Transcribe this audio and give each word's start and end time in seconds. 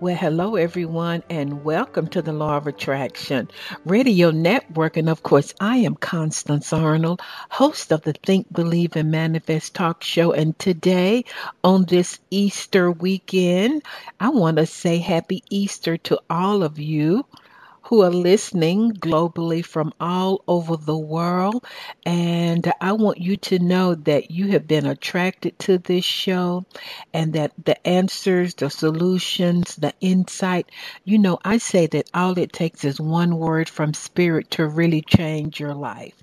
Well, 0.00 0.14
hello, 0.14 0.54
everyone, 0.54 1.24
and 1.28 1.64
welcome 1.64 2.06
to 2.10 2.22
the 2.22 2.32
Law 2.32 2.56
of 2.56 2.68
Attraction 2.68 3.50
Radio 3.84 4.30
Network. 4.30 4.96
And 4.96 5.08
of 5.08 5.24
course, 5.24 5.52
I 5.58 5.78
am 5.78 5.96
Constance 5.96 6.72
Arnold, 6.72 7.20
host 7.50 7.90
of 7.90 8.02
the 8.02 8.12
Think, 8.12 8.46
Believe, 8.52 8.94
and 8.94 9.10
Manifest 9.10 9.74
talk 9.74 10.04
show. 10.04 10.30
And 10.30 10.56
today, 10.56 11.24
on 11.64 11.84
this 11.84 12.20
Easter 12.30 12.92
weekend, 12.92 13.82
I 14.20 14.28
want 14.28 14.58
to 14.58 14.66
say 14.66 14.98
happy 14.98 15.42
Easter 15.50 15.96
to 15.96 16.20
all 16.30 16.62
of 16.62 16.78
you 16.78 17.26
who 17.88 18.02
are 18.02 18.10
listening 18.10 18.92
globally 18.92 19.64
from 19.64 19.94
all 19.98 20.44
over 20.46 20.76
the 20.76 20.96
world. 20.96 21.64
And 22.04 22.70
I 22.82 22.92
want 22.92 23.18
you 23.18 23.38
to 23.38 23.58
know 23.58 23.94
that 23.94 24.30
you 24.30 24.48
have 24.48 24.68
been 24.68 24.86
attracted 24.86 25.58
to 25.60 25.78
this 25.78 26.04
show 26.04 26.66
and 27.14 27.32
that 27.32 27.52
the 27.64 27.86
answers, 27.86 28.54
the 28.54 28.68
solutions, 28.68 29.76
the 29.76 29.94
insight, 30.02 30.70
you 31.04 31.18
know, 31.18 31.38
I 31.42 31.56
say 31.56 31.86
that 31.86 32.10
all 32.12 32.38
it 32.38 32.52
takes 32.52 32.84
is 32.84 33.00
one 33.00 33.38
word 33.38 33.70
from 33.70 33.94
Spirit 33.94 34.50
to 34.52 34.66
really 34.66 35.00
change 35.00 35.58
your 35.58 35.74
life. 35.74 36.14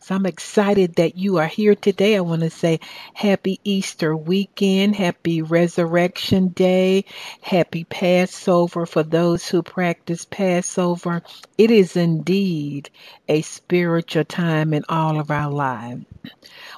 So 0.00 0.14
I'm 0.14 0.26
excited 0.26 0.96
that 0.96 1.16
you 1.16 1.38
are 1.38 1.46
here 1.46 1.74
today. 1.74 2.16
I 2.16 2.20
want 2.20 2.42
to 2.42 2.50
say 2.50 2.80
happy 3.14 3.60
Easter 3.64 4.16
weekend, 4.16 4.96
happy 4.96 5.42
Resurrection 5.42 6.48
Day, 6.48 7.06
happy 7.40 7.84
Passover 7.84 8.86
for 8.86 9.02
those 9.02 9.48
who 9.48 9.62
practice 9.62 10.24
Passover. 10.24 11.22
It 11.58 11.70
is 11.70 11.96
indeed 11.96 12.90
a 13.28 13.42
spiritual 13.42 14.24
time 14.24 14.74
in 14.74 14.84
all 14.88 15.18
of 15.18 15.30
our 15.30 15.50
lives. 15.50 16.04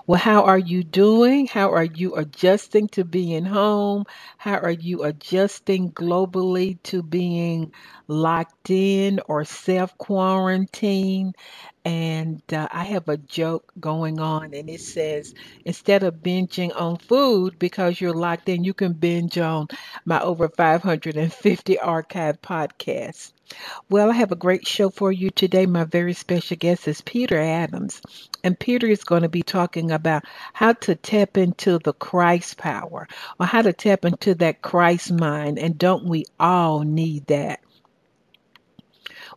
Well, 0.06 0.18
how 0.18 0.44
are 0.44 0.58
you 0.58 0.82
doing? 0.84 1.46
How 1.46 1.70
are 1.72 1.84
you 1.84 2.16
adjusting 2.16 2.88
to 2.88 3.04
being 3.04 3.44
home? 3.44 4.04
How 4.38 4.56
are 4.58 4.70
you 4.72 5.04
adjusting 5.04 5.92
globally 5.92 6.82
to 6.84 7.02
being 7.02 7.72
locked 8.08 8.70
in 8.70 9.20
or 9.28 9.44
self 9.44 9.96
quarantine? 9.98 11.34
And 11.84 12.42
uh, 12.52 12.68
I 12.72 12.84
have 12.84 13.08
a 13.08 13.16
joke 13.16 13.72
going 13.80 14.20
on, 14.20 14.54
and 14.54 14.68
it 14.70 14.80
says 14.80 15.34
instead 15.64 16.02
of 16.02 16.16
binging 16.16 16.72
on 16.80 16.98
food 16.98 17.58
because 17.58 18.00
you're 18.00 18.14
locked 18.14 18.48
in, 18.48 18.64
you 18.64 18.74
can 18.74 18.92
binge 18.94 19.38
on 19.38 19.68
my 20.04 20.20
over 20.20 20.48
550 20.48 21.78
archive 21.78 22.42
podcasts. 22.42 23.32
Well, 23.88 24.10
I 24.10 24.14
have 24.14 24.32
a 24.32 24.36
great 24.36 24.66
show 24.66 24.90
for 24.90 25.12
you 25.12 25.30
today. 25.30 25.66
My 25.66 25.84
very 25.84 26.14
special 26.14 26.56
guest 26.56 26.88
is 26.88 27.00
Peter 27.00 27.38
Adams. 27.38 28.02
And 28.42 28.58
Peter 28.58 28.86
is 28.86 29.04
going 29.04 29.22
to 29.22 29.28
be 29.28 29.42
talking 29.42 29.90
about 29.90 30.24
how 30.52 30.72
to 30.72 30.94
tap 30.94 31.36
into 31.36 31.78
the 31.78 31.92
Christ 31.92 32.58
power 32.58 33.08
or 33.38 33.46
how 33.46 33.62
to 33.62 33.72
tap 33.72 34.04
into 34.04 34.34
that 34.36 34.62
Christ 34.62 35.12
mind. 35.12 35.58
And 35.58 35.78
don't 35.78 36.04
we 36.04 36.24
all 36.38 36.80
need 36.80 37.26
that? 37.26 37.60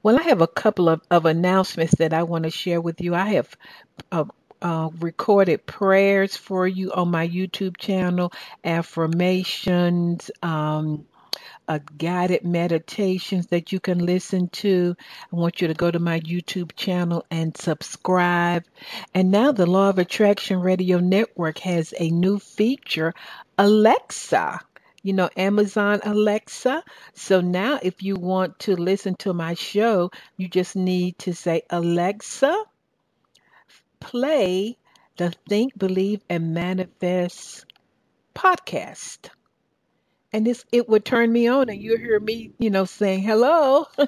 Well, 0.02 0.18
I 0.18 0.24
have 0.24 0.42
a 0.42 0.48
couple 0.48 0.90
of, 0.90 1.02
of 1.12 1.26
announcements 1.26 1.96
that 1.96 2.14
I 2.14 2.24
want 2.24 2.46
to 2.46 2.52
share 2.52 2.80
with 2.80 3.02
you. 3.02 3.16
I 3.16 3.30
have 3.34 3.58
uh, 4.12 4.26
uh, 4.62 4.90
recorded 5.00 5.66
prayers 5.66 6.36
for 6.36 6.68
you 6.68 6.92
on 6.94 7.12
my 7.12 7.28
YouTube 7.28 7.78
channel, 7.78 8.32
affirmations, 8.64 10.32
um, 10.42 11.06
uh, 11.70 11.80
guided 12.00 12.44
meditations 12.44 13.48
that 13.48 13.72
you 13.72 13.80
can 13.80 14.00
listen 14.00 14.50
to. 14.50 14.96
I 15.32 15.36
want 15.36 15.62
you 15.62 15.68
to 15.68 15.76
go 15.76 15.92
to 15.92 16.00
my 16.00 16.20
YouTube 16.22 16.76
channel 16.76 17.26
and 17.30 17.56
subscribe. 17.56 18.66
And 19.14 19.30
now 19.30 19.52
the 19.52 19.68
Law 19.68 19.90
of 19.90 20.00
Attraction 20.00 20.60
Radio 20.60 21.00
Network 21.00 21.60
has 21.60 21.94
a 21.98 22.10
new 22.10 22.40
feature, 22.40 23.14
Alexa 23.58 24.60
you 25.02 25.14
know, 25.14 25.30
Amazon 25.38 26.02
Alexa. 26.04 26.84
So 27.14 27.40
now 27.40 27.80
if 27.82 28.04
you 28.04 28.16
want 28.16 28.60
to 28.60 28.76
listen 28.76 29.16
to 29.20 29.34
my 29.34 29.54
show, 29.54 30.12
you 30.36 30.50
just 30.50 30.76
need 30.76 31.18
to 31.20 31.34
say, 31.34 31.62
Alexa, 31.70 32.54
play 34.02 34.78
the 35.16 35.34
Think, 35.48 35.78
Believe, 35.78 36.22
and 36.30 36.54
Manifest 36.54 37.66
podcast 38.36 39.30
and 40.32 40.46
this 40.46 40.66
it 40.72 40.88
would 40.88 41.06
turn 41.06 41.32
me 41.32 41.48
on 41.48 41.70
and 41.70 41.82
you 41.82 41.98
hear 41.98 42.20
me 42.20 42.52
you 42.60 42.70
know 42.70 42.86
saying 42.86 43.22
hello. 43.24 43.86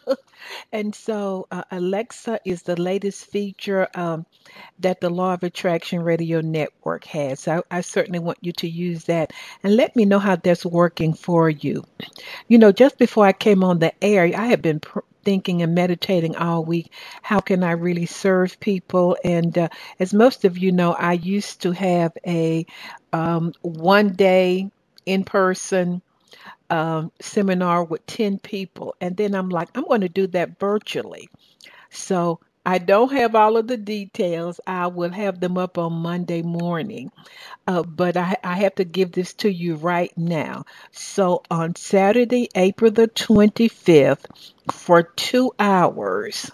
And 0.72 0.94
so 0.96 1.48
uh, 1.52 1.64
alexa 1.72 2.40
is 2.46 2.64
the 2.64 2.80
latest 2.80 3.26
feature 3.28 3.88
um, 3.96 4.26
that 4.80 5.02
the 5.02 5.10
law 5.10 5.34
of 5.34 5.44
attraction 5.44 6.02
radio 6.02 6.42
network 6.42 7.06
has. 7.06 7.42
So 7.42 7.64
I, 7.72 7.78
I 7.78 7.82
certainly 7.82 8.20
want 8.20 8.40
you 8.42 8.52
to 8.54 8.68
use 8.68 9.06
that 9.06 9.34
and 9.64 9.76
let 9.76 9.96
me 9.96 10.06
know 10.06 10.20
how 10.20 10.36
that's 10.36 10.66
working 10.66 11.14
for 11.14 11.50
you. 11.50 11.84
You 12.48 12.58
know 12.58 12.72
just 12.72 12.98
before 12.98 13.26
i 13.26 13.34
came 13.34 13.64
on 13.64 13.80
the 13.80 13.94
air 14.04 14.24
i 14.36 14.46
had 14.46 14.62
been 14.62 14.80
pr- 14.80 15.00
thinking 15.24 15.62
and 15.62 15.76
meditating 15.76 16.36
all 16.36 16.66
week 16.66 16.92
how 17.22 17.40
can 17.40 17.64
i 17.64 17.72
really 17.72 18.06
serve 18.06 18.60
people? 18.60 19.18
And 19.24 19.58
uh, 19.58 19.70
as 20.00 20.14
most 20.14 20.46
of 20.46 20.58
you 20.58 20.72
know 20.72 20.94
i 20.94 21.14
used 21.14 21.62
to 21.62 21.72
have 21.72 22.12
a 22.26 22.66
um, 23.14 23.54
one 23.62 24.14
day 24.14 24.70
in 25.06 25.24
person 25.24 26.02
um, 26.72 27.12
seminar 27.22 27.86
with 27.86 28.06
10 28.08 28.40
people. 28.40 28.96
And 29.02 29.18
then 29.18 29.36
I'm 29.36 29.50
like, 29.50 29.70
I'm 29.76 29.86
going 29.86 30.02
to 30.02 30.10
do 30.10 30.28
that 30.30 30.60
virtually. 30.60 31.30
So 31.92 32.40
I 32.66 32.80
don't 32.80 33.12
have 33.14 33.36
all 33.36 33.58
of 33.58 33.68
the 33.68 33.78
details. 33.78 34.60
I 34.68 34.88
will 34.88 35.12
have 35.12 35.40
them 35.40 35.58
up 35.58 35.78
on 35.78 35.94
Monday 35.94 36.44
morning. 36.44 37.12
Uh, 37.68 37.84
but 37.84 38.18
I, 38.18 38.38
I 38.44 38.56
have 38.58 38.76
to 38.76 38.86
give 38.86 39.12
this 39.12 39.34
to 39.36 39.52
you 39.52 39.76
right 39.76 40.16
now. 40.18 40.66
So 40.92 41.44
on 41.52 41.76
Saturday, 41.76 42.50
April 42.56 42.92
the 42.92 43.10
25th, 43.10 44.26
for 44.72 45.04
two 45.04 45.54
hours, 45.60 46.52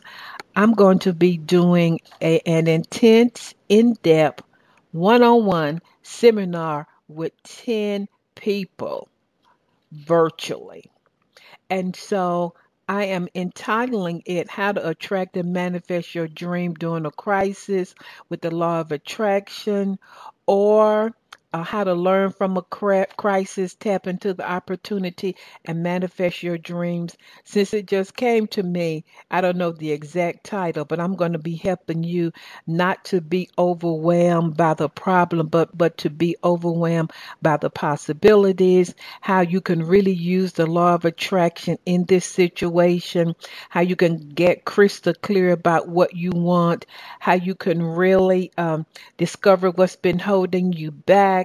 I'm 0.55 0.73
going 0.73 0.99
to 0.99 1.13
be 1.13 1.37
doing 1.37 2.01
a, 2.21 2.39
an 2.41 2.67
intense, 2.67 3.55
in 3.69 3.93
depth, 4.03 4.43
one 4.91 5.23
on 5.23 5.45
one 5.45 5.81
seminar 6.03 6.87
with 7.07 7.33
10 7.43 8.07
people 8.35 9.09
virtually. 9.91 10.91
And 11.69 11.95
so 11.95 12.53
I 12.89 13.05
am 13.05 13.27
entitling 13.35 14.23
it 14.25 14.49
How 14.49 14.71
to 14.71 14.87
Attract 14.87 15.35
and 15.35 15.51
Manifest 15.51 16.15
Your 16.15 16.27
Dream 16.27 16.73
During 16.73 17.05
a 17.05 17.11
Crisis 17.11 17.93
with 18.29 18.41
the 18.41 18.51
Law 18.51 18.79
of 18.79 18.91
Attraction 18.91 19.99
or 20.45 21.13
uh, 21.53 21.63
how 21.63 21.83
to 21.83 21.93
learn 21.93 22.31
from 22.31 22.57
a 22.57 22.61
crisis, 23.17 23.75
tap 23.75 24.07
into 24.07 24.33
the 24.33 24.49
opportunity, 24.49 25.35
and 25.65 25.83
manifest 25.83 26.43
your 26.43 26.57
dreams. 26.57 27.17
Since 27.45 27.73
it 27.73 27.87
just 27.87 28.15
came 28.15 28.47
to 28.47 28.63
me, 28.63 29.05
I 29.31 29.41
don't 29.41 29.57
know 29.57 29.71
the 29.71 29.91
exact 29.91 30.45
title, 30.45 30.85
but 30.85 30.99
I'm 30.99 31.15
going 31.15 31.33
to 31.33 31.39
be 31.39 31.55
helping 31.55 32.03
you 32.03 32.31
not 32.67 33.05
to 33.05 33.21
be 33.21 33.49
overwhelmed 33.57 34.57
by 34.57 34.73
the 34.73 34.89
problem, 34.89 35.47
but 35.47 35.77
but 35.77 35.97
to 35.99 36.09
be 36.09 36.35
overwhelmed 36.43 37.11
by 37.41 37.57
the 37.57 37.69
possibilities. 37.69 38.93
How 39.21 39.41
you 39.41 39.61
can 39.61 39.83
really 39.83 40.13
use 40.13 40.53
the 40.53 40.65
law 40.67 40.95
of 40.95 41.05
attraction 41.05 41.77
in 41.85 42.05
this 42.05 42.25
situation. 42.25 43.35
How 43.69 43.81
you 43.81 43.95
can 43.95 44.29
get 44.29 44.65
crystal 44.65 45.13
clear 45.13 45.51
about 45.51 45.87
what 45.87 46.15
you 46.15 46.31
want. 46.31 46.85
How 47.19 47.33
you 47.33 47.55
can 47.55 47.81
really 47.81 48.51
um, 48.57 48.85
discover 49.17 49.71
what's 49.71 49.95
been 49.95 50.19
holding 50.19 50.73
you 50.73 50.91
back 50.91 51.17
back, 51.17 51.36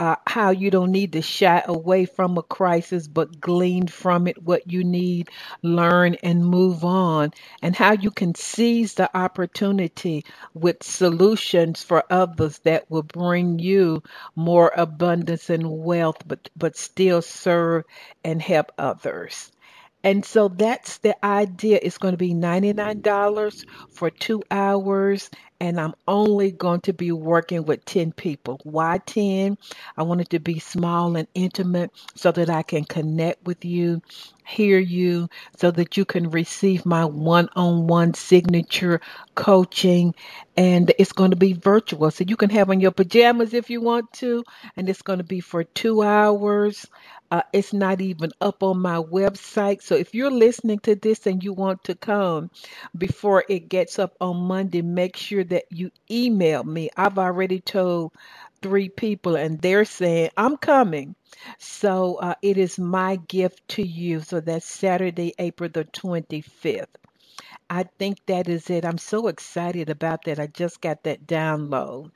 uh, 0.00 0.16
how 0.26 0.50
you 0.50 0.70
don't 0.70 0.92
need 0.92 1.12
to 1.14 1.22
shy 1.22 1.62
away 1.66 2.06
from 2.06 2.38
a 2.38 2.42
crisis, 2.42 3.08
but 3.08 3.40
glean 3.40 3.86
from 3.88 4.28
it 4.28 4.42
what 4.42 4.70
you 4.70 4.84
need, 4.84 5.30
learn, 5.62 6.16
and 6.22 6.44
move 6.46 6.84
on, 6.84 7.32
and 7.62 7.76
how 7.76 7.92
you 7.92 8.10
can 8.10 8.34
seize 8.34 8.94
the 8.94 9.10
opportunity 9.16 10.24
with 10.54 10.82
solutions 10.82 11.82
for 11.82 12.04
others 12.10 12.58
that 12.60 12.90
will 12.90 13.04
bring 13.04 13.58
you 13.58 14.02
more 14.36 14.72
abundance 14.76 15.50
and 15.50 15.68
wealth, 15.70 16.18
but, 16.26 16.50
but 16.56 16.76
still 16.76 17.22
serve 17.22 17.84
and 18.24 18.42
help 18.42 18.72
others. 18.78 19.50
And 20.02 20.24
so 20.24 20.48
that's 20.48 20.98
the 20.98 21.16
idea. 21.24 21.78
It's 21.82 21.98
going 21.98 22.12
to 22.12 22.18
be 22.18 22.34
$99 22.34 23.02
for 23.92 24.10
two 24.10 24.42
hours 24.50 25.30
and 25.62 25.80
I'm 25.80 25.94
only 26.08 26.50
going 26.50 26.80
to 26.82 26.92
be 26.92 27.12
working 27.12 27.64
with 27.64 27.84
10 27.84 28.10
people. 28.14 28.58
Why 28.64 28.98
10? 28.98 29.56
I 29.96 30.02
want 30.02 30.20
it 30.20 30.30
to 30.30 30.40
be 30.40 30.58
small 30.58 31.14
and 31.16 31.28
intimate 31.34 31.92
so 32.16 32.32
that 32.32 32.50
I 32.50 32.62
can 32.62 32.84
connect 32.84 33.44
with 33.46 33.64
you, 33.64 34.02
hear 34.44 34.78
you, 34.78 35.28
so 35.56 35.70
that 35.70 35.96
you 35.96 36.04
can 36.04 36.30
receive 36.30 36.84
my 36.86 37.04
one 37.04 37.48
on 37.56 37.86
one 37.86 38.14
signature 38.14 39.00
coaching. 39.34 40.14
And 40.56 40.92
it's 40.98 41.12
going 41.12 41.30
to 41.30 41.36
be 41.36 41.54
virtual. 41.54 42.10
So 42.10 42.24
you 42.26 42.36
can 42.36 42.50
have 42.50 42.70
on 42.70 42.80
your 42.80 42.90
pajamas 42.90 43.54
if 43.54 43.70
you 43.70 43.80
want 43.80 44.12
to, 44.14 44.44
and 44.76 44.88
it's 44.88 45.02
going 45.02 45.18
to 45.18 45.24
be 45.24 45.40
for 45.40 45.64
two 45.64 46.02
hours. 46.02 46.86
Uh, 47.30 47.40
it's 47.54 47.72
not 47.72 48.02
even 48.02 48.30
up 48.42 48.62
on 48.62 48.78
my 48.78 48.96
website. 48.96 49.82
So 49.82 49.94
if 49.94 50.14
you're 50.14 50.30
listening 50.30 50.80
to 50.80 50.94
this 50.94 51.26
and 51.26 51.42
you 51.42 51.54
want 51.54 51.84
to 51.84 51.94
come 51.94 52.50
before 52.96 53.42
it 53.48 53.70
gets 53.70 53.98
up 53.98 54.14
on 54.20 54.36
Monday, 54.36 54.82
make 54.82 55.16
sure 55.16 55.42
that 55.44 55.64
you 55.70 55.90
email 56.10 56.62
me. 56.62 56.90
I've 56.94 57.16
already 57.16 57.60
told 57.60 58.12
three 58.62 58.88
people 58.90 59.36
and 59.36 59.60
they're 59.60 59.86
saying, 59.86 60.30
I'm 60.36 60.56
coming. 60.58 61.16
So 61.58 62.16
uh, 62.16 62.36
it 62.42 62.58
is 62.58 62.78
my 62.78 63.16
gift 63.28 63.68
to 63.70 63.82
you. 63.86 64.20
So 64.20 64.40
that's 64.40 64.66
Saturday, 64.66 65.34
April 65.38 65.70
the 65.72 65.84
25th. 65.86 66.86
I 67.70 67.84
think 67.84 68.18
that 68.26 68.48
is 68.48 68.70
it. 68.70 68.84
I'm 68.84 68.98
so 68.98 69.28
excited 69.28 69.90
about 69.90 70.24
that. 70.26 70.40
I 70.40 70.46
just 70.48 70.80
got 70.80 71.04
that 71.04 71.26
download. 71.26 72.12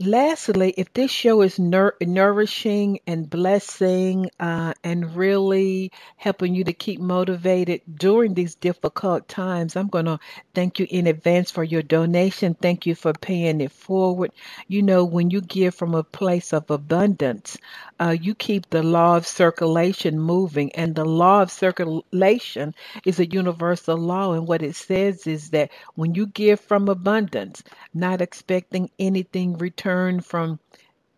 Lastly, 0.00 0.74
if 0.76 0.92
this 0.94 1.10
show 1.10 1.42
is 1.42 1.58
nour- 1.58 1.96
nourishing 2.02 3.00
and 3.06 3.30
blessing 3.30 4.30
uh, 4.40 4.74
and 4.84 5.16
really 5.16 5.92
helping 6.18 6.54
you 6.54 6.64
to 6.64 6.74
keep 6.74 7.00
motivated 7.00 7.82
during 7.96 8.34
these 8.34 8.54
difficult 8.56 9.26
times, 9.28 9.76
I'm 9.76 9.88
going 9.88 10.04
to 10.06 10.20
thank 10.54 10.78
you 10.80 10.86
in 10.90 11.06
advance 11.06 11.50
for 11.50 11.64
your 11.64 11.82
donation. 11.82 12.54
Thank 12.54 12.86
you 12.86 12.94
for 12.94 13.14
paying 13.14 13.62
it 13.62 13.72
forward. 13.72 14.32
You 14.68 14.82
know, 14.82 15.04
when 15.06 15.30
you 15.30 15.40
give 15.40 15.74
from 15.74 15.94
a 15.94 16.04
place 16.04 16.52
of 16.52 16.70
abundance, 16.70 17.56
uh, 17.98 18.16
you 18.20 18.34
keep 18.34 18.70
the 18.70 18.82
law 18.82 19.16
of 19.16 19.26
circulation 19.26 20.20
moving, 20.20 20.72
and 20.74 20.94
the 20.94 21.06
law 21.06 21.42
of 21.42 21.50
circulation 21.50 22.74
is 23.06 23.18
a 23.18 23.26
universal 23.26 23.96
law. 23.96 24.34
And 24.34 24.46
what 24.46 24.62
it 24.62 24.76
says 24.76 25.26
is 25.26 25.50
that 25.50 25.70
when 25.94 26.14
you 26.14 26.26
give 26.26 26.60
from 26.60 26.88
abundance, 26.90 27.64
not 27.94 28.20
expecting 28.20 28.90
anything 29.00 29.58
returned 29.58 29.89
from 30.20 30.58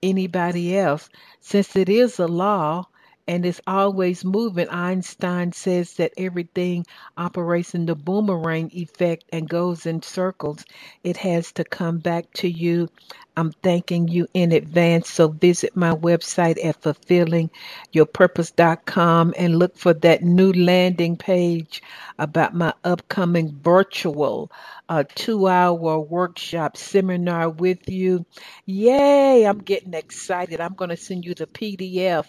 anybody 0.03 0.77
else, 0.79 1.09
since 1.41 1.77
it 1.77 1.89
is 1.89 2.19
a 2.19 2.27
law, 2.27 2.87
and 3.29 3.45
it's 3.47 3.61
always 3.67 4.25
moving. 4.25 4.69
Einstein 4.69 5.53
says 5.53 5.95
that 5.95 6.13
everything 6.17 6.85
operates 7.17 7.75
in 7.75 7.87
the 7.87 7.95
boomerang 7.95 8.71
effect 8.73 9.25
and 9.33 9.49
goes 9.49 9.87
in 9.87 10.03
circles. 10.03 10.65
It 11.05 11.17
has 11.19 11.53
to 11.53 11.65
come 11.65 11.99
back 11.99 12.33
to 12.35 12.49
you. 12.49 12.89
I'm 13.37 13.53
thanking 13.53 14.09
you 14.09 14.27
in 14.35 14.53
advance. 14.53 15.09
So 15.11 15.29
visit 15.29 15.75
my 15.77 15.93
website 15.93 16.63
at 16.65 16.81
fulfillingyourpurpose.com 16.83 19.35
and 19.39 19.59
look 19.59 19.77
for 19.79 19.95
that 19.95 20.23
new 20.23 20.53
landing 20.53 21.17
page 21.17 21.83
about 22.19 22.55
my 22.55 22.75
upcoming 22.85 23.59
virtual 23.63 24.51
uh, 24.89 25.05
two 25.15 25.47
hour 25.49 25.99
workshop 26.01 26.77
seminar 26.77 27.49
with 27.49 27.89
you. 27.89 28.27
Yay! 28.67 29.47
I'm 29.47 29.59
getting 29.61 29.95
excited. 29.95 30.61
I'm 30.61 30.75
going 30.75 30.91
to 30.91 30.97
send 30.97 31.25
you 31.25 31.35
the 31.35 31.47
PDF 31.47 32.27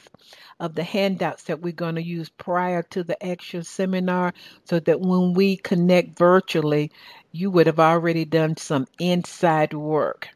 of 0.60 0.76
the 0.76 0.84
handouts 0.84 1.44
that 1.44 1.62
we're 1.62 1.74
going 1.74 1.96
to 1.96 2.04
use 2.04 2.30
prior 2.30 2.84
to 2.84 3.04
the 3.04 3.22
actual 3.26 3.64
seminar 3.64 4.34
so 4.66 4.80
that 4.80 5.02
when 5.02 5.34
we 5.34 5.58
connect 5.58 6.18
virtually, 6.18 6.92
you 7.34 7.50
would 7.52 7.68
have 7.68 7.80
already 7.80 8.24
done 8.26 8.56
some 8.56 8.88
inside 9.00 9.74
work. 9.74 10.30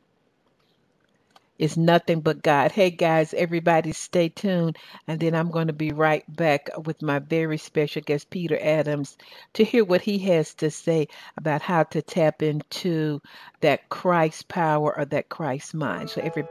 It's 1.57 1.77
nothing 1.77 2.21
but 2.21 2.44
God. 2.44 2.71
Hey 2.71 2.92
guys, 2.92 3.33
everybody 3.33 3.92
stay 3.94 4.30
tuned. 4.30 4.77
And 5.07 5.19
then 5.19 5.36
I'm 5.36 5.51
going 5.51 5.68
to 5.68 5.74
be 5.74 5.92
right 5.92 6.24
back 6.33 6.69
with 6.86 7.01
my 7.01 7.19
very 7.19 7.57
special 7.57 8.01
guest, 8.01 8.30
Peter 8.30 8.57
Adams, 8.62 9.18
to 9.54 9.63
hear 9.63 9.83
what 9.83 10.01
he 10.01 10.19
has 10.19 10.54
to 10.56 10.69
say 10.69 11.07
about 11.36 11.62
how 11.62 11.83
to 11.83 12.01
tap 12.01 12.44
into 12.44 13.21
that 13.62 13.89
Christ 13.89 14.48
power 14.48 14.95
or 14.95 15.06
that 15.06 15.30
Christ 15.30 15.74
mind. 15.74 16.09
So 16.09 16.21
every 16.21 16.45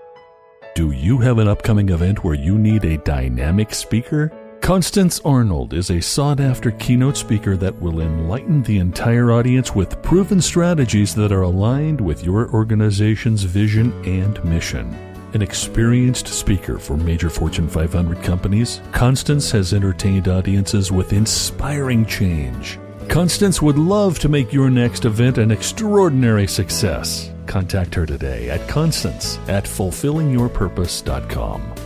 do 0.74 0.90
you 0.90 1.18
have 1.18 1.38
an 1.38 1.48
upcoming 1.48 1.88
event 1.88 2.22
where 2.22 2.34
you 2.34 2.58
need 2.58 2.84
a 2.84 2.98
dynamic 2.98 3.72
speaker? 3.72 4.30
Constance 4.60 5.20
Arnold 5.24 5.72
is 5.74 5.90
a 5.90 6.00
sought 6.00 6.40
after 6.40 6.72
keynote 6.72 7.16
speaker 7.16 7.56
that 7.56 7.80
will 7.80 8.00
enlighten 8.00 8.62
the 8.62 8.78
entire 8.78 9.30
audience 9.30 9.72
with 9.74 10.02
proven 10.02 10.40
strategies 10.40 11.14
that 11.14 11.30
are 11.30 11.42
aligned 11.42 12.00
with 12.00 12.24
your 12.24 12.50
organization's 12.50 13.44
vision 13.44 13.92
and 14.04 14.42
mission. 14.44 14.92
An 15.34 15.42
experienced 15.42 16.26
speaker 16.26 16.78
for 16.78 16.96
major 16.96 17.30
Fortune 17.30 17.68
500 17.68 18.24
companies, 18.24 18.80
Constance 18.90 19.52
has 19.52 19.72
entertained 19.72 20.26
audiences 20.26 20.90
with 20.90 21.12
inspiring 21.12 22.04
change. 22.06 22.80
Constance 23.08 23.62
would 23.62 23.78
love 23.78 24.18
to 24.18 24.28
make 24.28 24.52
your 24.52 24.68
next 24.68 25.04
event 25.04 25.38
an 25.38 25.52
extraordinary 25.52 26.48
success. 26.48 27.30
Contact 27.46 27.94
her 27.94 28.04
today 28.04 28.50
at 28.50 28.68
constance 28.68 29.38
at 29.46 29.62
fulfillingyourpurpose.com. 29.64 31.85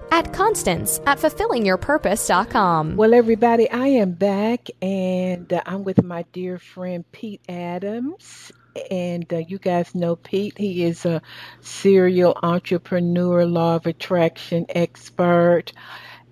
at 0.11 0.33
Constance 0.33 0.99
at 1.07 1.17
fulfillingyourpurpose.com. 1.17 2.97
Well, 2.97 3.13
everybody, 3.13 3.69
I 3.69 3.87
am 3.87 4.11
back 4.11 4.67
and 4.81 5.51
uh, 5.51 5.61
I'm 5.65 5.83
with 5.83 6.03
my 6.03 6.25
dear 6.33 6.59
friend 6.59 7.09
Pete 7.11 7.41
Adams. 7.47 8.51
And 8.89 9.31
uh, 9.33 9.37
you 9.37 9.57
guys 9.57 9.95
know 9.95 10.15
Pete. 10.15 10.57
He 10.57 10.83
is 10.83 11.05
a 11.05 11.21
serial 11.61 12.37
entrepreneur, 12.43 13.45
law 13.45 13.75
of 13.77 13.85
attraction 13.85 14.65
expert. 14.69 15.73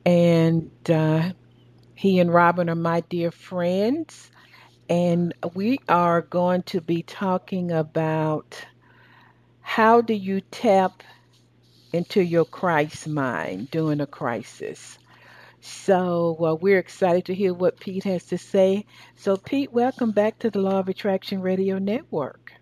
And 0.06 0.71
uh, 0.90 1.31
he 1.95 2.19
and 2.19 2.33
Robin 2.33 2.69
are 2.69 2.76
my 2.76 3.02
dear 3.02 3.31
friends. 3.31 4.30
And 4.90 5.33
we 5.54 5.80
are 5.88 6.21
going 6.21 6.64
to 6.64 6.81
be 6.81 7.04
talking 7.04 7.71
about 7.71 8.66
how 9.62 10.02
do 10.02 10.14
you 10.14 10.42
tap 10.42 11.04
into 11.92 12.22
your 12.22 12.46
Christ 12.46 13.08
mind 13.08 13.72
during 13.72 14.02
a 14.02 14.08
crisis. 14.08 14.98
So 15.62 16.38
uh, 16.40 16.56
we're 16.56 16.80
excited 16.80 17.26
to 17.26 17.36
hear 17.36 17.54
what 17.54 17.80
Pete 17.80 18.06
has 18.06 18.26
to 18.28 18.38
say. 18.38 18.86
So, 19.16 19.36
Pete, 19.36 19.74
welcome 19.74 20.12
back 20.12 20.40
to 20.40 20.50
the 20.50 20.60
Law 20.60 20.80
of 20.80 20.88
Attraction 20.88 21.42
Radio 21.42 21.80
Network. 21.80 22.54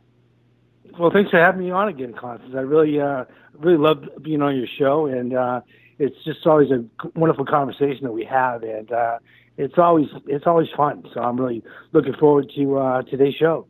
Well, 0.97 1.11
thanks 1.11 1.29
for 1.29 1.39
having 1.39 1.61
me 1.61 1.69
on 1.69 1.89
again, 1.89 2.13
Constance. 2.13 2.55
I 2.57 2.61
really, 2.61 2.99
uh, 2.99 3.25
really 3.59 3.77
love 3.77 4.03
being 4.21 4.41
on 4.41 4.55
your 4.55 4.67
show, 4.79 5.05
and 5.05 5.35
uh, 5.35 5.61
it's 5.99 6.15
just 6.23 6.45
always 6.47 6.69
a 6.71 6.83
wonderful 7.15 7.45
conversation 7.45 8.03
that 8.03 8.11
we 8.11 8.25
have, 8.25 8.63
and 8.63 8.91
uh, 8.91 9.19
it's 9.57 9.77
always 9.77 10.07
it's 10.25 10.47
always 10.47 10.67
fun. 10.75 11.03
So 11.13 11.21
I'm 11.21 11.39
really 11.39 11.63
looking 11.91 12.13
forward 12.13 12.51
to 12.55 12.77
uh, 12.77 13.01
today's 13.03 13.35
show. 13.35 13.67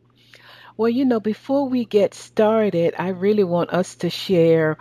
Well, 0.78 0.88
you 0.88 1.04
know, 1.04 1.18
before 1.18 1.68
we 1.68 1.84
get 1.84 2.14
started, 2.14 2.94
I 2.98 3.08
really 3.08 3.42
want 3.42 3.70
us 3.70 3.96
to 3.96 4.10
share 4.10 4.78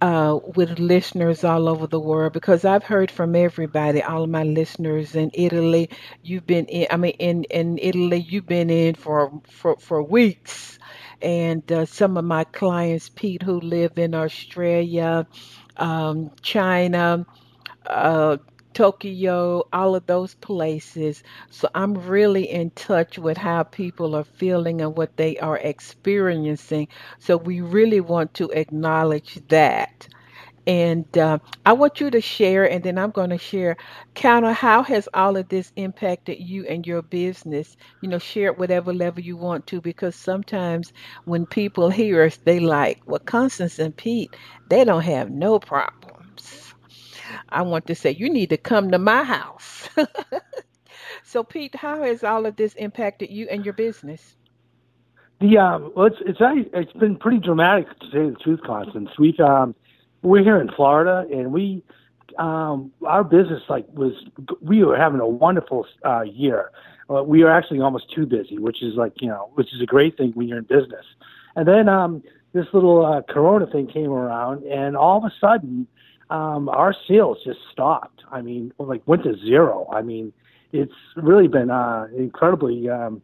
uh, 0.00 0.38
with 0.54 0.78
listeners 0.78 1.44
all 1.44 1.68
over 1.68 1.86
the 1.86 2.00
world 2.00 2.32
because 2.32 2.64
I've 2.64 2.84
heard 2.84 3.10
from 3.10 3.34
everybody, 3.34 4.02
all 4.02 4.24
of 4.24 4.30
my 4.30 4.44
listeners 4.44 5.14
in 5.14 5.30
Italy. 5.34 5.90
You've 6.22 6.46
been 6.46 6.66
in, 6.66 6.86
I 6.90 6.96
mean, 6.96 7.12
in, 7.18 7.44
in 7.44 7.78
Italy, 7.78 8.18
you've 8.28 8.46
been 8.46 8.70
in 8.70 8.94
for, 8.94 9.40
for, 9.48 9.76
for 9.78 10.02
weeks. 10.02 10.78
And 11.22 11.70
uh, 11.72 11.86
some 11.86 12.16
of 12.18 12.24
my 12.24 12.44
clients, 12.44 13.08
Pete, 13.08 13.42
who 13.42 13.60
live 13.60 13.98
in 13.98 14.14
Australia, 14.14 15.26
um, 15.76 16.30
China, 16.42 17.26
uh, 17.86 18.36
Tokyo, 18.76 19.64
all 19.74 19.96
of 19.96 20.06
those 20.06 20.36
places. 20.36 21.24
So 21.50 21.68
I'm 21.74 21.94
really 21.94 22.50
in 22.50 22.70
touch 22.72 23.18
with 23.18 23.38
how 23.38 23.64
people 23.64 24.16
are 24.16 24.24
feeling 24.24 24.82
and 24.82 24.96
what 24.96 25.18
they 25.18 25.38
are 25.38 25.58
experiencing. 25.58 26.88
So 27.20 27.38
we 27.38 27.62
really 27.62 28.02
want 28.02 28.34
to 28.36 28.50
acknowledge 28.52 29.40
that. 29.48 30.08
And 30.66 31.18
uh, 31.18 31.40
I 31.66 31.74
want 31.74 32.00
you 32.00 32.10
to 32.10 32.22
share, 32.22 32.70
and 32.70 32.82
then 32.84 32.98
I'm 32.98 33.12
going 33.12 33.30
to 33.30 33.38
share. 33.38 33.76
Counter, 34.14 34.52
how 34.52 34.82
has 34.84 35.08
all 35.14 35.36
of 35.36 35.48
this 35.50 35.72
impacted 35.76 36.40
you 36.40 36.66
and 36.66 36.86
your 36.86 37.02
business? 37.02 37.76
You 38.02 38.08
know, 38.10 38.18
share 38.18 38.48
it 38.52 38.58
whatever 38.58 38.94
level 38.94 39.22
you 39.22 39.36
want 39.36 39.66
to, 39.68 39.82
because 39.82 40.16
sometimes 40.16 40.92
when 41.26 41.46
people 41.46 41.90
hear 41.90 42.24
us, 42.24 42.38
they 42.46 42.60
like, 42.60 43.00
well, 43.06 43.20
Constance 43.20 43.78
and 43.78 43.96
Pete, 43.96 44.36
they 44.70 44.84
don't 44.84 45.02
have 45.04 45.30
no 45.30 45.60
problems. 45.60 46.15
I 47.48 47.62
want 47.62 47.86
to 47.86 47.94
say, 47.94 48.10
you 48.10 48.30
need 48.30 48.50
to 48.50 48.56
come 48.56 48.90
to 48.90 48.98
my 48.98 49.24
house. 49.24 49.88
so, 51.22 51.42
Pete, 51.42 51.74
how 51.74 52.02
has 52.02 52.24
all 52.24 52.46
of 52.46 52.56
this 52.56 52.74
impacted 52.74 53.30
you 53.30 53.46
and 53.50 53.64
your 53.64 53.74
business? 53.74 54.36
The 55.40 55.58
um, 55.58 55.92
well, 55.94 56.06
it's 56.06 56.16
it's 56.20 56.38
it's 56.72 56.92
been 56.94 57.16
pretty 57.16 57.38
dramatic 57.38 57.86
to 58.00 58.06
say 58.06 58.30
the 58.30 58.36
truth, 58.42 58.60
Constance. 58.64 59.10
We've 59.18 59.38
um, 59.40 59.74
we're 60.22 60.42
here 60.42 60.60
in 60.60 60.70
Florida, 60.70 61.26
and 61.30 61.52
we 61.52 61.84
um, 62.38 62.90
our 63.04 63.22
business 63.22 63.62
like 63.68 63.86
was 63.92 64.12
we 64.62 64.82
were 64.82 64.96
having 64.96 65.20
a 65.20 65.28
wonderful 65.28 65.86
uh, 66.04 66.22
year. 66.22 66.70
Uh, 67.08 67.22
we 67.22 67.42
are 67.42 67.50
actually 67.50 67.80
almost 67.80 68.12
too 68.14 68.26
busy, 68.26 68.58
which 68.58 68.82
is 68.82 68.94
like 68.94 69.12
you 69.20 69.28
know, 69.28 69.50
which 69.54 69.74
is 69.74 69.82
a 69.82 69.86
great 69.86 70.16
thing 70.16 70.32
when 70.32 70.48
you're 70.48 70.58
in 70.58 70.64
business. 70.64 71.04
And 71.54 71.68
then 71.68 71.88
um, 71.88 72.22
this 72.52 72.66
little 72.72 73.04
uh, 73.04 73.22
Corona 73.22 73.66
thing 73.66 73.86
came 73.86 74.10
around, 74.10 74.64
and 74.64 74.96
all 74.96 75.18
of 75.18 75.24
a 75.24 75.32
sudden, 75.38 75.86
um, 76.30 76.68
our 76.68 76.94
sales 77.06 77.38
just 77.44 77.60
stopped. 77.72 78.22
I 78.30 78.42
mean, 78.42 78.72
like 78.78 79.02
went 79.06 79.24
to 79.24 79.36
zero. 79.38 79.88
I 79.92 80.02
mean, 80.02 80.32
it's 80.72 80.92
really 81.16 81.48
been 81.48 81.70
uh, 81.70 82.08
incredibly 82.16 82.88
um, 82.88 83.22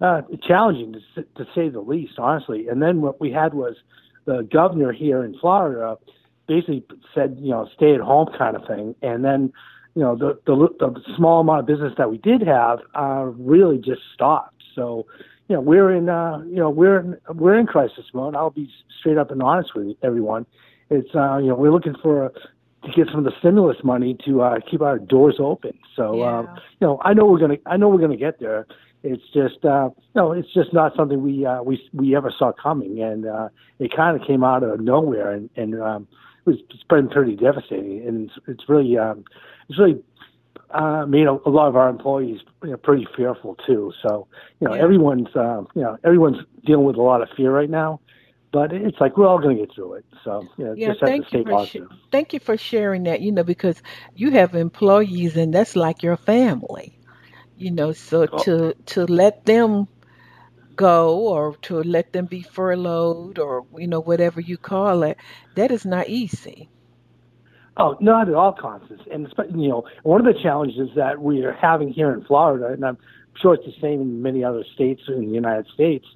uh, 0.00 0.22
challenging 0.42 1.00
to, 1.14 1.22
to 1.22 1.46
say 1.54 1.68
the 1.68 1.80
least, 1.80 2.18
honestly. 2.18 2.68
And 2.68 2.82
then 2.82 3.00
what 3.00 3.20
we 3.20 3.30
had 3.30 3.54
was 3.54 3.76
the 4.24 4.42
governor 4.50 4.92
here 4.92 5.24
in 5.24 5.38
Florida 5.38 5.98
basically 6.46 6.84
said, 7.14 7.36
you 7.40 7.50
know, 7.50 7.68
stay 7.76 7.94
at 7.94 8.00
home 8.00 8.28
kind 8.36 8.56
of 8.56 8.66
thing. 8.66 8.94
And 9.02 9.24
then, 9.24 9.52
you 9.94 10.02
know, 10.02 10.16
the 10.16 10.38
the, 10.46 10.54
the 10.78 11.00
small 11.16 11.40
amount 11.40 11.60
of 11.60 11.66
business 11.66 11.92
that 11.98 12.10
we 12.10 12.18
did 12.18 12.42
have 12.42 12.80
uh, 12.94 13.24
really 13.36 13.78
just 13.78 14.00
stopped. 14.14 14.62
So, 14.74 15.06
you 15.48 15.56
know, 15.56 15.60
we're 15.60 15.90
in, 15.94 16.08
uh, 16.08 16.42
you 16.46 16.56
know, 16.56 16.70
we're 16.70 17.00
in, 17.00 17.16
we're 17.34 17.58
in 17.58 17.66
crisis 17.66 18.06
mode. 18.12 18.34
I'll 18.34 18.50
be 18.50 18.70
straight 18.98 19.18
up 19.18 19.30
and 19.30 19.42
honest 19.42 19.74
with 19.74 19.96
everyone. 20.02 20.46
It's, 20.90 21.14
uh, 21.14 21.38
you 21.38 21.48
know, 21.48 21.54
we're 21.54 21.72
looking 21.72 21.94
for 22.02 22.32
to 22.84 22.92
get 22.92 23.08
some 23.08 23.18
of 23.18 23.24
the 23.24 23.32
stimulus 23.40 23.76
money 23.82 24.16
to 24.24 24.42
uh, 24.42 24.60
keep 24.70 24.80
our 24.82 24.98
doors 24.98 25.36
open. 25.38 25.76
So, 25.96 26.20
Yeah. 26.20 26.38
um, 26.38 26.48
you 26.80 26.86
know, 26.86 27.00
I 27.02 27.12
know 27.12 27.26
we're 27.26 27.40
gonna, 27.40 27.58
I 27.66 27.76
know 27.76 27.88
we're 27.88 28.00
gonna 28.00 28.16
get 28.16 28.38
there. 28.40 28.66
It's 29.02 29.22
just, 29.32 29.64
uh, 29.64 29.90
no, 30.14 30.32
it's 30.32 30.52
just 30.52 30.72
not 30.72 30.94
something 30.96 31.22
we 31.22 31.46
uh, 31.46 31.62
we 31.62 31.80
we 31.92 32.16
ever 32.16 32.32
saw 32.36 32.52
coming, 32.52 33.00
and 33.00 33.26
uh, 33.26 33.48
it 33.78 33.94
kind 33.94 34.20
of 34.20 34.26
came 34.26 34.42
out 34.42 34.62
of 34.64 34.80
nowhere, 34.80 35.30
and 35.30 35.50
and 35.56 35.80
um, 35.80 36.08
it 36.46 36.50
was 36.50 36.58
it's 36.70 36.82
been 36.84 37.08
pretty 37.08 37.36
devastating, 37.36 38.06
and 38.06 38.28
it's, 38.28 38.38
it's 38.48 38.68
really 38.68 38.98
um, 38.98 39.24
it's 39.68 39.78
really 39.78 40.02
uh, 40.70 41.06
made 41.06 41.26
a, 41.26 41.38
a 41.46 41.50
lot 41.50 41.68
of 41.68 41.76
our 41.76 41.88
employees 41.88 42.40
you 42.64 42.70
know, 42.70 42.76
pretty 42.76 43.06
fearful 43.16 43.56
too. 43.66 43.92
So 44.02 44.26
you 44.60 44.66
know 44.68 44.74
Yeah. 44.74 44.82
everyone's 44.82 45.34
uh, 45.36 45.62
you 45.74 45.82
know 45.82 45.96
everyone's 46.04 46.38
dealing 46.64 46.84
with 46.84 46.96
a 46.96 47.02
lot 47.02 47.22
of 47.22 47.28
fear 47.36 47.52
right 47.52 47.70
now, 47.70 48.00
but 48.52 48.72
it's 48.72 48.98
like 49.00 49.16
we're 49.16 49.28
all 49.28 49.38
going 49.40 49.56
to 49.58 49.66
get 49.66 49.74
through 49.74 49.94
it. 49.94 50.06
So 50.24 50.48
you 50.58 50.66
know, 50.66 50.76
Yeah, 50.76 50.84
just 50.84 51.00
have 51.02 51.14
to 51.16 51.22
thank 51.22 51.28
stay 51.28 51.44
you 51.44 51.46
for 51.48 51.58
sh- 51.58 51.76
thank 52.12 52.32
you 52.34 52.40
for 52.40 52.56
sharing 52.56 53.04
that. 53.04 53.20
You 53.22 53.32
know, 53.32 53.44
because 53.44 53.82
you 54.14 54.32
have 54.32 54.54
employees, 54.54 55.36
and 55.36 55.54
that's 55.54 55.76
like 55.76 56.02
your 56.02 56.16
family. 56.16 56.98
You 57.56 57.72
know, 57.72 57.92
so 57.92 58.26
Oh. 58.32 58.44
to 58.44 58.74
to 58.86 59.06
let 59.06 59.44
them 59.46 59.86
go 60.76 61.18
or 61.28 61.56
to 61.62 61.82
let 61.82 62.12
them 62.12 62.26
be 62.26 62.42
furloughed 62.42 63.38
or 63.38 63.64
you 63.78 63.88
know 63.88 64.00
whatever 64.00 64.40
you 64.40 64.58
call 64.58 65.02
it, 65.04 65.18
that 65.56 65.70
is 65.72 65.86
not 65.86 66.08
easy. 66.08 66.70
Oh, 67.76 67.96
not 68.00 68.28
at 68.28 68.36
all, 68.36 68.54
Constance. 68.54 69.02
And 69.12 69.28
you 69.56 69.68
know, 69.68 69.84
one 70.04 70.20
of 70.26 70.26
the 70.32 70.40
challenges 70.42 70.90
that 70.96 71.20
we 71.20 71.42
are 71.44 71.54
having 71.54 71.90
here 71.90 72.14
in 72.14 72.24
Florida, 72.24 72.68
and 72.72 72.84
I'm 72.84 72.98
sure 73.42 73.54
it's 73.54 73.66
the 73.66 73.72
same 73.82 74.00
in 74.02 74.22
many 74.22 74.44
other 74.44 74.64
states 74.74 75.02
in 75.08 75.22
the 75.28 75.34
United 75.34 75.66
States, 75.74 76.06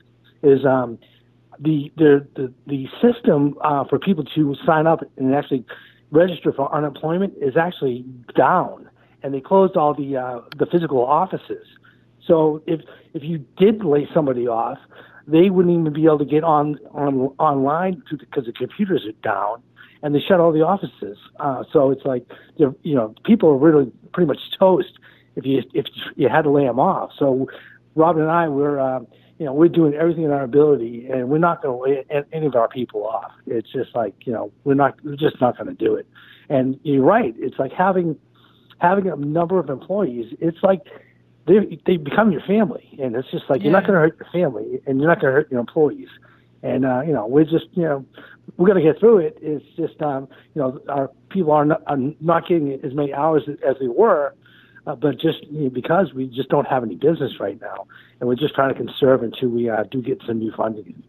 is 0.45 0.65
um, 0.67 1.01
the 1.59 1.93
the 1.97 2.27
the, 2.35 2.53
the 2.67 2.87
system 3.01 3.57
uh, 3.63 3.85
for 3.85 3.99
people 3.99 4.25
to 4.35 4.55
sign 4.67 4.87
up 4.87 5.01
and 5.17 5.35
actually 5.35 5.65
register 6.11 6.53
for 6.53 6.73
unemployment 6.75 7.35
is 7.41 7.57
actually 7.57 8.05
down, 8.37 8.89
and 9.23 9.35
they 9.35 9.41
closed 9.41 9.77
all 9.77 9.95
the 9.95 10.17
uh, 10.17 10.41
the 10.59 10.67
physical 10.67 11.05
offices. 11.05 11.67
So 12.27 12.63
if 12.67 12.81
if 13.15 13.23
you 13.23 13.39
did 13.57 13.85
lay 13.85 14.09
somebody 14.15 14.47
off, 14.47 14.79
they 15.27 15.51
wouldn't 15.51 15.79
even 15.79 15.93
be 15.93 16.05
able 16.05 16.19
to 16.19 16.25
get 16.25 16.45
on 16.45 16.79
on 16.93 17.15
online 17.39 18.03
because 18.11 18.47
the 18.47 18.53
computers 18.53 19.07
are 19.07 19.13
down, 19.23 19.63
and 20.03 20.15
they 20.15 20.21
shut 20.21 20.41
all 20.41 20.53
the 20.53 20.63
offices. 20.63 21.19
Uh, 21.41 21.65
so 21.73 21.91
it's 21.91 22.05
like 22.05 22.25
you 22.57 22.95
know 22.95 23.15
people 23.25 23.49
are 23.51 23.59
really 23.59 23.91
pretty 24.13 24.27
much 24.27 24.39
toast 24.59 24.99
if 25.37 25.45
you 25.45 25.63
if 25.75 25.87
you 26.17 26.29
had 26.29 26.43
to 26.43 26.51
lay 26.51 26.65
them 26.65 26.79
off. 26.79 27.11
So 27.19 27.47
Robin 27.95 28.23
and 28.23 28.31
I 28.31 28.49
were. 28.49 28.81
uh, 28.81 29.01
you 29.43 29.47
know 29.47 29.55
we're 29.55 29.67
doing 29.67 29.93
everything 29.95 30.23
in 30.23 30.31
our 30.31 30.45
ability, 30.45 31.09
and 31.11 31.29
we're 31.29 31.39
not 31.39 31.65
going 31.65 31.77
to 31.77 31.83
lay 32.13 32.25
any 32.33 32.47
of 32.47 32.55
our 32.55 32.69
people 32.69 33.05
off. 33.05 33.33
It's 33.49 33.73
just 33.73 33.93
like 33.93 34.15
you 34.25 34.33
know 34.33 34.53
we're 34.63 34.75
not 34.75 34.95
we're 35.05 35.17
just 35.17 35.41
not 35.41 35.59
going 35.59 35.67
to 35.67 35.75
do 35.75 35.97
it. 35.97 36.07
And 36.49 36.79
you're 36.85 37.03
right. 37.03 37.35
It's 37.37 37.59
like 37.59 37.73
having 37.73 38.17
having 38.79 39.09
a 39.09 39.17
number 39.17 39.59
of 39.59 39.69
employees. 39.69 40.33
It's 40.39 40.63
like 40.63 40.83
they 41.49 41.77
they 41.87 41.97
become 41.97 42.31
your 42.31 42.43
family, 42.43 42.89
and 43.03 43.17
it's 43.17 43.29
just 43.33 43.51
like 43.51 43.65
you're 43.65 43.73
not 43.73 43.83
going 43.85 43.95
to 43.95 43.99
hurt 43.99 44.17
your 44.17 44.31
family, 44.31 44.81
and 44.87 45.01
you're 45.01 45.09
not 45.09 45.21
going 45.21 45.33
to 45.33 45.41
hurt 45.41 45.51
your 45.51 45.59
employees. 45.59 46.09
And 46.63 46.87
uh, 46.87 47.03
you 47.05 47.13
know, 47.13 47.27
we're 47.27 47.43
just 47.43 47.67
you 47.73 47.83
know, 47.83 48.07
we're 48.59 48.69
going 48.69 48.81
to 48.81 48.93
get 48.93 49.01
through 49.01 49.19
it. 49.19 49.39
It's 49.43 49.67
just 49.75 50.01
um, 50.03 50.29
you 50.55 50.63
know, 50.63 50.81
our 50.89 51.11
people 51.31 51.51
are 51.51 51.65
not, 51.65 51.83
are 51.89 51.99
not 52.21 52.47
getting 52.47 52.73
as 52.85 52.95
many 52.95 53.13
hours 53.13 53.43
as 53.49 53.75
they 53.81 53.89
were, 53.89 54.37
uh, 54.87 54.97
but 54.97 55.21
just 55.21 55.45
you 55.51 55.65
know, 55.65 55.71
because 55.71 56.13
we 56.15 56.27
just 56.29 56.49
don't 56.51 56.67
have 56.69 56.85
any 56.85 56.97
business 56.97 57.33
right 57.41 57.61
now, 57.61 57.87
and 58.21 58.29
we're 58.29 58.37
just 58.37 58.55
trying 58.55 58.75
to 58.75 58.79
conserve 58.79 59.23
until 59.23 59.51
we 59.51 59.71
uh, 59.71 59.85
do 59.91 60.03
get 60.03 60.21
some 60.27 60.39
new 60.39 60.53
funding. 60.57 61.03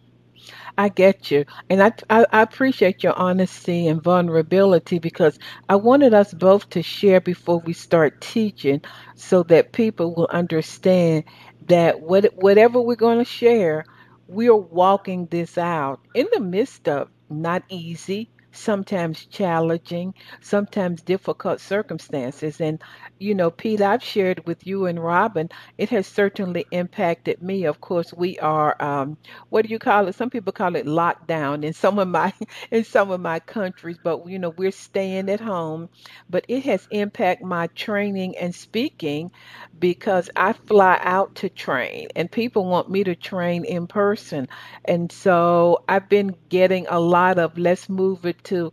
I 0.77 0.89
get 0.89 1.31
you. 1.31 1.45
And 1.69 1.83
I, 1.83 1.93
I, 2.09 2.25
I 2.31 2.41
appreciate 2.43 3.03
your 3.03 3.17
honesty 3.17 3.87
and 3.87 4.03
vulnerability 4.03 4.99
because 4.99 5.39
I 5.69 5.77
wanted 5.77 6.13
us 6.15 6.33
both 6.33 6.69
to 6.71 6.83
share 6.83 7.21
before 7.21 7.59
we 7.59 7.73
start 7.73 8.21
teaching 8.21 8.81
so 9.15 9.43
that 9.45 9.73
people 9.73 10.15
will 10.15 10.29
understand 10.31 11.25
that 11.67 12.01
what, 12.01 12.25
whatever 12.35 12.81
we're 12.81 12.95
going 12.97 13.19
to 13.19 13.25
share, 13.25 13.85
we're 14.27 14.55
walking 14.55 15.27
this 15.27 15.57
out 15.57 16.01
in 16.15 16.27
the 16.33 16.41
midst 16.41 16.89
of 16.89 17.09
not 17.29 17.63
easy, 17.69 18.31
sometimes 18.51 19.25
challenging, 19.27 20.15
sometimes 20.41 21.03
difficult 21.03 21.61
circumstances. 21.61 22.61
And, 22.61 22.81
you 23.23 23.35
know, 23.35 23.51
Pete, 23.51 23.81
I've 23.81 24.03
shared 24.03 24.45
with 24.47 24.67
you 24.67 24.85
and 24.87 25.03
Robin, 25.03 25.49
it 25.77 25.89
has 25.91 26.07
certainly 26.07 26.67
impacted 26.71 27.41
me. 27.41 27.65
Of 27.65 27.81
course, 27.81 28.13
we 28.13 28.39
are, 28.39 28.75
um, 28.81 29.17
what 29.49 29.63
do 29.65 29.69
you 29.71 29.79
call 29.79 30.07
it? 30.09 30.15
Some 30.15 30.29
people 30.31 30.53
call 30.53 30.75
it 30.75 30.85
lockdown 30.87 31.63
in 31.65 31.73
some 31.73 31.99
of 31.99 32.07
my 32.09 32.33
in 32.71 32.83
some 32.85 33.11
of 33.11 33.21
my 33.21 33.39
countries, 33.39 33.97
but 34.03 34.27
you 34.27 34.39
know, 34.39 34.51
we're 34.51 34.71
staying 34.71 35.29
at 35.29 35.41
home. 35.41 35.89
But 36.29 36.45
it 36.49 36.63
has 36.65 36.87
impacted 36.91 37.47
my 37.47 37.67
training 37.67 38.35
and 38.37 38.55
speaking 38.55 39.31
because 39.79 40.29
I 40.35 40.53
fly 40.53 40.99
out 41.01 41.35
to 41.37 41.49
train 41.49 42.09
and 42.15 42.31
people 42.31 42.65
want 42.65 42.89
me 42.89 43.03
to 43.05 43.15
train 43.15 43.65
in 43.65 43.87
person. 43.87 44.47
And 44.85 45.11
so 45.11 45.83
I've 45.87 46.09
been 46.09 46.35
getting 46.49 46.87
a 46.89 46.99
lot 46.99 47.39
of 47.39 47.57
let's 47.57 47.89
move 47.89 48.25
it 48.25 48.43
to 48.45 48.71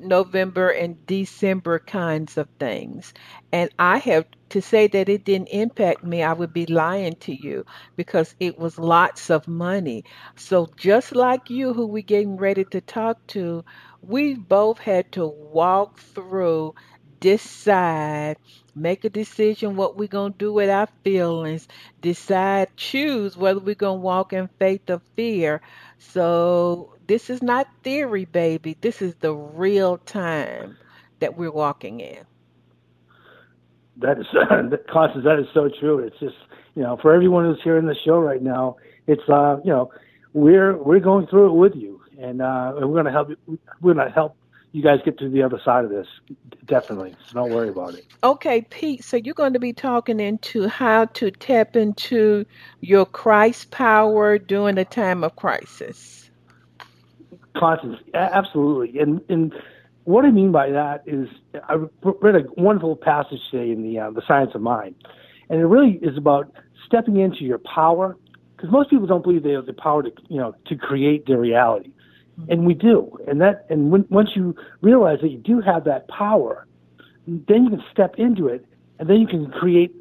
November 0.00 0.70
and 0.70 1.04
December 1.06 1.78
kinds 1.80 2.36
of 2.38 2.48
things. 2.58 3.12
And 3.52 3.70
have 3.94 4.24
to 4.50 4.60
say 4.60 4.86
that 4.88 5.08
it 5.08 5.24
didn't 5.24 5.48
impact 5.48 6.02
me, 6.02 6.22
I 6.22 6.32
would 6.32 6.52
be 6.52 6.66
lying 6.66 7.14
to 7.20 7.32
you 7.32 7.64
because 7.94 8.34
it 8.40 8.58
was 8.58 8.78
lots 8.78 9.30
of 9.30 9.46
money. 9.46 10.04
So 10.34 10.66
just 10.76 11.14
like 11.14 11.48
you, 11.48 11.72
who 11.72 11.86
we 11.86 12.02
getting 12.02 12.36
ready 12.36 12.64
to 12.66 12.80
talk 12.80 13.24
to, 13.28 13.64
we 14.00 14.34
both 14.34 14.78
had 14.78 15.10
to 15.12 15.26
walk 15.26 15.98
through, 15.98 16.74
decide, 17.20 18.36
make 18.74 19.04
a 19.04 19.10
decision 19.10 19.76
what 19.76 19.96
we're 19.96 20.08
gonna 20.08 20.34
do 20.36 20.52
with 20.52 20.68
our 20.70 20.88
feelings, 21.04 21.66
decide, 22.00 22.68
choose 22.76 23.36
whether 23.36 23.60
we're 23.60 23.74
gonna 23.74 24.00
walk 24.00 24.32
in 24.32 24.48
faith 24.58 24.88
or 24.90 25.00
fear. 25.16 25.60
So 25.98 26.94
this 27.06 27.30
is 27.30 27.42
not 27.42 27.66
theory, 27.82 28.24
baby. 28.24 28.76
This 28.80 29.00
is 29.02 29.14
the 29.16 29.34
real 29.34 29.98
time 29.98 30.76
that 31.20 31.36
we're 31.36 31.50
walking 31.52 32.00
in. 32.00 32.24
That 33.98 34.18
is, 34.18 34.26
Constance, 34.92 35.24
that 35.24 35.38
is 35.38 35.46
so 35.54 35.68
true. 35.80 35.98
It's 36.00 36.18
just, 36.18 36.36
you 36.74 36.82
know, 36.82 36.98
for 37.00 37.14
everyone 37.14 37.44
who's 37.44 37.60
hearing 37.62 37.86
the 37.86 37.94
show 38.04 38.18
right 38.18 38.42
now, 38.42 38.76
it's, 39.06 39.22
uh, 39.28 39.58
you 39.64 39.70
know, 39.70 39.90
we're 40.34 40.76
we're 40.76 41.00
going 41.00 41.26
through 41.28 41.48
it 41.48 41.54
with 41.54 41.74
you, 41.74 42.00
and 42.20 42.42
uh, 42.42 42.74
and 42.76 42.90
we're 42.90 42.96
gonna 42.96 43.10
help. 43.12 43.30
you- 43.30 43.58
We're 43.80 43.94
gonna 43.94 44.10
help 44.10 44.36
you 44.72 44.82
guys 44.82 44.98
get 45.04 45.18
to 45.18 45.30
the 45.30 45.42
other 45.42 45.58
side 45.64 45.84
of 45.86 45.90
this, 45.90 46.06
definitely. 46.66 47.16
So 47.26 47.32
don't 47.34 47.50
worry 47.50 47.70
about 47.70 47.94
it. 47.94 48.04
Okay, 48.22 48.60
Pete, 48.68 49.02
so 49.02 49.16
you're 49.16 49.32
going 49.32 49.54
to 49.54 49.58
be 49.58 49.72
talking 49.72 50.20
into 50.20 50.68
how 50.68 51.06
to 51.06 51.30
tap 51.30 51.76
into 51.76 52.44
your 52.80 53.06
Christ 53.06 53.70
power 53.70 54.36
during 54.38 54.76
a 54.76 54.84
time 54.84 55.24
of 55.24 55.34
crisis. 55.36 56.28
Constance, 57.56 57.96
absolutely, 58.12 58.98
and 59.00 59.22
and 59.30 59.54
what 60.06 60.24
I 60.24 60.30
mean 60.30 60.52
by 60.52 60.70
that 60.70 61.02
is 61.04 61.28
I 61.68 61.74
read 62.02 62.36
a 62.36 62.44
wonderful 62.56 62.94
passage 62.96 63.40
today 63.50 63.72
in 63.72 63.82
the 63.82 63.98
uh, 63.98 64.10
the 64.12 64.22
Science 64.26 64.52
of 64.54 64.62
Mind, 64.62 64.94
and 65.50 65.60
it 65.60 65.66
really 65.66 65.98
is 66.00 66.16
about 66.16 66.50
stepping 66.86 67.18
into 67.18 67.42
your 67.42 67.58
power 67.58 68.16
because 68.56 68.70
most 68.70 68.88
people 68.88 69.06
don't 69.08 69.22
believe 69.22 69.42
they 69.42 69.50
have 69.50 69.66
the 69.66 69.72
power 69.72 70.04
to 70.04 70.12
you 70.28 70.38
know 70.38 70.54
to 70.66 70.76
create 70.76 71.26
their 71.26 71.38
reality, 71.38 71.90
and 72.48 72.64
we 72.66 72.72
do. 72.72 73.18
And 73.26 73.40
that 73.40 73.66
and 73.68 73.90
when, 73.90 74.06
once 74.08 74.30
you 74.36 74.54
realize 74.80 75.18
that 75.22 75.30
you 75.30 75.38
do 75.38 75.60
have 75.60 75.82
that 75.84 76.06
power, 76.06 76.68
then 77.26 77.64
you 77.64 77.70
can 77.70 77.82
step 77.90 78.14
into 78.16 78.46
it, 78.46 78.64
and 79.00 79.10
then 79.10 79.16
you 79.20 79.26
can 79.26 79.50
create 79.50 79.92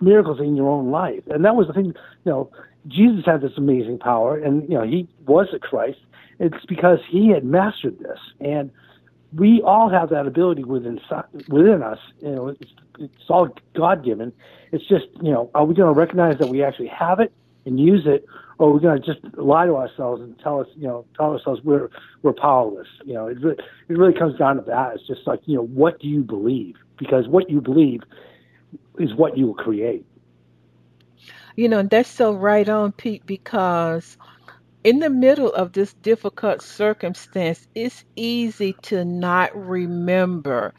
miracles 0.00 0.38
in 0.38 0.54
your 0.54 0.68
own 0.68 0.92
life. 0.92 1.24
And 1.28 1.44
that 1.44 1.56
was 1.56 1.66
the 1.66 1.72
thing. 1.72 1.86
You 1.86 2.32
know, 2.32 2.50
Jesus 2.86 3.24
had 3.26 3.40
this 3.40 3.52
amazing 3.56 3.98
power, 3.98 4.38
and 4.38 4.62
you 4.68 4.76
know 4.76 4.84
he 4.84 5.08
was 5.26 5.48
the 5.50 5.58
Christ. 5.58 5.98
It's 6.38 6.64
because 6.66 7.00
he 7.10 7.30
had 7.30 7.44
mastered 7.44 7.98
this, 7.98 8.18
and 8.38 8.70
we 9.34 9.62
all 9.62 9.88
have 9.88 10.10
that 10.10 10.26
ability 10.26 10.64
within 10.64 11.00
within 11.48 11.82
us. 11.82 11.98
You 12.20 12.30
know, 12.30 12.48
it's, 12.48 12.72
it's 12.98 13.30
all 13.30 13.48
God 13.74 14.04
given. 14.04 14.32
It's 14.72 14.86
just 14.86 15.06
you 15.22 15.32
know, 15.32 15.50
are 15.54 15.64
we 15.64 15.74
going 15.74 15.92
to 15.92 15.98
recognize 15.98 16.38
that 16.38 16.48
we 16.48 16.62
actually 16.64 16.88
have 16.88 17.20
it 17.20 17.32
and 17.64 17.78
use 17.78 18.02
it, 18.06 18.24
or 18.58 18.68
are 18.68 18.72
we 18.72 18.80
going 18.80 19.00
to 19.00 19.06
just 19.06 19.20
lie 19.36 19.66
to 19.66 19.76
ourselves 19.76 20.22
and 20.22 20.38
tell 20.40 20.60
us, 20.60 20.66
you 20.76 20.86
know, 20.88 21.04
tell 21.16 21.32
ourselves 21.32 21.60
we're 21.62 21.88
we're 22.22 22.32
powerless? 22.32 22.88
You 23.04 23.14
know, 23.14 23.26
it 23.28 23.40
really, 23.40 23.58
it 23.88 23.98
really 23.98 24.18
comes 24.18 24.38
down 24.38 24.56
to 24.56 24.62
that. 24.62 24.94
It's 24.94 25.06
just 25.06 25.26
like 25.26 25.40
you 25.44 25.56
know, 25.56 25.66
what 25.66 26.00
do 26.00 26.08
you 26.08 26.22
believe? 26.22 26.76
Because 26.98 27.28
what 27.28 27.48
you 27.50 27.60
believe 27.60 28.02
is 28.98 29.14
what 29.14 29.36
you 29.36 29.46
will 29.46 29.54
create. 29.54 30.04
You 31.56 31.68
know, 31.68 31.80
and 31.80 31.90
that's 31.90 32.08
so 32.08 32.32
right 32.32 32.68
on, 32.68 32.92
Pete, 32.92 33.26
because 33.26 34.16
in 34.84 35.00
the 35.00 35.10
middle 35.10 35.52
of 35.52 35.72
this 35.72 35.94
difficult 35.94 36.62
circumstance, 36.62 37.66
it's 37.74 38.04
easy 38.16 38.74
to 38.84 39.04
not 39.04 39.54
remember 39.54 40.74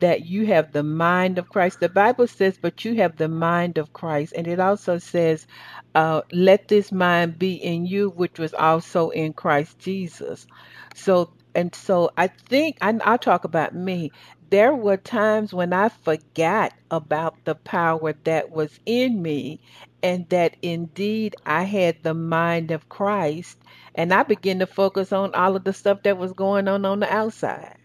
that 0.00 0.26
you 0.26 0.46
have 0.46 0.72
the 0.72 0.82
mind 0.82 1.38
of 1.38 1.48
Christ. 1.50 1.80
The 1.80 1.88
Bible 1.88 2.26
says, 2.26 2.58
but 2.60 2.84
you 2.84 2.96
have 2.96 3.16
the 3.16 3.28
mind 3.28 3.78
of 3.78 3.92
Christ. 3.92 4.32
And 4.36 4.48
it 4.48 4.60
also 4.60 4.98
says, 4.98 5.46
uh, 5.94 6.22
let 6.32 6.68
this 6.68 6.92
mind 6.92 7.38
be 7.38 7.54
in 7.54 7.86
you, 7.86 8.10
which 8.10 8.38
was 8.38 8.54
also 8.54 9.10
in 9.10 9.32
Christ 9.34 9.78
Jesus. 9.78 10.46
So, 10.94 11.32
and 11.54 11.74
so 11.74 12.10
I 12.16 12.28
think, 12.28 12.78
I, 12.82 12.98
I'll 13.04 13.18
talk 13.18 13.44
about 13.44 13.74
me. 13.74 14.10
There 14.50 14.74
were 14.74 14.96
times 14.98 15.54
when 15.54 15.72
I 15.72 15.90
forgot 15.90 16.72
about 16.90 17.36
the 17.44 17.54
power 17.54 18.14
that 18.24 18.50
was 18.50 18.80
in 18.86 19.22
me 19.22 19.60
and 20.04 20.28
that 20.28 20.54
indeed 20.60 21.34
I 21.46 21.62
had 21.62 22.02
the 22.02 22.12
mind 22.12 22.70
of 22.70 22.90
Christ, 22.90 23.58
and 23.94 24.12
I 24.12 24.22
began 24.22 24.58
to 24.58 24.66
focus 24.66 25.12
on 25.12 25.34
all 25.34 25.56
of 25.56 25.64
the 25.64 25.72
stuff 25.72 26.02
that 26.02 26.18
was 26.18 26.34
going 26.34 26.68
on 26.68 26.84
on 26.84 27.00
the 27.00 27.10
outside. 27.10 27.78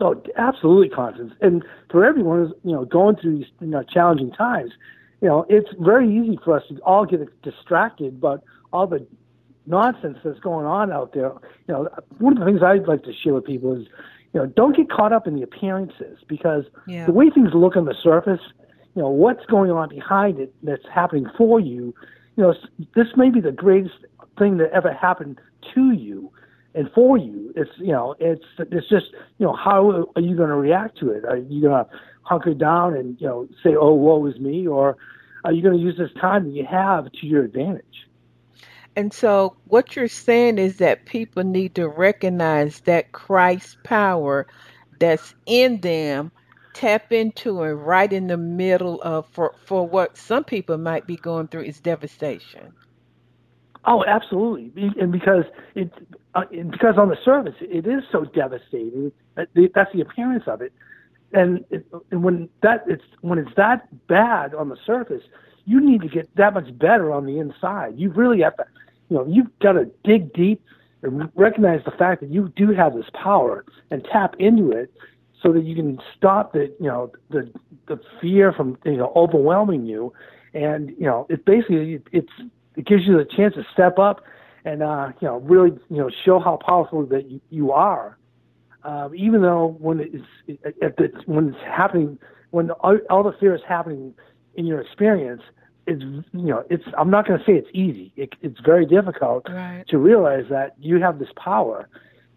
Oh, 0.00 0.20
absolutely, 0.36 0.88
Constance. 0.88 1.32
And 1.40 1.62
for 1.88 2.04
everyone 2.04 2.46
who's 2.46 2.54
you 2.64 2.72
know 2.72 2.84
going 2.84 3.16
through 3.16 3.38
these 3.38 3.46
you 3.60 3.68
know, 3.68 3.84
challenging 3.84 4.32
times, 4.32 4.72
you 5.20 5.28
know 5.28 5.46
it's 5.48 5.68
very 5.78 6.12
easy 6.12 6.36
for 6.44 6.56
us 6.56 6.64
to 6.68 6.76
all 6.80 7.06
get 7.06 7.20
distracted, 7.42 8.20
but 8.20 8.42
all 8.72 8.88
the 8.88 9.06
nonsense 9.66 10.18
that's 10.24 10.40
going 10.40 10.66
on 10.66 10.90
out 10.90 11.12
there. 11.12 11.30
You 11.68 11.74
know, 11.74 11.88
one 12.18 12.32
of 12.32 12.40
the 12.40 12.44
things 12.44 12.60
I'd 12.60 12.88
like 12.88 13.04
to 13.04 13.12
share 13.12 13.34
with 13.34 13.44
people 13.44 13.80
is, 13.80 13.86
you 14.32 14.40
know, 14.40 14.46
don't 14.46 14.74
get 14.74 14.90
caught 14.90 15.12
up 15.12 15.28
in 15.28 15.36
the 15.36 15.42
appearances 15.42 16.18
because 16.26 16.64
yeah. 16.88 17.06
the 17.06 17.12
way 17.12 17.30
things 17.30 17.50
look 17.54 17.76
on 17.76 17.84
the 17.84 17.94
surface 18.02 18.40
you 18.94 19.02
know 19.02 19.08
what's 19.08 19.44
going 19.46 19.70
on 19.70 19.88
behind 19.88 20.38
it 20.38 20.54
that's 20.62 20.86
happening 20.92 21.26
for 21.36 21.60
you 21.60 21.94
you 22.36 22.42
know 22.42 22.54
this 22.94 23.08
may 23.16 23.30
be 23.30 23.40
the 23.40 23.52
greatest 23.52 23.94
thing 24.38 24.56
that 24.58 24.70
ever 24.72 24.92
happened 24.92 25.38
to 25.74 25.92
you 25.92 26.30
and 26.74 26.90
for 26.94 27.18
you. 27.18 27.52
It's 27.56 27.70
you 27.78 27.92
know 27.92 28.14
it's 28.18 28.44
it's 28.58 28.88
just 28.88 29.06
you 29.38 29.46
know 29.46 29.54
how 29.54 30.08
are 30.14 30.22
you 30.22 30.36
going 30.36 30.48
to 30.48 30.56
react 30.56 30.98
to 31.00 31.10
it? 31.10 31.24
Are 31.24 31.36
you 31.36 31.60
going 31.62 31.84
to 31.84 31.90
hunker 32.22 32.54
down 32.54 32.94
and 32.94 33.20
you 33.20 33.26
know 33.26 33.48
say 33.62 33.74
oh 33.74 33.94
woe 33.94 34.24
is 34.26 34.38
me 34.38 34.66
or 34.66 34.96
are 35.44 35.52
you 35.52 35.62
going 35.62 35.76
to 35.76 35.82
use 35.82 35.96
this 35.96 36.12
time 36.20 36.44
that 36.44 36.54
you 36.54 36.66
have 36.66 37.10
to 37.10 37.26
your 37.26 37.44
advantage? 37.44 37.84
And 38.96 39.12
so 39.12 39.56
what 39.66 39.96
you're 39.96 40.08
saying 40.08 40.58
is 40.58 40.78
that 40.78 41.06
people 41.06 41.44
need 41.44 41.74
to 41.76 41.88
recognize 41.88 42.80
that 42.80 43.12
Christ's 43.12 43.76
power 43.84 44.46
that's 44.98 45.34
in 45.46 45.80
them 45.80 46.30
tap 46.72 47.12
into 47.12 47.62
and 47.62 47.84
right 47.84 48.12
in 48.12 48.26
the 48.26 48.36
middle 48.36 49.00
of 49.02 49.26
for 49.28 49.54
for 49.64 49.86
what 49.86 50.16
some 50.16 50.44
people 50.44 50.78
might 50.78 51.06
be 51.06 51.16
going 51.16 51.48
through 51.48 51.62
is 51.62 51.80
devastation. 51.80 52.72
Oh, 53.84 54.04
absolutely, 54.04 54.92
and 55.00 55.10
because 55.10 55.44
it 55.74 55.90
uh, 56.34 56.44
because 56.70 56.98
on 56.98 57.08
the 57.08 57.18
surface 57.24 57.54
it 57.60 57.86
is 57.86 58.02
so 58.12 58.24
devastating. 58.24 59.12
That's 59.34 59.92
the 59.92 60.00
appearance 60.00 60.44
of 60.46 60.60
it, 60.60 60.72
and, 61.32 61.64
it, 61.70 61.86
and 62.10 62.22
when 62.22 62.48
that 62.62 62.84
it's 62.86 63.04
when 63.22 63.38
it's 63.38 63.54
that 63.56 63.88
bad 64.06 64.54
on 64.54 64.68
the 64.68 64.76
surface, 64.84 65.22
you 65.64 65.80
need 65.80 66.02
to 66.02 66.08
get 66.08 66.34
that 66.36 66.54
much 66.54 66.76
better 66.78 67.12
on 67.12 67.26
the 67.26 67.38
inside. 67.38 67.94
You 67.96 68.10
really 68.10 68.42
have 68.42 68.56
to, 68.58 68.66
you 69.08 69.16
know, 69.16 69.26
you've 69.26 69.58
got 69.60 69.72
to 69.72 69.86
dig 70.04 70.32
deep 70.34 70.62
and 71.02 71.30
recognize 71.34 71.82
the 71.84 71.90
fact 71.92 72.20
that 72.20 72.30
you 72.30 72.52
do 72.56 72.72
have 72.72 72.94
this 72.94 73.08
power 73.14 73.64
and 73.90 74.04
tap 74.04 74.34
into 74.38 74.72
it 74.72 74.92
so 75.42 75.52
that 75.52 75.64
you 75.64 75.74
can 75.74 75.98
stop 76.16 76.52
the 76.52 76.72
you 76.80 76.86
know 76.86 77.10
the 77.30 77.50
the 77.86 78.00
fear 78.20 78.52
from 78.52 78.78
you 78.84 78.96
know 78.96 79.12
overwhelming 79.16 79.86
you, 79.86 80.12
and 80.54 80.90
you 80.90 81.06
know 81.06 81.26
it 81.28 81.44
basically 81.44 82.00
it's 82.12 82.32
it 82.76 82.86
gives 82.86 83.06
you 83.06 83.16
the 83.16 83.24
chance 83.24 83.54
to 83.54 83.64
step 83.72 83.98
up 83.98 84.22
and 84.64 84.82
uh, 84.82 85.08
you 85.20 85.28
know 85.28 85.38
really 85.38 85.70
you 85.88 85.96
know 85.96 86.10
show 86.24 86.38
how 86.38 86.56
powerful 86.56 87.04
that 87.06 87.30
you, 87.30 87.40
you 87.50 87.72
are, 87.72 88.18
um, 88.84 89.14
even 89.14 89.42
though 89.42 89.76
when 89.78 90.00
it's 90.00 90.60
at 90.82 90.96
the, 90.96 91.10
when 91.26 91.48
it's 91.48 91.64
happening 91.64 92.18
when 92.50 92.70
all, 92.70 92.98
all 93.08 93.22
the 93.22 93.32
fear 93.38 93.54
is 93.54 93.62
happening 93.66 94.14
in 94.54 94.66
your 94.66 94.80
experience, 94.80 95.42
it's 95.86 96.02
you 96.02 96.26
know 96.32 96.64
it's 96.68 96.84
I'm 96.98 97.10
not 97.10 97.26
going 97.26 97.38
to 97.38 97.44
say 97.44 97.52
it's 97.52 97.70
easy. 97.72 98.12
It, 98.16 98.34
it's 98.42 98.60
very 98.60 98.86
difficult 98.86 99.46
right. 99.48 99.84
to 99.88 99.98
realize 99.98 100.44
that 100.50 100.74
you 100.78 101.00
have 101.00 101.18
this 101.18 101.30
power 101.36 101.88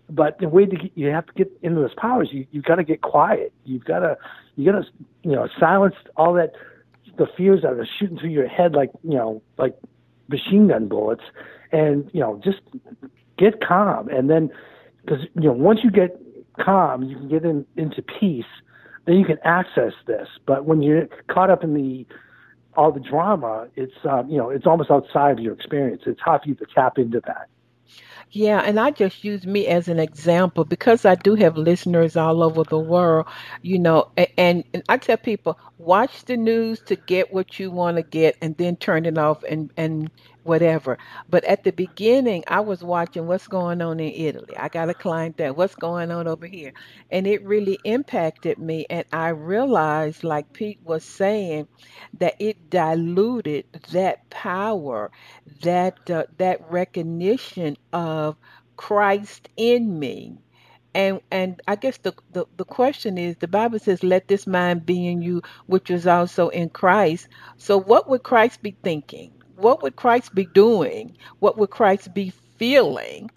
but 0.10 0.38
the 0.40 0.50
way 0.50 0.66
to 0.66 0.76
get, 0.76 0.92
you 0.96 1.08
have 1.08 1.26
to 1.28 1.34
get 1.34 1.52
into 1.62 1.82
those 1.82 1.94
powers, 1.96 2.30
you 2.32 2.46
you 2.52 2.62
got 2.62 2.76
to 2.76 2.84
get 2.84 3.02
quiet. 3.02 3.54
You've 3.66 3.86
got 3.86 4.00
to 4.00 4.18
you 4.56 4.72
got 4.72 4.80
to 4.80 4.86
you 5.24 5.32
know 5.32 5.48
silence 5.60 5.96
all 6.18 6.34
that 6.34 6.54
the 7.18 7.28
fears 7.38 7.62
that 7.62 7.74
are 7.74 7.88
shooting 8.00 8.18
through 8.18 8.30
your 8.30 8.48
head 8.48 8.74
like 8.74 8.90
you 9.04 9.16
know 9.16 9.42
like 9.58 9.76
machine 10.28 10.68
gun 10.68 10.88
bullets, 10.88 11.24
and 11.72 12.10
you 12.14 12.20
know 12.20 12.40
just 12.44 12.60
get 13.38 13.62
calm. 13.62 14.10
And 14.10 14.30
then 14.30 14.50
because 15.06 15.24
you 15.36 15.44
know 15.44 15.54
once 15.54 15.80
you 15.84 15.92
get 15.92 16.20
calm, 16.60 17.04
you 17.04 17.16
can 17.16 17.30
get 17.30 17.46
in, 17.46 17.66
into 17.76 18.02
peace. 18.02 18.46
Then 19.06 19.16
you 19.16 19.26
can 19.26 19.38
access 19.44 19.94
this. 20.08 20.28
But 20.46 20.66
when 20.66 20.82
you're 20.82 21.08
caught 21.28 21.50
up 21.50 21.64
in 21.64 21.74
the 21.74 22.06
all 22.76 22.92
the 22.92 23.00
drama, 23.00 23.68
it's 23.76 23.94
um, 24.10 24.30
you 24.30 24.38
know 24.38 24.50
it's 24.50 24.66
almost 24.66 24.92
outside 24.92 25.32
of 25.32 25.40
your 25.40 25.54
experience. 25.54 26.04
It's 26.06 26.22
hard 26.22 26.42
for 26.44 26.50
you 26.50 26.56
to 26.56 26.66
tap 26.74 26.98
into 26.98 27.22
that. 27.26 27.48
Yeah, 28.36 28.62
and 28.62 28.80
I 28.80 28.90
just 28.92 29.24
use 29.24 29.46
me 29.46 29.68
as 29.68 29.88
an 29.88 30.00
example 30.00 30.66
because 30.66 31.06
I 31.06 31.14
do 31.16 31.36
have 31.36 31.56
listeners 31.56 32.18
all 32.18 32.42
over 32.42 32.64
the 32.64 32.80
world, 32.80 33.28
you 33.62 33.78
know, 33.78 34.12
and, 34.18 34.64
and 34.74 34.84
I 34.90 34.98
tell 34.98 35.18
people 35.18 35.60
watch 35.78 36.26
the 36.26 36.36
news 36.36 36.82
to 36.88 36.96
get 36.96 37.32
what 37.32 37.60
you 37.60 37.70
want 37.70 37.98
to 37.98 38.04
get 38.04 38.36
and 38.42 38.58
then 38.58 38.76
turn 38.78 39.06
it 39.06 39.20
off 39.20 39.44
and 39.44 39.72
and 39.78 40.10
whatever. 40.44 40.98
But 41.30 41.44
at 41.46 41.64
the 41.64 41.72
beginning, 41.74 42.44
I 42.48 42.62
was 42.62 42.84
watching 42.84 43.28
what's 43.28 43.48
going 43.48 43.82
on 43.82 44.00
in 44.00 44.14
Italy. 44.14 44.56
I 44.58 44.70
got 44.70 44.90
a 44.90 44.96
client 44.96 45.38
that 45.38 45.58
what's 45.58 45.76
going 45.76 46.12
on 46.12 46.28
over 46.28 46.48
here. 46.48 46.74
And 47.12 47.28
it 47.28 47.44
really 47.46 47.80
impacted 47.86 48.60
me. 48.60 48.86
And 48.90 49.06
I 49.14 49.30
realized, 49.30 50.24
like 50.24 50.54
Pete 50.54 50.80
was 50.84 51.06
saying, 51.06 51.68
that 52.20 52.36
it 52.40 52.70
diluted 52.70 53.66
that 53.92 54.30
power, 54.32 55.12
that, 55.64 56.10
uh, 56.10 56.26
that 56.38 56.62
recognition 56.72 57.78
of 57.94 58.38
Christ 58.78 59.50
in 59.58 60.00
me. 60.00 60.40
And 60.96 61.22
and 61.32 61.62
I 61.68 61.76
guess 61.78 61.98
the, 62.00 62.14
the, 62.34 62.46
the 62.58 62.66
question 62.66 63.18
is 63.18 63.38
the 63.38 63.48
Bible 63.48 63.80
says, 63.80 64.04
Let 64.04 64.28
this 64.28 64.48
mind 64.48 64.86
be 64.86 65.08
in 65.08 65.22
you, 65.22 65.42
which 65.68 65.90
was 65.90 66.08
also 66.08 66.50
in 66.50 66.70
Christ. 66.70 67.30
So 67.58 67.80
what 67.80 68.10
would 68.10 68.24
Christ 68.24 68.62
be 68.64 68.78
thinking? 68.84 69.34
What 69.56 69.84
would 69.84 69.96
Christ 69.96 70.34
be 70.36 70.46
doing? 70.46 71.18
What 71.40 71.58
would 71.58 71.70
Christ 71.70 72.14
be 72.14 72.32
feeling 72.58 73.32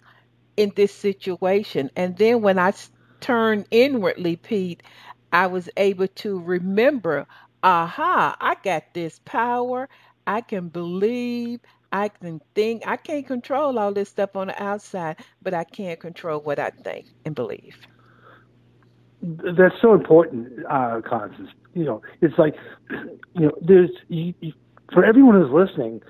in 0.57 0.73
this 0.75 0.93
situation? 0.93 1.89
And 1.95 2.17
then 2.17 2.41
when 2.41 2.59
I 2.59 2.73
turned 3.21 3.65
inwardly, 3.71 4.35
Pete, 4.37 4.83
I 5.31 5.47
was 5.47 5.69
able 5.77 6.07
to 6.07 6.39
remember, 6.39 7.27
aha, 7.63 8.35
I 8.39 8.55
got 8.63 8.83
this 8.93 9.19
power. 9.25 9.89
I 10.27 10.41
can 10.41 10.69
believe. 10.69 11.61
I 11.91 12.09
can 12.09 12.41
think. 12.55 12.83
I 12.87 12.97
can't 12.97 13.25
control 13.27 13.79
all 13.79 13.93
this 13.93 14.09
stuff 14.09 14.35
on 14.35 14.47
the 14.47 14.61
outside, 14.63 15.17
but 15.41 15.53
I 15.53 15.63
can 15.63 15.97
control 15.97 16.39
what 16.41 16.59
I 16.59 16.71
think 16.71 17.07
and 17.25 17.35
believe. 17.35 17.77
That's 19.21 19.75
so 19.81 19.93
important, 19.93 20.65
uh, 20.69 21.01
Constance. 21.07 21.49
You 21.73 21.85
know, 21.85 22.01
it's 22.21 22.37
like, 22.37 22.55
you 22.89 23.47
know, 23.47 23.51
there's 23.61 23.89
you, 24.09 24.33
you, 24.41 24.53
for 24.91 25.03
everyone 25.03 25.35
who's 25.35 25.51
listening, 25.51 26.01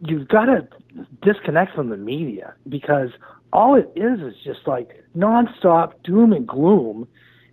you've 0.00 0.28
got 0.28 0.46
to 0.46 0.66
disconnect 1.22 1.74
from 1.74 1.90
the 1.90 1.96
media 1.96 2.54
because 2.68 3.10
all 3.52 3.74
it 3.74 3.90
is 3.96 4.20
is 4.20 4.34
just 4.44 4.66
like 4.66 5.04
nonstop 5.16 5.92
doom 6.04 6.32
and 6.32 6.46
gloom. 6.46 7.06